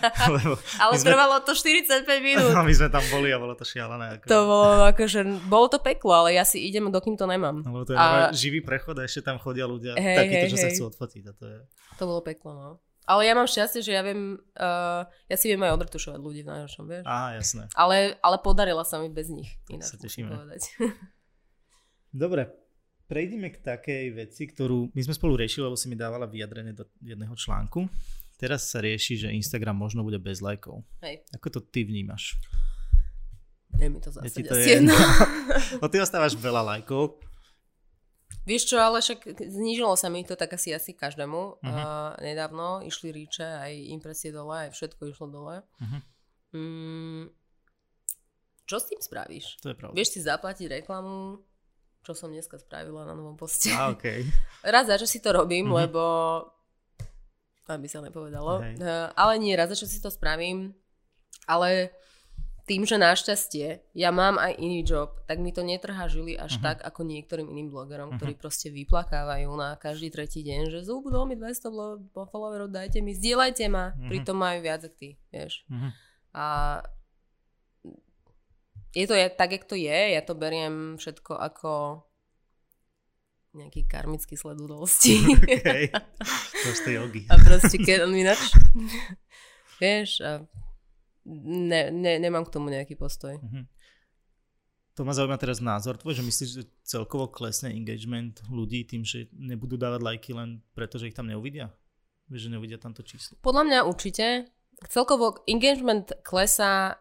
Ale 0.86 0.94
sme... 1.02 1.10
trvalo 1.10 1.42
to 1.42 1.58
45 1.58 2.06
minút. 2.22 2.54
my 2.70 2.76
sme 2.78 2.94
tam 2.94 3.02
boli 3.10 3.34
a 3.34 3.42
bolo 3.42 3.58
to 3.58 3.66
šialené. 3.66 4.22
Ako... 4.22 4.26
To 4.30 4.38
bolo 4.46 4.70
akože, 4.94 5.20
bolo 5.50 5.66
to 5.66 5.82
peklo, 5.82 6.14
ale 6.14 6.38
ja 6.38 6.46
si 6.46 6.62
idem, 6.62 6.94
dokým 6.94 7.18
to 7.18 7.26
nemám. 7.26 7.66
No, 7.66 7.82
to 7.82 7.98
je 7.98 7.98
a... 7.98 8.30
živý 8.30 8.62
prechod 8.62 9.02
a 9.02 9.10
ešte 9.10 9.26
tam 9.26 9.42
chodia 9.42 9.66
ľudia, 9.66 9.98
hey, 9.98 10.14
takíto, 10.14 10.46
hey, 10.46 10.52
čo 10.54 10.58
hey. 10.62 10.64
sa 10.64 10.70
chcú 10.70 10.84
odfotiť. 10.94 11.24
A 11.26 11.32
to, 11.34 11.46
je... 11.50 11.58
to 11.98 12.04
bolo 12.06 12.22
peklo, 12.22 12.54
no. 12.54 12.70
Ale 13.10 13.26
ja 13.26 13.34
mám 13.34 13.50
šťastie, 13.50 13.82
že 13.82 13.98
ja 13.98 14.06
viem, 14.06 14.38
uh, 14.62 15.10
ja 15.26 15.34
si 15.34 15.50
viem 15.50 15.66
aj 15.66 15.82
odretušovať 15.82 16.22
ľudí 16.22 16.46
v 16.46 16.54
najhoršom, 16.54 16.86
vieš. 16.86 17.06
Á, 17.10 17.34
jasné. 17.34 17.66
Ale, 17.74 18.14
ale 18.22 18.38
podarila 18.46 18.86
sa 18.86 19.02
mi 19.02 19.10
bez 19.10 19.34
nich. 19.34 19.58
Ináč 19.74 19.90
sa 19.90 19.98
tešíme. 19.98 20.30
Povedať. 20.30 20.62
Dobre, 22.10 22.50
prejdime 23.06 23.54
k 23.54 23.62
takej 23.62 24.06
veci, 24.14 24.50
ktorú 24.50 24.94
my 24.94 25.02
sme 25.06 25.14
spolu 25.14 25.38
riešili, 25.38 25.70
lebo 25.70 25.78
si 25.78 25.90
mi 25.90 25.98
dávala 25.98 26.26
vyjadrenie 26.26 26.74
do 26.74 26.90
jedného 27.02 27.34
článku. 27.38 27.86
Teraz 28.40 28.72
sa 28.72 28.80
rieši, 28.80 29.28
že 29.28 29.36
Instagram 29.36 29.76
možno 29.76 30.02
bude 30.02 30.18
bez 30.18 30.40
lajkov. 30.40 30.82
Hej. 31.04 31.28
Ako 31.36 31.48
to 31.54 31.60
ty 31.60 31.84
vnímaš? 31.84 32.40
Je 33.78 33.88
mi 33.88 34.00
to 34.02 34.10
zase 34.10 34.32
ja 34.32 34.50
to 34.50 34.56
je... 34.58 34.82
no 35.82 35.86
ty 35.92 35.98
ostávaš 36.02 36.34
veľa 36.40 36.66
lajkov, 36.66 37.20
Vieš 38.50 38.74
čo, 38.74 38.78
ale 38.82 38.98
však 38.98 39.30
znížilo 39.46 39.94
sa 39.94 40.10
mi 40.10 40.26
to 40.26 40.34
tak 40.34 40.58
asi 40.58 40.74
asi 40.74 40.98
každému. 40.98 41.62
Uh-huh. 41.62 41.70
Uh, 41.70 42.18
nedávno 42.18 42.82
išli 42.82 43.14
ríče, 43.14 43.46
aj 43.46 43.74
impresie 43.94 44.34
dole, 44.34 44.70
aj 44.70 44.74
všetko 44.74 45.02
išlo 45.06 45.28
dole. 45.30 45.56
Uh-huh. 45.62 46.02
Mm, 46.58 47.24
čo 48.66 48.78
s 48.82 48.90
tým 48.90 49.02
spravíš? 49.02 49.62
To 49.62 49.70
je 49.70 49.76
pravda. 49.78 49.94
Vieš 49.94 50.10
si 50.18 50.20
zaplatiť 50.26 50.82
reklamu, 50.82 51.46
čo 52.10 52.18
som 52.18 52.34
dneska 52.34 52.58
spravila 52.58 53.06
na 53.06 53.14
novom 53.14 53.38
poste. 53.38 53.70
A, 53.70 53.94
okay. 53.94 54.26
raz 54.66 54.90
za 54.90 54.98
čo 54.98 55.06
si 55.06 55.22
to 55.22 55.30
robím, 55.30 55.70
uh-huh. 55.70 55.86
lebo 55.86 56.04
aby 57.70 57.86
sa 57.86 58.02
nepovedalo. 58.02 58.66
Uh, 58.82 59.14
ale 59.14 59.38
nie, 59.38 59.54
raz 59.54 59.70
za 59.70 59.78
čo 59.78 59.86
si 59.86 60.02
to 60.02 60.10
spravím. 60.10 60.74
Ale 61.46 61.94
tým, 62.66 62.86
že 62.86 62.98
našťastie 62.98 63.94
ja 63.94 64.10
mám 64.10 64.42
aj 64.42 64.58
iný 64.58 64.82
job, 64.82 65.22
tak 65.30 65.38
mi 65.38 65.54
to 65.54 65.62
netrhá 65.62 66.10
žili 66.10 66.34
až 66.34 66.58
uh-huh. 66.58 66.66
tak 66.74 66.78
ako 66.82 67.06
niektorým 67.06 67.46
iným 67.46 67.70
blogerom, 67.70 68.10
uh-huh. 68.10 68.18
ktorí 68.18 68.34
proste 68.42 68.74
vyplakávajú 68.74 69.50
na 69.54 69.78
každý 69.78 70.10
tretí 70.10 70.42
deň, 70.42 70.74
že 70.74 70.80
zúbudol 70.82 71.30
mi 71.30 71.38
200 71.38 72.10
followerov, 72.14 72.74
dajte 72.74 73.06
mi, 73.06 73.14
zdieľajte 73.14 73.66
ma, 73.70 73.94
uh-huh. 73.94 74.10
pritom 74.10 74.38
majú 74.38 74.66
viac 74.66 74.82
ako 74.86 74.98
ty, 74.98 75.18
vieš. 75.30 75.66
Uh-huh. 75.70 75.94
A 76.34 76.46
je 78.96 79.06
to 79.06 79.16
tak, 79.38 79.52
jak 79.52 79.66
to 79.66 79.76
je, 79.76 80.00
ja 80.18 80.22
to 80.26 80.34
beriem 80.34 80.98
všetko 80.98 81.38
ako 81.38 82.04
nejaký 83.54 83.90
karmický 83.90 84.38
sled 84.38 84.62
udalosti. 84.62 85.18
Okay. 85.50 85.90
Proste 86.66 86.90
jogi. 86.94 87.26
A 87.34 87.36
proste 87.42 87.82
keď 87.82 88.06
on 88.06 88.14
ináč, 88.14 88.54
vieš, 89.82 90.22
a 90.22 90.46
ne, 91.26 91.90
ne, 91.90 92.14
nemám 92.22 92.46
k 92.46 92.54
tomu 92.54 92.70
nejaký 92.70 92.94
postoj. 92.94 93.42
Uh-huh. 93.42 93.66
To 94.98 95.08
ma 95.08 95.16
zaujíma 95.16 95.40
teraz 95.40 95.64
názor 95.64 95.96
tvoj, 95.96 96.20
že 96.20 96.28
myslíš, 96.28 96.50
že 96.60 96.64
celkovo 96.84 97.32
klesne 97.32 97.72
engagement 97.72 98.44
ľudí 98.52 98.84
tým, 98.84 99.08
že 99.08 99.32
nebudú 99.32 99.80
dávať 99.80 100.02
lajky 100.04 100.32
len 100.36 100.60
preto, 100.76 101.00
že 101.00 101.10
ich 101.10 101.18
tam 101.18 101.32
neuvidia? 101.32 101.72
Že 102.30 102.60
neuvidia 102.60 102.78
tamto 102.78 103.02
číslo? 103.02 103.40
Podľa 103.42 103.64
mňa 103.66 103.80
určite. 103.88 104.52
Celkovo 104.92 105.44
engagement 105.48 106.14
klesá 106.24 107.00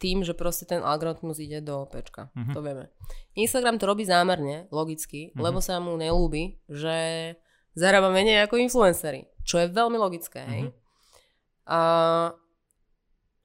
tým, 0.00 0.24
že 0.24 0.32
proste 0.32 0.64
ten 0.64 0.80
algoritmus 0.80 1.36
ide 1.36 1.60
do 1.60 1.84
pečka. 1.84 2.32
Uh-huh. 2.32 2.56
To 2.56 2.64
vieme. 2.64 2.88
Instagram 3.36 3.76
to 3.76 3.84
robí 3.84 4.08
zámerne, 4.08 4.66
logicky, 4.72 5.30
uh-huh. 5.30 5.44
lebo 5.44 5.60
sa 5.60 5.76
mu 5.76 5.92
nelúbi, 6.00 6.56
že 6.66 7.36
zarába 7.76 8.08
menej 8.08 8.48
ako 8.48 8.56
influencery. 8.56 9.28
Čo 9.44 9.60
je 9.60 9.68
veľmi 9.68 10.00
logické, 10.00 10.40
hej. 10.48 10.62
Uh-huh. 10.72 11.70
A 11.70 11.80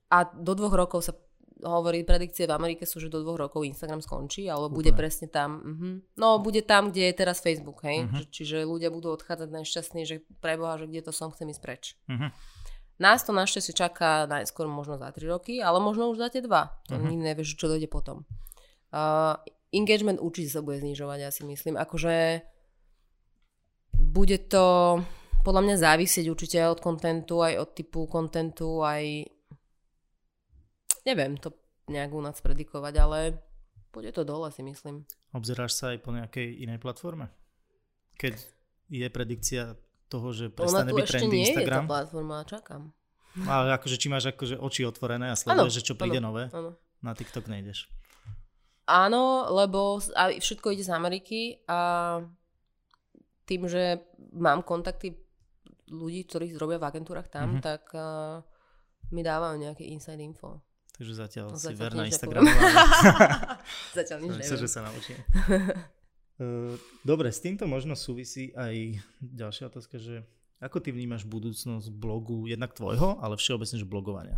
a 0.05 0.17
do 0.31 0.53
dvoch 0.55 0.71
rokov 0.71 1.01
sa 1.03 1.13
hovorí, 1.65 2.05
predikcie 2.05 2.45
v 2.45 2.53
Amerike 2.53 2.85
sú, 2.85 3.01
že 3.01 3.09
do 3.09 3.25
dvoch 3.25 3.49
rokov 3.49 3.65
Instagram 3.65 3.99
skončí, 3.99 4.45
alebo 4.45 4.69
Úplne. 4.69 4.77
bude 4.77 4.91
presne 4.93 5.27
tam. 5.27 5.49
Uh-huh. 5.59 5.93
No, 6.15 6.39
bude 6.39 6.61
tam, 6.61 6.93
kde 6.93 7.09
je 7.09 7.13
teraz 7.15 7.41
Facebook, 7.41 7.81
hej. 7.83 8.05
Uh-huh. 8.05 8.23
Čiže 8.29 8.63
ľudia 8.63 8.93
budú 8.93 9.11
odchádzať 9.11 9.49
nešťastní, 9.49 10.01
že 10.05 10.21
preboha, 10.39 10.77
že 10.77 10.85
kde 10.87 11.01
to 11.09 11.11
som, 11.11 11.33
chcem 11.33 11.51
ísť 11.51 11.61
preč. 11.63 11.83
Uh-huh. 12.05 12.29
Nás 12.95 13.27
to 13.27 13.35
našťastie 13.35 13.75
čaká 13.75 14.23
najskôr 14.23 14.71
možno 14.71 14.95
za 14.95 15.11
3 15.11 15.27
roky, 15.27 15.59
ale 15.59 15.83
možno 15.83 16.07
už 16.15 16.23
za 16.23 16.29
tie 16.31 16.39
2. 16.39 16.47
To 16.47 16.95
uh-huh. 16.95 17.03
nikdy 17.03 17.35
nevieš, 17.35 17.59
čo 17.59 17.67
dojde 17.67 17.91
potom. 17.91 18.23
Uh, 18.95 19.35
engagement 19.75 20.23
určite 20.23 20.55
sa 20.55 20.63
bude 20.63 20.79
znižovať, 20.79 21.19
ja 21.19 21.31
si 21.31 21.43
myslím. 21.43 21.75
Akože 21.75 22.47
bude 23.99 24.37
to 24.47 24.99
podľa 25.43 25.61
mňa 25.61 25.75
závisieť 25.77 26.25
určite 26.31 26.57
aj 26.63 26.79
od 26.79 26.81
kontentu, 26.81 27.43
aj 27.43 27.53
od 27.61 27.69
typu 27.75 28.07
kontentu, 28.07 28.81
aj 28.81 29.27
neviem 31.05 31.37
to 31.37 31.53
nejak 31.91 32.09
u 32.09 32.21
nás 32.23 32.41
predikovať, 32.41 32.93
ale 32.97 33.19
bude 33.93 34.09
to 34.09 34.25
dole 34.25 34.49
si 34.49 34.65
myslím. 34.65 35.05
Obzeráš 35.35 35.77
sa 35.77 35.93
aj 35.93 36.01
po 36.01 36.15
nejakej 36.15 36.65
inej 36.65 36.81
platforme? 36.81 37.29
Keď 38.17 38.35
je 38.89 39.07
predikcia 39.11 39.75
toho, 40.07 40.27
že 40.31 40.53
prestane 40.53 40.91
byť 40.93 41.05
trendy 41.07 41.37
nie 41.37 41.49
Instagram? 41.49 41.85
je 41.85 41.87
tá 41.87 41.91
platforma, 41.91 42.35
čakám. 42.45 42.81
Ale 43.43 43.75
akože 43.75 43.95
či 43.99 44.07
máš 44.07 44.31
akože 44.31 44.55
oči 44.55 44.87
otvorené 44.87 45.27
a 45.31 45.35
sleduješ, 45.35 45.83
že 45.83 45.85
čo 45.91 45.93
príde 45.99 46.23
ano, 46.23 46.31
nové, 46.31 46.47
ano. 46.55 46.79
na 47.03 47.11
TikTok 47.11 47.51
nejdeš. 47.51 47.91
Áno, 48.85 49.49
lebo 49.49 49.97
všetko 50.15 50.71
ide 50.71 50.85
z 50.85 50.93
Ameriky 50.93 51.41
a 51.65 52.21
tým, 53.43 53.65
že 53.65 54.05
mám 54.37 54.61
kontakty 54.61 55.17
ľudí, 55.89 56.25
ktorí 56.25 56.53
robia 56.57 56.81
v 56.81 56.87
agentúrach 56.89 57.29
tam, 57.29 57.57
mm-hmm. 57.57 57.65
tak 57.65 57.83
uh, 57.93 58.41
mi 59.13 59.21
dávajú 59.21 59.57
nejaké 59.61 59.85
inside 59.89 60.21
info. 60.21 60.61
Takže 60.95 61.13
zatiaľ 61.13 61.47
no, 61.51 61.59
si 61.59 61.75
zatiaľ 61.75 61.81
ver 61.81 61.93
na 61.93 62.05
Instagramu. 62.07 62.47
zatiaľ 63.99 64.19
nič 64.23 64.31
neviem. 64.39 64.61
že 64.63 64.69
sa 64.69 64.79
naučím. 64.85 65.19
Uh, 66.35 66.75
dobre, 67.07 67.31
s 67.31 67.39
týmto 67.39 67.63
možno 67.63 67.95
súvisí 67.95 68.51
aj 68.55 68.99
ďalšia 69.23 69.71
otázka, 69.71 69.95
že 69.95 70.27
ako 70.59 70.83
ty 70.83 70.91
vnímaš 70.91 71.27
budúcnosť 71.27 71.91
blogu 71.91 72.47
jednak 72.47 72.75
tvojho, 72.75 73.19
ale 73.19 73.39
všeobecne, 73.39 73.79
že 73.79 73.87
blogovania? 73.87 74.37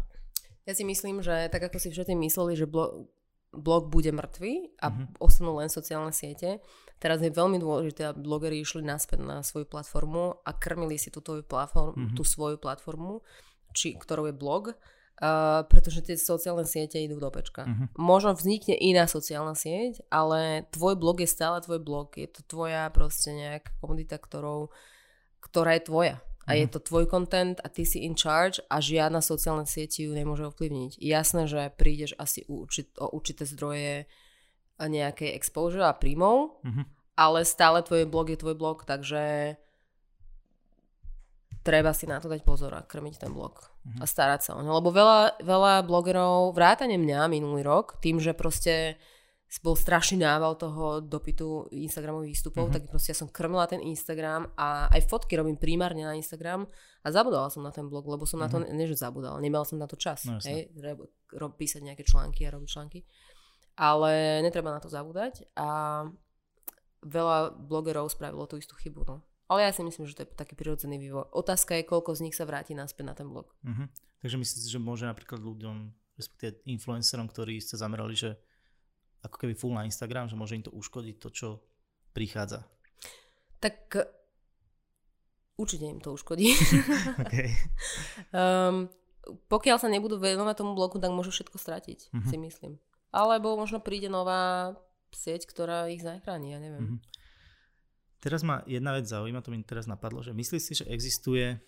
Ja 0.68 0.74
si 0.76 0.84
myslím, 0.84 1.24
že 1.24 1.48
tak 1.48 1.72
ako 1.72 1.80
si 1.80 1.94
všetci 1.94 2.14
mysleli, 2.18 2.60
že 2.60 2.68
blog, 2.68 3.08
blog 3.56 3.88
bude 3.88 4.12
mŕtvý 4.12 4.82
a 4.84 4.92
mm-hmm. 4.92 5.24
ostanú 5.24 5.56
len 5.58 5.72
sociálne 5.72 6.12
siete, 6.12 6.60
teraz 7.00 7.24
je 7.24 7.32
veľmi 7.32 7.62
dôležité, 7.62 8.12
aby 8.12 8.20
blogeri 8.20 8.60
išli 8.60 8.84
naspäť 8.84 9.24
na 9.24 9.40
svoju 9.46 9.70
platformu 9.70 10.44
a 10.44 10.52
krmili 10.52 11.00
si 11.00 11.14
tú, 11.14 11.24
platform, 11.24 11.96
mm-hmm. 11.96 12.16
tú 12.18 12.24
svoju 12.28 12.58
platformu, 12.60 13.24
či, 13.72 13.96
ktorou 13.96 14.28
je 14.28 14.36
blog, 14.36 14.76
uh, 15.22 15.66
pretože 15.66 16.06
tie 16.06 16.16
sociálne 16.18 16.66
siete 16.66 17.02
idú 17.02 17.18
do 17.18 17.30
pečka. 17.34 17.66
Mm-hmm. 17.66 17.88
Možno 17.98 18.38
vznikne 18.38 18.78
iná 18.78 19.10
sociálna 19.10 19.58
sieť, 19.58 20.06
ale 20.14 20.70
tvoj 20.74 20.98
blog 20.98 21.22
je 21.22 21.30
stále 21.30 21.58
tvoj 21.62 21.82
blog. 21.82 22.14
Je 22.18 22.30
to 22.30 22.46
tvoja 22.46 22.90
proste 22.94 23.34
nejaká 23.34 23.74
komunita, 23.82 24.22
ktorou, 24.22 24.70
ktorá 25.42 25.78
je 25.78 25.84
tvoja 25.90 26.18
a 26.48 26.56
je 26.56 26.64
mhm. 26.64 26.72
to 26.72 26.80
tvoj 26.80 27.06
content 27.12 27.60
a 27.60 27.68
ty 27.68 27.84
si 27.84 28.08
in 28.08 28.16
charge 28.16 28.64
a 28.72 28.80
žiadna 28.80 29.20
sociálna 29.20 29.68
sieť 29.68 30.08
ju 30.08 30.16
nemôže 30.16 30.48
ovplyvniť. 30.48 30.96
Jasné, 30.96 31.44
že 31.44 31.76
prídeš 31.76 32.16
asi 32.16 32.48
o, 32.48 32.64
určit, 32.64 32.96
o 32.96 33.12
určité 33.12 33.44
zdroje 33.44 34.08
nejakej 34.80 35.36
exposure 35.36 35.84
a 35.84 35.92
príjmov, 35.92 36.64
mm-hmm. 36.64 36.86
ale 37.20 37.44
stále 37.44 37.84
tvoj 37.84 38.08
blog 38.08 38.32
je 38.32 38.40
tvoj 38.40 38.56
blog, 38.56 38.88
takže 38.88 39.58
treba 41.68 41.92
si 41.92 42.08
na 42.08 42.24
to 42.24 42.32
dať 42.32 42.48
pozor 42.48 42.72
a 42.72 42.88
krmiť 42.88 43.28
ten 43.28 43.36
blog 43.36 43.60
mm-hmm. 43.88 44.04
a 44.04 44.06
starať 44.06 44.42
sa 44.44 44.52
o 44.60 44.62
ňo. 44.62 44.84
Lebo 44.84 44.92
veľa, 44.92 45.40
veľa 45.40 45.74
blogerov, 45.88 46.52
vrátane 46.52 47.00
mňa 47.00 47.32
minulý 47.32 47.64
rok, 47.64 48.04
tým, 48.04 48.20
že 48.20 48.36
proste 48.36 49.00
bol 49.64 49.80
strašný 49.80 50.20
nával 50.20 50.60
toho 50.60 51.00
dopytu 51.00 51.72
Instagramových 51.72 52.36
výstupov, 52.36 52.68
mm-hmm. 52.68 52.84
tak 52.84 52.92
proste 52.92 53.16
ja 53.16 53.18
som 53.24 53.32
krmila 53.32 53.64
ten 53.64 53.80
Instagram 53.80 54.52
a 54.60 54.92
aj 54.92 55.08
fotky 55.08 55.40
robím 55.40 55.56
primárne 55.56 56.04
na 56.04 56.20
Instagram 56.20 56.68
a 57.00 57.08
zabudala 57.08 57.48
som 57.48 57.64
na 57.64 57.72
ten 57.72 57.88
blog, 57.88 58.04
lebo 58.12 58.28
som 58.28 58.44
mm-hmm. 58.44 58.52
na 58.52 58.68
to, 58.68 58.68
mhm. 58.68 58.76
ne, 58.76 58.86
že 58.92 59.00
zabudala, 59.00 59.40
nemala 59.40 59.64
som 59.64 59.80
na 59.80 59.88
to 59.88 59.96
čas, 59.96 60.28
no, 60.28 60.44
hej, 60.44 60.68
ro, 61.32 61.48
písať 61.56 61.80
nejaké 61.80 62.04
články 62.04 62.44
a 62.44 62.52
robiť 62.52 62.68
články. 62.68 63.00
Ale 63.78 64.44
netreba 64.44 64.74
na 64.74 64.84
to 64.84 64.92
zabúdať 64.92 65.48
a 65.56 66.04
veľa 67.06 67.56
blogerov 67.56 68.12
spravilo 68.12 68.44
tú 68.50 68.60
istú 68.60 68.76
chybu, 68.76 69.06
no. 69.08 69.24
Ale 69.48 69.64
ja 69.64 69.72
si 69.72 69.80
myslím, 69.84 70.06
že 70.08 70.16
to 70.20 70.22
je 70.28 70.36
taký 70.36 70.60
prirodzený 70.60 71.00
vývoj. 71.00 71.32
Otázka 71.32 71.80
je, 71.80 71.88
koľko 71.88 72.20
z 72.20 72.28
nich 72.28 72.36
sa 72.36 72.44
vráti 72.44 72.76
naspäť 72.76 73.06
na 73.08 73.16
ten 73.16 73.28
blog. 73.32 73.48
Mm-hmm. 73.64 73.88
Takže 74.20 74.36
myslíte, 74.36 74.68
že 74.68 74.80
môže 74.84 75.08
napríklad 75.08 75.40
ľuďom, 75.40 75.96
respektíve 76.20 76.68
influencerom, 76.68 77.32
ktorí 77.32 77.64
ste 77.64 77.80
zamerali, 77.80 78.12
že 78.12 78.36
ako 79.24 79.36
keby 79.40 79.54
full 79.56 79.72
na 79.72 79.88
Instagram, 79.88 80.28
že 80.28 80.36
môže 80.36 80.60
im 80.60 80.68
to 80.68 80.76
uškodiť 80.76 81.16
to, 81.20 81.30
čo 81.32 81.48
prichádza? 82.12 82.68
Tak 83.64 83.96
určite 85.58 85.86
im 85.90 86.00
to 86.04 86.14
uškodí. 86.14 86.54
okay. 87.24 87.56
um, 88.36 88.92
pokiaľ 89.50 89.78
sa 89.82 89.92
nebudú 89.92 90.22
venovať 90.22 90.56
tomu 90.56 90.78
bloku, 90.78 91.02
tak 91.02 91.12
môžu 91.12 91.34
všetko 91.34 91.58
stratiť, 91.58 92.00
uh-huh. 92.14 92.28
si 92.30 92.38
myslím. 92.40 92.80
Alebo 93.12 93.58
možno 93.58 93.84
príde 93.84 94.08
nová 94.08 94.76
sieť, 95.12 95.50
ktorá 95.50 95.90
ich 95.90 96.04
zachráni, 96.04 96.54
ja 96.56 96.60
neviem. 96.62 97.00
Uh-huh. 97.00 97.00
Teraz 98.18 98.42
ma 98.42 98.66
jedna 98.66 98.98
vec 98.98 99.06
zaujíma, 99.06 99.46
to 99.46 99.54
mi 99.54 99.62
teraz 99.62 99.86
napadlo, 99.86 100.26
že 100.26 100.34
myslíš 100.34 100.62
si, 100.62 100.74
že 100.82 100.86
existuje 100.90 101.62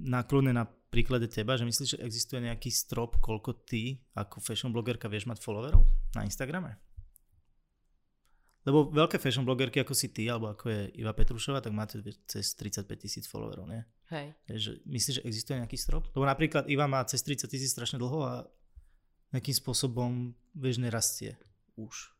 na 0.00 0.24
kľudne 0.24 0.52
na 0.52 0.64
príklade 0.64 1.28
teba, 1.28 1.56
že 1.56 1.68
myslíš, 1.68 1.96
že 1.96 2.02
existuje 2.04 2.40
nejaký 2.44 2.72
strop, 2.72 3.20
koľko 3.20 3.64
ty 3.64 4.00
ako 4.16 4.40
fashion 4.40 4.72
blogerka 4.72 5.08
vieš 5.08 5.28
mať 5.28 5.40
followerov 5.40 5.84
na 6.16 6.24
Instagrame? 6.24 6.76
Lebo 8.66 8.90
veľké 8.90 9.22
fashion 9.22 9.46
blogerky 9.46 9.78
ako 9.78 9.94
si 9.94 10.10
ty, 10.10 10.26
alebo 10.26 10.50
ako 10.50 10.66
je 10.66 10.80
Iva 10.98 11.14
Petrušová, 11.14 11.62
tak 11.62 11.70
máte 11.70 12.02
cez 12.26 12.50
35 12.58 12.88
tisíc 12.98 13.24
followerov, 13.30 13.70
nie? 13.70 13.78
Hej. 14.10 14.34
Že, 14.50 14.70
myslíš, 14.90 15.14
že 15.20 15.22
existuje 15.22 15.56
nejaký 15.62 15.78
strop? 15.78 16.10
Lebo 16.10 16.26
napríklad 16.26 16.66
Iva 16.66 16.90
má 16.90 17.06
cez 17.06 17.22
30 17.22 17.46
tisíc 17.46 17.70
strašne 17.70 18.02
dlho 18.02 18.26
a 18.26 18.42
nejakým 19.30 19.54
spôsobom, 19.54 20.34
vieš, 20.58 20.82
nerastie 20.82 21.38
už 21.78 22.10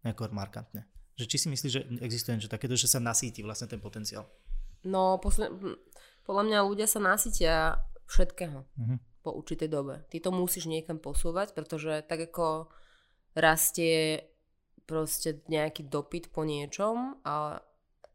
nejako 0.00 0.32
markantne. 0.32 0.88
Že 1.20 1.28
či 1.28 1.36
si 1.36 1.46
myslíš, 1.52 1.72
že 1.72 1.82
existuje 2.00 2.40
že 2.40 2.48
takéto, 2.48 2.72
že 2.80 2.88
sa 2.88 2.96
nasíti 2.96 3.44
vlastne 3.44 3.68
ten 3.68 3.76
potenciál? 3.76 4.24
No, 4.88 5.20
posle... 5.20 5.52
podľa 6.24 6.44
mňa 6.48 6.58
ľudia 6.64 6.88
sa 6.88 6.96
nasytia 6.96 7.84
všetkého 8.08 8.64
uh-huh. 8.64 8.96
po 9.20 9.36
určitej 9.36 9.68
dobe. 9.68 10.00
Ty 10.08 10.24
to 10.24 10.30
musíš 10.32 10.64
niekam 10.64 10.96
posúvať, 10.96 11.52
pretože 11.52 12.00
tak 12.08 12.32
ako 12.32 12.72
rastie 13.36 14.24
proste 14.88 15.44
nejaký 15.46 15.86
dopyt 15.86 16.34
po 16.34 16.42
niečom 16.42 17.20
a 17.22 17.62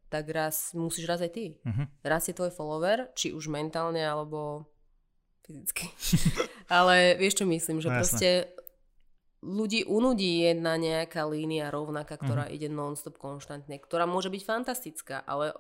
tak 0.10 0.28
raz 0.34 0.74
musíš 0.76 1.06
raz 1.08 1.22
aj 1.22 1.32
ty. 1.32 1.45
Uh-huh. 1.62 1.86
Raz 2.01 2.28
je 2.28 2.36
tvoj 2.36 2.51
follower, 2.51 3.14
či 3.14 3.32
už 3.32 3.47
mentálne 3.47 4.01
alebo 4.01 4.66
fyzicky. 5.45 5.86
Ale 6.74 7.16
vieš 7.22 7.39
čo 7.41 7.45
myslím, 7.45 7.80
že 7.80 7.89
no, 7.93 7.95
proste 8.01 8.30
ľudí 9.45 9.85
unudí 9.85 10.41
jedna 10.41 10.75
nejaká 10.75 11.21
línia 11.29 11.69
rovnaká, 11.69 12.17
ktorá 12.17 12.49
uh-huh. 12.49 12.55
ide 12.57 12.67
non-stop 12.67 13.21
konštantne, 13.21 13.77
ktorá 13.77 14.09
môže 14.09 14.33
byť 14.33 14.41
fantastická, 14.41 15.21
ale 15.21 15.53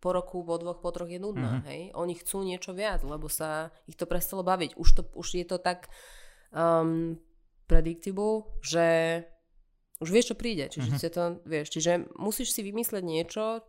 po 0.00 0.16
roku, 0.16 0.40
po 0.40 0.56
dvoch, 0.56 0.80
po 0.80 0.90
troch 0.94 1.10
je 1.10 1.20
nudná. 1.20 1.60
Uh-huh. 1.60 1.68
Hej? 1.68 1.80
Oni 1.92 2.16
chcú 2.16 2.46
niečo 2.46 2.72
viac, 2.72 3.04
lebo 3.04 3.28
sa 3.28 3.74
ich 3.84 3.98
to 3.98 4.08
prestalo 4.08 4.40
baviť. 4.40 4.78
Už, 4.80 4.88
to, 4.96 5.02
už 5.12 5.28
je 5.36 5.44
to 5.44 5.60
tak 5.60 5.92
um, 6.54 7.20
predictable, 7.68 8.48
že 8.64 9.20
už 10.00 10.08
vieš, 10.08 10.32
čo 10.32 10.40
príde. 10.40 10.72
Čiže, 10.72 10.88
uh-huh. 10.96 11.12
to, 11.12 11.22
vieš, 11.44 11.68
čiže 11.76 12.08
musíš 12.16 12.56
si 12.56 12.64
vymysleť 12.64 13.04
niečo, 13.04 13.60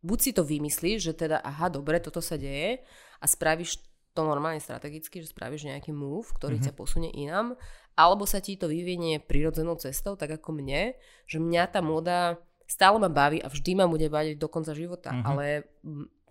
buď 0.00 0.18
si 0.18 0.30
to 0.32 0.42
vymyslíš, 0.42 0.98
že 1.04 1.12
teda 1.12 1.44
aha, 1.44 1.68
dobre, 1.68 2.00
toto 2.00 2.24
sa 2.24 2.40
deje 2.40 2.80
a 3.20 3.24
spravíš 3.28 3.84
to 4.12 4.24
normálne 4.24 4.60
strategicky, 4.60 5.24
že 5.24 5.32
spravíš 5.32 5.68
nejaký 5.68 5.92
move, 5.92 6.32
ktorý 6.36 6.60
uh-huh. 6.60 6.72
ťa 6.72 6.76
posunie 6.76 7.12
inám, 7.12 7.56
alebo 7.96 8.24
sa 8.24 8.40
ti 8.40 8.56
to 8.56 8.68
vyvinie 8.68 9.20
prirodzenou 9.20 9.76
cestou, 9.76 10.16
tak 10.16 10.40
ako 10.40 10.56
mne, 10.56 10.96
že 11.28 11.38
mňa 11.38 11.62
tá 11.72 11.80
moda 11.84 12.40
stále 12.64 12.96
ma 12.96 13.12
baví 13.12 13.42
a 13.44 13.52
vždy 13.52 13.76
ma 13.76 13.86
bude 13.90 14.08
baviť 14.08 14.40
do 14.40 14.48
konca 14.48 14.72
života, 14.72 15.12
uh-huh. 15.12 15.28
ale 15.28 15.46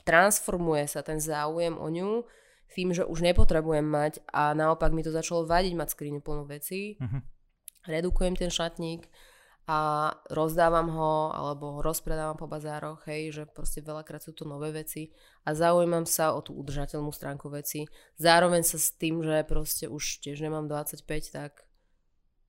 transformuje 0.02 0.90
sa 0.90 1.06
ten 1.06 1.22
záujem 1.22 1.78
o 1.78 1.86
ňu 1.86 2.26
tým, 2.72 2.96
že 2.96 3.04
už 3.06 3.22
nepotrebujem 3.22 3.84
mať 3.84 4.24
a 4.32 4.56
naopak 4.58 4.90
mi 4.96 5.06
to 5.06 5.14
začalo 5.14 5.46
vadiť 5.46 5.74
mať 5.76 5.88
skriňu 5.94 6.20
plnú 6.24 6.50
veci. 6.50 6.98
Uh-huh 6.98 7.22
redukujem 7.88 8.38
ten 8.38 8.50
šatník 8.54 9.10
a 9.70 10.10
rozdávam 10.34 10.90
ho 10.90 11.14
alebo 11.32 11.78
ho 11.78 11.80
rozpredávam 11.86 12.34
po 12.36 12.50
bazároch, 12.50 13.06
hej, 13.06 13.32
že 13.32 13.44
proste 13.46 13.86
veľakrát 13.86 14.22
sú 14.22 14.34
to 14.34 14.44
nové 14.44 14.74
veci 14.74 15.14
a 15.46 15.54
zaujímam 15.54 16.04
sa 16.10 16.34
o 16.34 16.42
tú 16.42 16.58
udržateľnú 16.58 17.14
stránku 17.14 17.48
veci. 17.54 17.86
Zároveň 18.18 18.66
sa 18.66 18.82
s 18.82 18.98
tým, 18.98 19.22
že 19.22 19.46
proste 19.46 19.86
už 19.86 20.26
tiež 20.26 20.42
nemám 20.42 20.66
25, 20.66 21.06
tak 21.30 21.70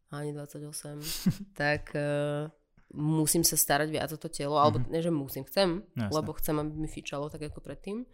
ani 0.09 0.33
28, 0.33 1.01
tak 1.61 1.93
uh, 1.97 2.49
musím 2.93 3.45
sa 3.45 3.57
starať 3.57 3.89
viac 3.89 4.11
o 4.13 4.21
to 4.21 4.29
telo, 4.29 4.61
alebo 4.61 4.81
mm-hmm. 4.81 4.93
ne, 4.93 5.01
že 5.01 5.13
musím, 5.13 5.45
chcem, 5.49 5.85
Jasne. 5.97 6.13
lebo 6.13 6.37
chcem, 6.37 6.57
aby 6.61 6.73
mi 6.77 6.89
fičalo 6.89 7.33
tak 7.33 7.49
ako 7.49 7.65
predtým, 7.65 8.05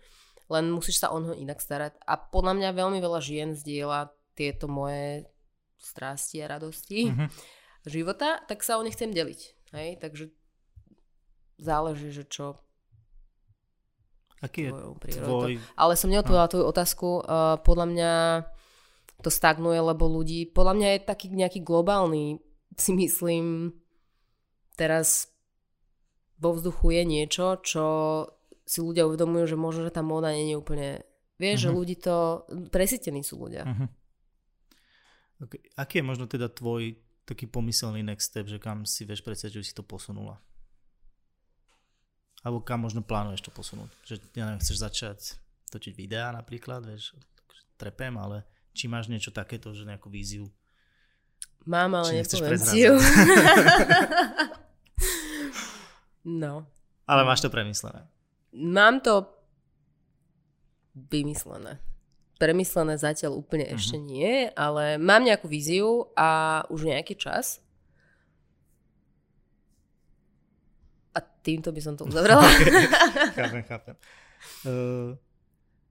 len 0.49 0.64
musíš 0.70 1.03
sa 1.03 1.11
o 1.12 1.18
neho 1.18 1.34
inak 1.34 1.59
starať. 1.61 1.99
A 2.07 2.16
podľa 2.16 2.57
mňa 2.57 2.78
veľmi 2.78 2.99
veľa 3.03 3.20
žien 3.20 3.53
zdieľa 3.53 4.14
tieto 4.38 4.70
moje 4.70 5.26
strasti 5.78 6.42
a 6.42 6.51
radosti 6.51 7.11
uh-huh. 7.11 7.30
života, 7.87 8.41
tak 8.49 8.66
sa 8.66 8.81
o 8.81 8.83
ne 8.83 8.91
chcem 8.91 9.12
deliť. 9.12 9.41
Hej? 9.76 10.01
Takže 10.01 10.24
záleží, 11.61 12.11
že 12.11 12.24
čo 12.26 12.59
Aký 14.39 14.70
je 14.70 15.18
tvoj... 15.18 15.59
Ale 15.74 15.99
som 15.99 16.14
neodpovedala 16.14 16.47
no. 16.47 16.53
tvoju 16.55 16.66
otázku. 16.70 17.09
Uh, 17.26 17.59
podľa 17.59 17.87
mňa 17.91 18.12
to 19.18 19.31
stagnuje, 19.35 19.83
lebo 19.83 20.07
ľudí... 20.07 20.47
Podľa 20.47 20.74
mňa 20.79 20.89
je 20.95 21.01
taký 21.03 21.26
nejaký 21.35 21.61
globálny, 21.66 22.39
si 22.79 22.95
myslím, 22.95 23.74
teraz 24.79 25.26
vo 26.39 26.55
vzduchu 26.55 26.95
je 26.95 27.03
niečo, 27.03 27.59
čo 27.66 27.85
si 28.62 28.79
ľudia 28.79 29.11
uvedomujú, 29.11 29.45
že 29.51 29.57
možno, 29.59 29.83
že 29.91 29.95
tá 29.95 30.07
móda 30.07 30.31
nie 30.31 30.55
je 30.55 30.61
úplne... 30.61 31.03
Vieš, 31.43 31.59
uh-huh. 31.59 31.74
že 31.74 31.79
ľudí 31.83 31.97
to... 31.99 32.47
Presítení 32.70 33.26
sú 33.26 33.43
ľudia. 33.43 33.66
Uh-huh. 33.66 33.91
Okay. 35.43 35.66
Aký 35.74 35.99
je 35.99 36.07
možno 36.07 36.31
teda 36.31 36.47
tvoj 36.47 36.95
taký 37.29 37.45
pomyselný 37.45 38.01
next 38.01 38.33
step, 38.33 38.49
že 38.49 38.57
kam 38.57 38.89
si 38.89 39.05
vieš 39.05 39.20
predstaviť, 39.20 39.61
že 39.61 39.68
si 39.68 39.76
to 39.76 39.85
posunula? 39.85 40.41
Alebo 42.41 42.64
kam 42.64 42.89
možno 42.89 43.05
plánuješ 43.05 43.45
to 43.45 43.53
posunúť? 43.53 43.93
Že 44.09 44.14
ja 44.33 44.49
neviem, 44.49 44.64
chceš 44.64 44.81
začať 44.81 45.37
točiť 45.68 45.93
videá 45.93 46.33
napríklad, 46.33 46.89
vieš, 46.89 47.12
trepem, 47.76 48.16
ale 48.16 48.49
či 48.72 48.89
máš 48.89 49.12
niečo 49.12 49.29
takéto, 49.29 49.76
že 49.76 49.85
nejakú 49.85 50.09
víziu? 50.09 50.49
Mám, 51.68 52.01
ale 52.01 52.24
nepoviem 52.24 52.57
si 52.57 52.89
ju. 52.89 52.97
no. 56.41 56.64
Ale 57.05 57.29
máš 57.29 57.45
to 57.45 57.53
premyslené. 57.53 58.09
Mám 58.57 59.05
to 59.05 59.29
vymyslené 60.97 61.76
premyslené 62.39 62.95
zatiaľ 62.95 63.43
úplne 63.43 63.66
uh-huh. 63.66 63.76
ešte 63.76 63.99
nie, 63.99 64.47
ale 64.55 64.97
mám 64.97 65.26
nejakú 65.26 65.51
víziu 65.51 66.09
a 66.14 66.62
už 66.70 66.86
nejaký 66.86 67.18
čas. 67.18 67.59
A 71.12 71.18
týmto 71.18 71.74
by 71.74 71.80
som 71.82 71.99
to 71.99 72.07
uzavrela. 72.07 72.47
chápem, 73.36 73.62
chápem. 73.66 73.95
Uh, 74.62 75.18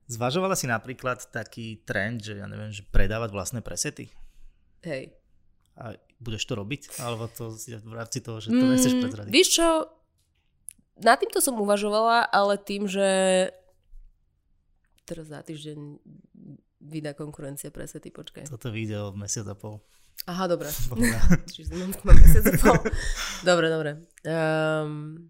zvažovala 0.08 0.56
si 0.56 0.72
napríklad 0.72 1.20
taký 1.28 1.84
trend, 1.84 2.24
že 2.24 2.39
ja 2.39 2.48
neviem, 2.48 2.72
že 2.72 2.88
predávať 2.88 3.36
vlastné 3.36 3.60
presety? 3.60 4.08
Hej. 4.88 5.12
A 5.76 6.00
budeš 6.18 6.48
to 6.48 6.56
robiť? 6.56 6.95
Alebo 7.04 7.28
to 7.28 7.54
v 7.60 7.93
rámci 7.93 8.24
toho, 8.24 8.39
že 8.39 8.50
to 8.56 8.64
mm, 8.64 8.72
nechceš 8.72 8.93
prezradiť? 9.04 9.32
Víš 9.36 9.62
čo, 9.62 9.68
na 11.04 11.14
týmto 11.20 11.43
som 11.43 11.60
uvažovala, 11.60 12.32
ale 12.32 12.58
tým, 12.58 12.89
že 12.89 13.06
teraz 15.08 15.32
za 15.32 15.39
týždeň 15.39 16.04
vydá 16.82 17.17
konkurencia 17.17 17.73
pre 17.73 17.89
sety, 17.89 18.13
počkaj. 18.13 18.49
Toto 18.49 18.69
vyjde 18.69 18.95
o 19.01 19.07
mesiac 19.17 19.49
a 19.49 19.55
pol. 19.57 19.82
Aha, 20.25 20.49
dobre. 20.49 20.69
Čiže 21.53 21.78
mám, 21.78 21.91
mám 22.05 22.17
mesiac 22.17 22.45
a 22.45 22.53
pol. 22.57 22.78
Dobre, 23.45 23.67
dobre. 23.69 23.91
Um, 24.25 25.30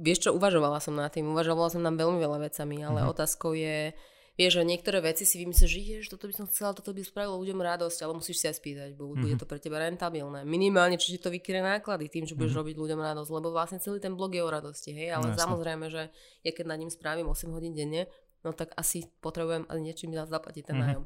vieš 0.00 0.28
čo, 0.28 0.30
uvažovala 0.32 0.80
som 0.80 0.96
nad 0.96 1.12
tým. 1.12 1.28
Uvažovala 1.32 1.68
som 1.72 1.82
nám 1.84 2.00
veľmi 2.00 2.18
veľa 2.20 2.38
vecami, 2.50 2.80
ale 2.80 3.04
uh-huh. 3.04 3.12
otázkou 3.14 3.52
je, 3.56 3.94
vieš, 4.34 4.58
že 4.58 4.62
niektoré 4.66 4.98
veci 4.98 5.22
si 5.22 5.38
vymyslíš, 5.44 5.70
že 5.70 5.80
ješ, 5.80 6.06
toto 6.10 6.26
by 6.26 6.34
som 6.34 6.46
chcela, 6.50 6.74
toto 6.74 6.90
by 6.90 7.00
spravilo 7.06 7.38
ľuďom 7.38 7.60
radosť, 7.62 7.98
ale 8.02 8.18
musíš 8.18 8.42
si 8.42 8.46
aj 8.50 8.58
spýtať, 8.58 8.90
bo 8.98 9.14
bude 9.14 9.38
mhm. 9.38 9.40
to 9.40 9.46
pre 9.46 9.62
teba 9.62 9.78
rentabilné. 9.78 10.42
Minimálne, 10.42 10.98
či 10.98 11.14
to 11.20 11.30
vykrie 11.30 11.62
náklady 11.62 12.10
tým, 12.10 12.26
že 12.26 12.34
budeš 12.34 12.58
mm-hmm. 12.58 12.60
robiť 12.66 12.76
ľuďom 12.80 13.00
radosť, 13.00 13.30
lebo 13.30 13.48
vlastne 13.54 13.78
celý 13.78 14.02
ten 14.02 14.18
blog 14.18 14.34
je 14.34 14.42
o 14.42 14.50
radosti, 14.50 14.90
hej, 14.90 15.14
ale 15.14 15.32
no, 15.32 15.38
samozrejme, 15.38 15.86
že 15.86 16.10
ja 16.42 16.50
keď 16.50 16.74
nad 16.74 16.78
ním 16.82 16.90
spravím 16.90 17.30
8 17.30 17.54
hodín 17.54 17.72
denne, 17.76 18.10
no 18.44 18.52
tak 18.52 18.76
asi 18.76 19.08
potrebujem 19.24 19.66
niečím 19.80 20.12
zaplatiť 20.14 20.62
ten 20.70 20.76
mm-hmm. 20.76 20.84
nájom. 20.84 21.04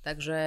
Takže 0.00 0.40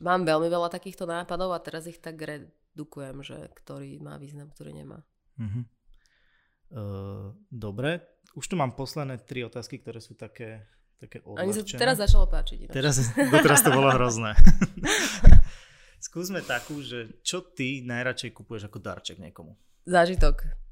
mám 0.00 0.22
veľmi 0.22 0.46
veľa 0.46 0.70
takýchto 0.70 1.04
nápadov 1.04 1.50
a 1.52 1.60
teraz 1.60 1.90
ich 1.90 1.98
tak 1.98 2.16
redukujem, 2.16 3.26
že 3.26 3.50
ktorý 3.58 3.98
má 3.98 4.16
význam, 4.16 4.48
ktorý 4.54 4.72
nemá. 4.72 5.02
Mm-hmm. 5.36 5.64
Uh, 6.66 7.34
dobre, 7.50 8.02
už 8.38 8.46
tu 8.46 8.54
mám 8.54 8.74
posledné 8.74 9.22
tri 9.22 9.42
otázky, 9.46 9.78
ktoré 9.82 9.98
sú 10.02 10.18
také 10.18 10.66
také 10.96 11.20
Ani 11.36 11.52
sa 11.52 11.62
teraz 11.76 12.00
začalo 12.00 12.24
páčiť. 12.24 12.72
Teraz, 12.72 13.12
doteraz 13.12 13.60
to 13.60 13.70
bolo 13.72 13.92
hrozné. 13.92 14.32
Skúsme 16.06 16.40
takú, 16.40 16.80
že 16.80 17.20
čo 17.20 17.44
ty 17.44 17.84
najradšej 17.84 18.32
kupuješ 18.32 18.72
ako 18.72 18.78
darček 18.80 19.20
niekomu? 19.20 19.56
Zážitok. 19.84 20.65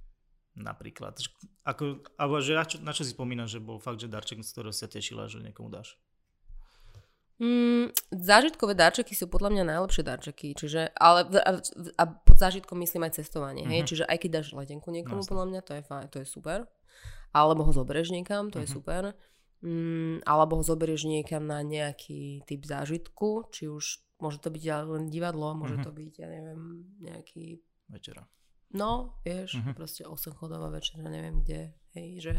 Napríklad. 0.55 1.19
Ako, 1.67 2.07
alebo 2.15 2.39
že 2.39 2.55
na 2.55 2.63
čo, 2.63 2.79
na 2.79 2.95
čo 2.95 3.03
si 3.03 3.11
spomínaš, 3.11 3.59
že 3.59 3.61
bol 3.61 3.83
fakt, 3.83 3.99
že 3.99 4.07
darček, 4.07 4.39
z 4.47 4.51
ktorého 4.55 4.75
sa 4.75 4.87
tešila, 4.87 5.27
že 5.27 5.43
niekomu 5.43 5.67
dáš? 5.67 5.99
Mm, 7.43 7.91
zážitkové 8.15 8.79
darčeky 8.79 9.11
sú 9.19 9.27
podľa 9.27 9.51
mňa 9.51 9.65
najlepšie 9.75 10.07
darčeky, 10.07 10.55
čiže, 10.55 10.95
ale 10.95 11.27
a, 11.43 11.59
a 11.99 12.03
pod 12.07 12.37
zážitkom 12.39 12.79
myslím 12.79 13.11
aj 13.11 13.19
cestovanie, 13.19 13.67
mm-hmm. 13.67 13.75
hej, 13.75 13.83
mhm. 13.83 13.89
čiže 13.91 14.05
aj 14.07 14.19
keď 14.23 14.31
dáš 14.39 14.55
letenku 14.55 14.95
niekomu, 14.95 15.19
no, 15.19 15.27
podľa 15.27 15.47
mňa 15.51 15.61
to 15.67 15.73
je 15.75 15.83
fajn, 15.83 16.07
to 16.15 16.19
je 16.23 16.27
super, 16.31 16.71
alebo 17.35 17.67
ho 17.67 17.73
zoberieš 17.75 18.15
niekam, 18.15 18.55
to 18.55 18.63
mm-hmm. 18.63 18.65
je 18.65 18.69
mhm. 18.71 18.77
super, 18.79 19.03
mm, 19.67 20.17
alebo 20.23 20.63
ho 20.63 20.65
zoberieš 20.65 21.11
niekam 21.11 21.43
na 21.51 21.67
nejaký 21.67 22.47
typ 22.47 22.63
zážitku, 22.63 23.51
či 23.51 23.67
už 23.67 23.99
môže 24.23 24.39
to 24.39 24.55
byť 24.55 24.63
len 24.87 25.11
divadlo, 25.11 25.59
môže 25.59 25.83
mm-hmm. 25.83 25.91
to 25.91 25.91
byť, 25.91 26.13
ja 26.23 26.29
neviem, 26.31 26.63
nejaký... 27.03 27.59
Večera. 27.91 28.23
No, 28.75 29.23
vieš, 29.23 29.55
mm-hmm. 29.55 29.75
proste 29.79 30.03
8 30.03 30.35
chodová 30.35 30.67
večera, 30.67 31.07
neviem 31.07 31.47
kde, 31.47 31.71
hej, 31.95 32.09
že 32.19 32.35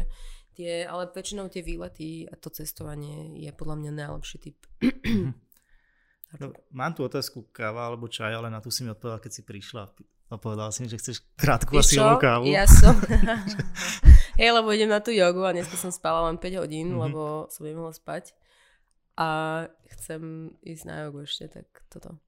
tie, 0.52 0.84
ale 0.84 1.08
väčšinou 1.08 1.48
tie 1.48 1.64
výlety 1.64 2.28
a 2.28 2.36
to 2.36 2.52
cestovanie 2.52 3.40
je 3.40 3.48
podľa 3.56 3.76
mňa 3.80 3.90
najlepší 4.04 4.38
typ. 4.40 4.58
Mm-hmm. 5.06 5.46
No, 6.42 6.52
mám 6.74 6.92
tu 6.92 7.06
otázku 7.06 7.48
káva 7.54 7.86
alebo 7.86 8.10
čaj, 8.10 8.34
ale 8.34 8.50
na 8.50 8.58
tu 8.58 8.68
si 8.68 8.82
mi 8.82 8.90
odpovedala, 8.90 9.22
keď 9.22 9.32
si 9.32 9.42
prišla 9.46 9.88
a 10.26 10.34
povedala 10.36 10.74
si 10.74 10.82
mi, 10.82 10.90
že 10.90 10.98
chceš 10.98 11.22
krátku 11.38 11.78
a 11.78 11.86
silnú 11.86 12.18
kávu. 12.18 12.50
Ja 12.50 12.66
som. 12.66 12.98
Hej, 14.40 14.50
lebo 14.50 14.74
idem 14.74 14.90
na 14.90 14.98
tú 14.98 15.14
jogu 15.14 15.46
a 15.46 15.54
dneska 15.54 15.78
som 15.78 15.94
spala 15.94 16.26
len 16.26 16.36
5 16.36 16.60
hodín, 16.60 16.92
mm-hmm. 16.92 17.02
lebo 17.08 17.46
som 17.48 17.62
nemohla 17.62 17.94
spať. 17.94 18.34
A 19.16 19.28
chcem 19.96 20.52
ísť 20.66 20.84
na 20.84 21.06
jogu 21.06 21.24
ešte, 21.24 21.48
tak 21.48 21.70
toto. 21.88 22.18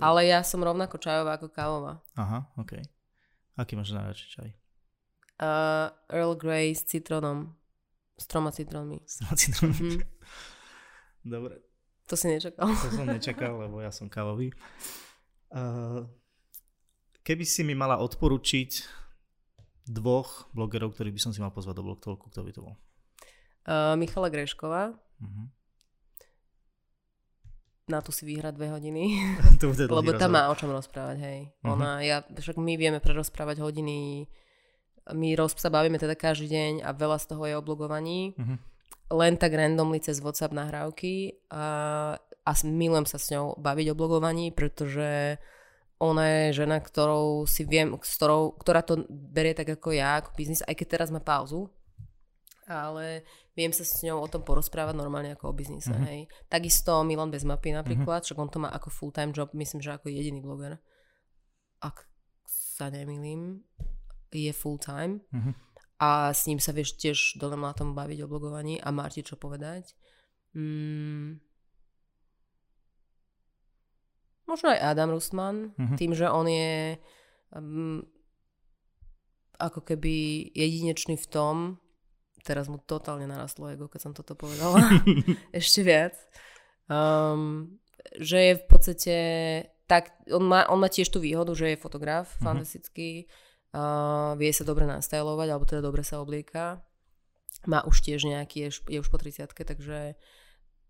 Ale 0.00 0.24
ja 0.24 0.40
som 0.40 0.64
rovnako 0.64 0.96
čajová 0.96 1.36
ako 1.36 1.52
kávová. 1.52 2.00
Aha, 2.16 2.48
OK. 2.56 2.80
Aký 3.56 3.76
máš 3.76 3.92
najradšej 3.92 4.30
čaj? 4.32 4.50
Uh, 5.42 5.90
Earl 6.08 6.38
Grey 6.38 6.72
s 6.72 6.86
citrónom. 6.88 7.52
S 8.16 8.24
troma 8.28 8.54
citrónmi. 8.54 9.02
S 9.04 9.20
troma 9.20 9.34
citrónmi. 9.34 9.76
Mm-hmm. 9.76 10.02
Dobre. 11.26 11.54
To 12.10 12.14
si 12.18 12.26
nečakal. 12.28 12.68
To 12.68 12.88
som 12.92 13.06
nečakal, 13.08 13.52
lebo 13.56 13.80
ja 13.80 13.92
som 13.92 14.10
kávový. 14.10 14.52
Uh, 15.52 16.08
Keby 17.22 17.46
si 17.46 17.62
mi 17.62 17.78
mala 17.78 18.02
odporučiť 18.02 18.82
dvoch 19.86 20.50
blogerov, 20.50 20.94
ktorých 20.94 21.14
by 21.14 21.22
som 21.22 21.30
si 21.30 21.38
mal 21.38 21.54
pozvať 21.54 21.78
do 21.78 21.86
Blogtalku, 21.86 22.30
kto 22.30 22.42
by 22.42 22.50
to 22.50 22.60
bol? 22.66 22.74
Uh, 23.62 23.94
Michala 23.94 24.26
Grešková. 24.26 24.98
Uh-huh. 25.22 25.46
Na 27.90 27.98
tu 27.98 28.14
si 28.14 28.22
vyhra 28.22 28.54
dve 28.54 28.70
hodiny. 28.70 29.18
to 29.60 29.74
Lebo 29.74 30.14
tam 30.14 30.38
má 30.38 30.46
o 30.48 30.54
čom 30.54 30.70
rozprávať, 30.70 31.16
hej. 31.18 31.38
Uh-huh. 31.62 31.74
Ona, 31.74 31.98
ja, 32.06 32.22
však 32.22 32.54
my 32.54 32.78
vieme 32.78 33.02
prerozprávať 33.02 33.58
hodiny, 33.58 34.30
my 35.10 35.28
roz, 35.34 35.58
sa 35.58 35.66
bavíme 35.66 35.98
teda 35.98 36.14
každý 36.14 36.46
deň 36.46 36.72
a 36.86 36.94
veľa 36.94 37.18
z 37.18 37.26
toho 37.34 37.42
je 37.42 37.54
o 37.58 37.62
blogovaní. 37.64 38.38
Uh-huh. 38.38 38.56
Len 39.12 39.34
tak 39.34 39.58
randomly 39.58 39.98
cez 39.98 40.22
WhatsApp 40.22 40.54
nahrávky 40.54 41.42
a, 41.50 41.64
a 42.22 42.50
milujem 42.62 43.04
sa 43.04 43.18
s 43.18 43.34
ňou 43.34 43.58
baviť 43.58 43.86
o 43.92 43.98
blogovaní, 43.98 44.54
pretože 44.54 45.42
ona 46.02 46.26
je 46.26 46.66
žena, 46.66 46.82
ktorou 46.82 47.46
si 47.46 47.62
viem, 47.62 47.94
s 47.98 48.18
ktorou, 48.18 48.58
ktorá 48.58 48.82
to 48.82 49.06
berie 49.10 49.54
tak 49.54 49.70
ako 49.78 49.94
ja, 49.94 50.18
ako 50.18 50.34
biznis, 50.34 50.66
aj 50.66 50.74
keď 50.74 50.86
teraz 50.98 51.08
má 51.14 51.22
pauzu, 51.22 51.70
ale 52.66 53.22
viem 53.52 53.72
sa 53.72 53.84
s 53.84 54.00
ňou 54.00 54.24
o 54.24 54.28
tom 54.28 54.42
porozprávať 54.44 54.96
normálne 54.96 55.36
ako 55.36 55.52
o 55.52 55.56
biznise. 55.56 55.92
Mm-hmm. 55.92 56.08
Hej. 56.08 56.20
Takisto 56.48 57.04
Milan 57.04 57.28
bez 57.28 57.44
mapy 57.44 57.72
napríklad, 57.76 58.24
mm-hmm. 58.24 58.26
však 58.32 58.40
on 58.40 58.50
to 58.50 58.58
má 58.60 58.68
ako 58.72 58.88
full-time 58.88 59.32
job, 59.36 59.52
myslím, 59.52 59.84
že 59.84 59.92
ako 59.92 60.08
jediný 60.08 60.40
bloger. 60.40 60.80
Ak 61.84 62.08
sa 62.48 62.88
nemýlim, 62.88 63.60
je 64.32 64.52
full-time. 64.56 65.20
Mm-hmm. 65.28 65.54
A 66.02 66.34
s 66.34 66.48
ním 66.50 66.58
sa 66.58 66.74
vieš 66.74 66.98
tiež 66.98 67.38
dole 67.38 67.54
tom 67.76 67.94
baviť 67.94 68.24
o 68.24 68.30
blogovaní 68.30 68.80
a 68.82 68.90
má 68.90 69.06
ti 69.06 69.22
čo 69.22 69.38
povedať. 69.38 69.94
Mm, 70.56 71.38
možno 74.48 74.66
aj 74.74 74.82
Adam 74.82 75.14
Rustman, 75.14 75.56
mm-hmm. 75.76 75.96
tým, 75.96 76.12
že 76.12 76.26
on 76.26 76.46
je 76.50 76.98
um, 77.54 78.02
ako 79.62 79.80
keby 79.86 80.50
jedinečný 80.56 81.14
v 81.14 81.30
tom, 81.30 81.56
teraz 82.42 82.66
mu 82.66 82.78
totálne 82.82 83.24
narastlo 83.24 83.70
ego, 83.70 83.86
keď 83.86 84.00
som 84.00 84.12
toto 84.12 84.34
povedala, 84.34 84.82
ešte 85.54 85.80
viac, 85.86 86.14
um, 86.90 87.78
že 88.18 88.38
je 88.38 88.52
v 88.58 88.64
podstate 88.66 89.16
tak, 89.86 90.14
on 90.32 90.44
má, 90.46 90.66
on 90.72 90.80
má 90.80 90.88
tiež 90.88 91.12
tú 91.12 91.20
výhodu, 91.20 91.52
že 91.52 91.74
je 91.74 91.82
fotograf, 91.82 92.26
mm-hmm. 92.32 92.44
fantastický, 92.44 93.10
uh, 93.76 94.32
vie 94.40 94.50
sa 94.50 94.64
dobre 94.64 94.88
nastajlovať, 94.88 95.48
alebo 95.48 95.64
teda 95.68 95.84
dobre 95.84 96.02
sa 96.02 96.18
oblieka, 96.18 96.80
má 97.68 97.84
už 97.86 98.02
tiež 98.02 98.26
nejaký, 98.26 98.68
je, 98.68 98.70
je 98.88 98.98
už 98.98 99.08
po 99.08 99.18
30 99.20 99.46
takže 99.46 100.18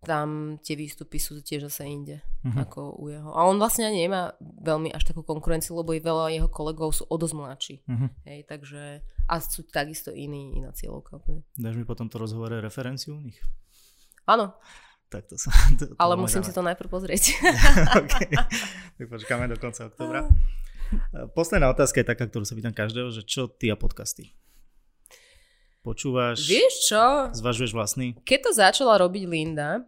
tam 0.03 0.59
tie 0.59 0.75
výstupy 0.75 1.23
sú 1.23 1.39
tiež 1.39 1.71
zase 1.71 1.87
inde, 1.87 2.19
uh-huh. 2.43 2.67
ako 2.67 2.99
u 2.99 3.15
jeho. 3.15 3.31
A 3.31 3.47
on 3.47 3.55
vlastne 3.63 3.87
nemá 3.87 4.35
veľmi 4.41 4.91
až 4.91 5.07
takú 5.07 5.23
konkurenciu, 5.23 5.79
lebo 5.79 5.95
i 5.95 6.03
veľa 6.03 6.35
jeho 6.35 6.51
kolegov 6.51 6.91
sú 6.91 7.07
o 7.07 7.15
dosť 7.15 7.35
mladší. 7.39 7.77
Uh-huh. 7.87 8.11
Hej, 8.27 8.41
takže 8.51 9.07
a 9.31 9.35
sú 9.39 9.63
takisto 9.71 10.11
iní, 10.11 10.59
iná 10.59 10.75
cieľovka. 10.75 11.23
Dáš 11.55 11.79
mi 11.79 11.87
potom 11.87 12.11
to 12.11 12.19
rozhovore 12.19 12.59
referenciu 12.59 13.15
u 13.15 13.23
nich? 13.23 13.39
Áno. 14.27 14.59
Tak 15.07 15.31
to 15.31 15.39
sa... 15.39 15.55
To, 15.79 15.87
to 15.87 15.95
Ale 16.03 16.19
musím 16.19 16.43
si 16.43 16.51
to 16.51 16.67
najprv 16.67 16.91
pozrieť. 16.91 17.39
okay. 18.03 18.35
Tak 18.99 19.07
počkáme 19.07 19.47
do 19.47 19.55
konca 19.55 19.87
oktobra. 19.87 20.27
Posledná 21.33 21.71
otázka 21.71 22.03
je 22.03 22.11
taká, 22.11 22.27
ktorú 22.29 22.45
sa 22.45 22.59
pýtam 22.59 22.75
každého, 22.75 23.09
že 23.15 23.23
čo 23.25 23.49
ty 23.49 23.71
a 23.71 23.79
podcasty? 23.79 24.35
Počúvaš? 25.83 26.47
Vieš 26.47 26.75
čo? 26.91 27.05
Zvažuješ 27.35 27.73
vlastný? 27.75 28.15
Keď 28.23 28.39
to 28.39 28.51
začala 28.55 29.03
robiť 29.03 29.27
Linda 29.27 29.83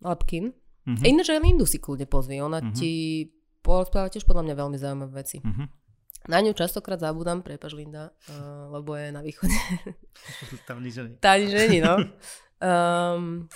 Lapkin, 0.00 0.52
uh-huh. 0.52 1.04
ináč 1.04 1.32
aj 1.32 1.40
Lindu 1.44 1.68
si 1.68 1.76
kľudne 1.76 2.08
pozvi, 2.08 2.40
ona 2.40 2.60
uh-huh. 2.60 2.72
ti 2.72 2.92
porozpráva 3.60 4.08
tiež 4.08 4.24
podľa 4.24 4.48
mňa 4.48 4.54
veľmi 4.56 4.76
zaujímavé 4.80 5.12
veci. 5.12 5.38
Uh-huh. 5.44 5.68
Na 6.28 6.40
ňu 6.44 6.52
častokrát 6.52 7.00
zabúdam, 7.00 7.40
prepaž 7.40 7.76
Linda, 7.76 8.12
uh, 8.28 8.68
lebo 8.72 8.92
je 8.96 9.08
na 9.08 9.24
východe. 9.24 9.56
Tam 10.68 10.84
nič 10.84 10.96
není. 11.00 11.16
Tam 11.16 11.36
nič 11.40 11.52
není, 11.52 11.78
no. 11.80 11.96
Um, 12.60 13.48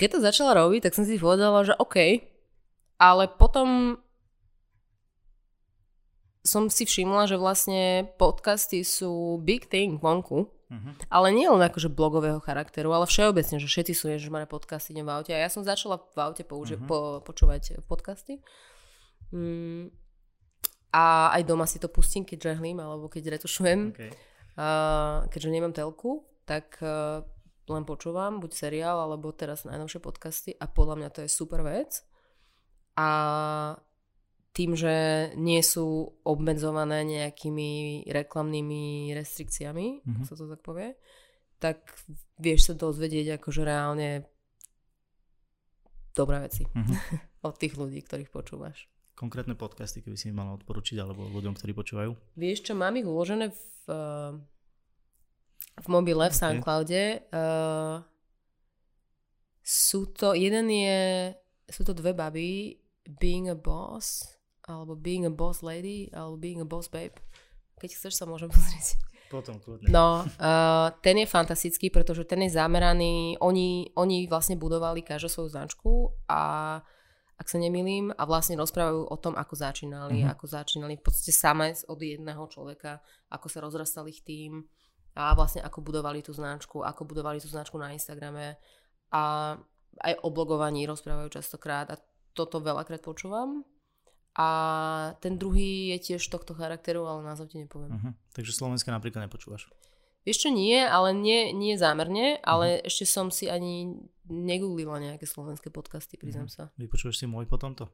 keď 0.00 0.08
to 0.16 0.24
začala 0.24 0.56
robiť, 0.56 0.88
tak 0.88 0.96
som 0.96 1.04
si 1.04 1.20
povedala, 1.20 1.60
že 1.60 1.76
OK, 1.76 2.24
ale 2.96 3.24
potom 3.36 4.00
som 6.40 6.72
si 6.72 6.88
všimla, 6.88 7.28
že 7.28 7.36
vlastne 7.36 8.08
podcasty 8.16 8.80
sú 8.80 9.36
big 9.44 9.68
thing 9.68 10.00
vonku, 10.00 10.48
uh-huh. 10.70 10.92
ale 11.10 11.34
nie 11.34 11.50
len 11.50 11.60
akože 11.60 11.90
blogového 11.90 12.38
charakteru, 12.40 12.94
ale 12.94 13.10
všeobecne, 13.10 13.58
že 13.58 13.66
všetci 13.66 13.92
sú 13.92 14.06
máme 14.30 14.46
podcasty, 14.46 14.94
idem 14.94 15.04
v 15.04 15.12
aute. 15.12 15.32
A 15.34 15.42
ja 15.42 15.50
som 15.50 15.66
začala 15.66 15.98
v 15.98 16.18
aute 16.22 16.46
použi- 16.46 16.78
uh-huh. 16.78 16.86
po, 16.86 16.98
počúvať 17.26 17.82
podcasty. 17.90 18.38
Mm, 19.34 19.90
a 20.90 21.30
aj 21.34 21.42
doma 21.46 21.66
si 21.70 21.78
to 21.78 21.86
pustím, 21.86 22.26
keď 22.26 22.54
žehlím 22.54 22.82
alebo 22.82 23.06
keď 23.06 23.38
retušujem. 23.38 23.94
Okay. 23.94 24.10
Uh, 24.58 25.26
keďže 25.30 25.50
nemám 25.54 25.70
telku, 25.70 26.26
tak 26.42 26.78
uh, 26.82 27.22
len 27.70 27.86
počúvam 27.86 28.42
buď 28.42 28.50
seriál 28.50 28.98
alebo 28.98 29.30
teraz 29.30 29.62
najnovšie 29.62 30.02
podcasty 30.02 30.50
a 30.58 30.66
podľa 30.66 30.96
mňa 30.98 31.08
to 31.14 31.20
je 31.22 31.30
super 31.30 31.62
vec. 31.62 32.02
A 32.98 33.08
tým, 34.50 34.74
že 34.74 35.30
nie 35.38 35.62
sú 35.62 36.18
obmedzované 36.26 37.06
nejakými 37.06 38.02
reklamnými 38.10 39.14
restrikciami, 39.14 40.02
mm-hmm. 40.02 40.26
sa 40.26 40.34
to 40.34 40.50
tak 40.50 40.60
povie, 40.66 40.98
tak 41.62 41.86
vieš 42.40 42.72
sa 42.72 42.74
dozvedieť 42.74 43.38
akože 43.38 43.62
reálne 43.62 44.26
dobré 46.10 46.42
veci 46.42 46.66
mm-hmm. 46.66 46.98
od 47.48 47.54
tých 47.54 47.78
ľudí, 47.78 48.02
ktorých 48.02 48.34
počúvaš. 48.34 48.90
Konkrétne 49.14 49.54
podcasty, 49.54 50.00
keby 50.02 50.16
si 50.16 50.32
mi 50.32 50.40
mala 50.40 50.56
odporučiť, 50.56 50.96
alebo 50.98 51.28
ľuďom, 51.28 51.54
ktorí 51.54 51.76
počúvajú? 51.76 52.10
Vieš 52.40 52.72
čo, 52.72 52.72
mám 52.72 52.96
ich 52.96 53.04
uložené 53.04 53.52
v, 53.52 53.84
v 55.76 55.86
mobile, 55.92 56.24
v 56.24 56.32
okay. 56.32 56.40
Soundcloude. 56.40 57.04
Uh, 57.28 58.00
sú 59.60 60.08
to, 60.16 60.32
jeden 60.32 60.72
je, 60.72 61.36
sú 61.68 61.84
to 61.84 61.92
dve 61.92 62.16
baby, 62.16 62.80
Being 63.04 63.52
a 63.52 63.56
Boss 63.58 64.39
alebo 64.70 64.94
Being 64.94 65.26
a 65.26 65.32
Boss 65.34 65.66
Lady, 65.66 66.06
alebo 66.14 66.38
Being 66.38 66.62
a 66.62 66.68
Boss 66.68 66.86
Babe. 66.86 67.18
Keď 67.82 67.90
chceš, 67.98 68.14
sa 68.22 68.24
môžem 68.24 68.48
pozrieť. 68.54 68.96
Potom, 69.30 69.62
kľudne. 69.62 69.86
No, 69.86 70.26
uh, 70.26 70.90
ten 71.06 71.14
je 71.22 71.26
fantastický, 71.26 71.86
pretože 71.94 72.26
ten 72.26 72.42
je 72.42 72.50
zameraný, 72.50 73.38
oni, 73.38 73.94
oni 73.94 74.26
vlastne 74.26 74.58
budovali 74.58 75.06
každú 75.06 75.30
svoju 75.30 75.48
značku 75.54 76.10
a 76.26 76.42
ak 77.40 77.46
sa 77.48 77.56
nemýlim, 77.56 78.12
a 78.12 78.22
vlastne 78.28 78.58
rozprávajú 78.60 79.06
o 79.08 79.16
tom, 79.16 79.32
ako 79.32 79.54
začínali, 79.56 80.20
uh-huh. 80.20 80.34
ako 80.36 80.44
začínali 80.44 81.00
v 81.00 81.04
podstate 81.06 81.32
samé 81.32 81.72
od 81.88 81.96
jedného 81.96 82.44
človeka, 82.52 83.00
ako 83.32 83.46
sa 83.48 83.64
rozrastal 83.64 84.04
ich 84.12 84.20
tým 84.20 84.66
a 85.16 85.32
vlastne 85.32 85.64
ako 85.64 85.80
budovali 85.80 86.20
tú 86.20 86.36
značku, 86.36 86.84
ako 86.84 87.08
budovali 87.08 87.40
tú 87.40 87.48
značku 87.48 87.80
na 87.80 87.96
Instagrame 87.96 88.60
a 89.08 89.56
aj 90.04 90.14
o 90.20 90.28
blogovaní 90.28 90.84
rozprávajú 90.84 91.32
častokrát 91.32 91.88
a 91.88 91.96
toto 92.36 92.60
veľakrát 92.60 93.00
počúvam 93.00 93.64
a 94.38 94.48
ten 95.18 95.34
druhý 95.34 95.90
je 95.96 96.14
tiež 96.14 96.22
tohto 96.30 96.54
charakteru, 96.54 97.02
ale 97.06 97.26
názov 97.26 97.50
ti 97.50 97.58
nepoviem. 97.58 97.90
Uh-huh. 97.90 98.12
Takže 98.30 98.54
slovenské 98.54 98.94
napríklad 98.94 99.26
nepočúvaš? 99.26 99.66
Vieš 100.22 100.46
čo, 100.46 100.50
nie, 100.52 100.78
ale 100.78 101.16
nie, 101.16 101.50
nie 101.50 101.74
zámerne, 101.74 102.38
ale 102.44 102.78
uh-huh. 102.78 102.86
ešte 102.86 103.04
som 103.10 103.32
si 103.34 103.50
ani 103.50 103.98
negooglila 104.30 105.02
nejaké 105.02 105.26
slovenské 105.26 105.74
podcasty, 105.74 106.14
priznám 106.14 106.46
uh-huh. 106.46 106.70
sa. 106.70 106.78
Vypočuješ 106.78 107.24
si 107.24 107.26
môj 107.26 107.50
potom 107.50 107.74
to? 107.74 107.90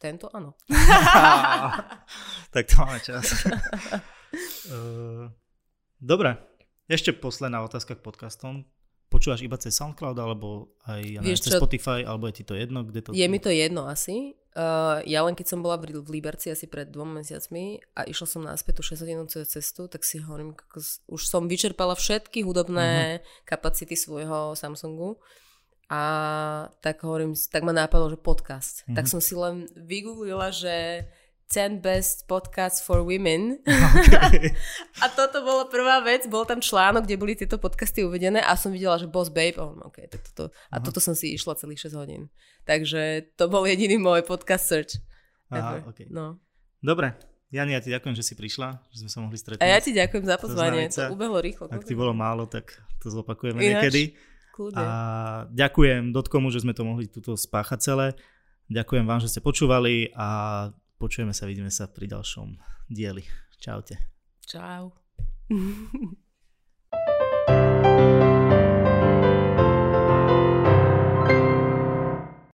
Tento 0.00 0.32
áno. 0.32 0.56
tak 2.54 2.64
to 2.68 2.74
máme 2.80 3.00
čas. 3.04 3.24
uh, 4.72 5.28
dobre, 6.00 6.40
ešte 6.88 7.12
posledná 7.12 7.60
otázka 7.60 7.96
k 7.96 8.04
podcastom. 8.04 8.64
Počúvaš 9.12 9.44
iba 9.44 9.60
cez 9.60 9.76
SoundCloud, 9.76 10.16
alebo 10.16 10.74
aj 10.88 11.02
ja 11.04 11.20
neviem, 11.20 11.36
cez 11.36 11.52
čo? 11.52 11.60
Spotify, 11.60 12.00
alebo 12.06 12.30
je 12.30 12.40
ti 12.40 12.44
to 12.48 12.56
jedno? 12.56 12.82
Kde 12.86 13.00
to... 13.04 13.08
Je 13.12 13.26
mi 13.28 13.38
to 13.42 13.52
jedno 13.52 13.84
asi. 13.90 14.39
Uh, 14.50 14.98
ja 15.06 15.22
len 15.22 15.38
keď 15.38 15.46
som 15.54 15.62
bola 15.62 15.78
v, 15.78 15.94
v 16.02 16.10
Liberci 16.18 16.50
asi 16.50 16.66
pred 16.66 16.90
dvoma 16.90 17.22
mesiacmi 17.22 17.78
a 17.94 18.02
išla 18.02 18.26
som 18.26 18.42
naspäť 18.42 18.82
tú 18.82 18.98
6 18.98 19.06
hodinú 19.06 19.24
cestu, 19.30 19.86
tak 19.86 20.02
si 20.02 20.18
hovorím, 20.18 20.58
už 21.06 21.22
som 21.22 21.46
vyčerpala 21.46 21.94
všetky 21.94 22.42
hudobné 22.42 23.22
uh-huh. 23.22 23.46
kapacity 23.46 23.94
svojho 23.94 24.58
Samsungu 24.58 25.22
a 25.86 26.02
tak 26.82 26.98
hovorím, 27.06 27.38
tak 27.38 27.62
ma 27.62 27.70
nápadlo, 27.70 28.10
že 28.10 28.18
podcast. 28.18 28.82
Uh-huh. 28.86 28.98
Tak 28.98 29.06
som 29.06 29.22
si 29.22 29.38
len 29.38 29.70
vygooglila, 29.78 30.50
že 30.50 31.06
10 31.50 31.82
best 31.82 32.30
podcasts 32.30 32.78
for 32.78 33.02
women. 33.02 33.58
Okay. 33.66 34.54
a 35.02 35.10
toto 35.10 35.42
bola 35.42 35.66
prvá 35.66 35.98
vec, 36.06 36.30
bol 36.30 36.46
tam 36.46 36.62
článok, 36.62 37.10
kde 37.10 37.18
boli 37.18 37.34
tieto 37.34 37.58
podcasty 37.58 38.06
uvedené 38.06 38.38
a 38.38 38.54
som 38.54 38.70
videla, 38.70 39.02
že 39.02 39.10
Boss 39.10 39.34
Babe, 39.34 39.58
oh, 39.58 39.74
okay, 39.82 40.06
tak 40.06 40.22
toto, 40.30 40.54
a 40.70 40.78
uh-huh. 40.78 40.86
toto 40.86 41.02
som 41.02 41.18
si 41.18 41.34
išla 41.34 41.58
celých 41.58 41.90
6 41.90 41.98
hodín. 41.98 42.30
Takže 42.70 43.34
to 43.34 43.50
bol 43.50 43.66
jediný 43.66 43.98
môj 43.98 44.22
podcast 44.22 44.70
search. 44.70 45.02
Aha, 45.50 45.82
okay. 45.90 46.06
no. 46.06 46.38
Dobre, 46.78 47.18
Jani, 47.50 47.74
ja 47.74 47.82
ti 47.82 47.90
ďakujem, 47.90 48.14
že 48.14 48.22
si 48.22 48.38
prišla, 48.38 48.86
že 48.94 49.02
sme 49.02 49.10
sa 49.10 49.18
mohli 49.18 49.34
stretnúť. 49.34 49.66
A 49.66 49.74
ja 49.74 49.82
ti 49.82 49.90
ďakujem 49.90 50.22
za 50.22 50.38
pozvanie, 50.38 50.86
to, 50.86 51.02
to 51.02 51.18
ubehlo 51.18 51.42
rýchlo. 51.42 51.66
Ak 51.66 51.82
ti 51.82 51.98
bolo 51.98 52.14
málo, 52.14 52.46
tak 52.46 52.78
to 53.02 53.10
zopakujeme 53.10 53.58
Ináč, 53.58 53.90
niekedy. 53.90 54.02
Kľude. 54.54 54.78
A 54.78 54.86
ďakujem 55.50 56.14
Dotkomu, 56.14 56.54
že 56.54 56.62
sme 56.62 56.78
to 56.78 56.86
mohli 56.86 57.10
tuto 57.10 57.34
spáchať 57.34 57.78
celé. 57.82 58.06
Ďakujem 58.70 59.02
vám, 59.02 59.18
že 59.18 59.34
ste 59.34 59.42
počúvali 59.42 60.14
a 60.14 60.70
Počujeme 61.00 61.32
sa, 61.32 61.48
vidíme 61.48 61.72
sa 61.72 61.88
pri 61.88 62.12
ďalšom 62.12 62.60
dieli. 62.92 63.24
Čaute. 63.56 63.96
Čau. 64.44 64.92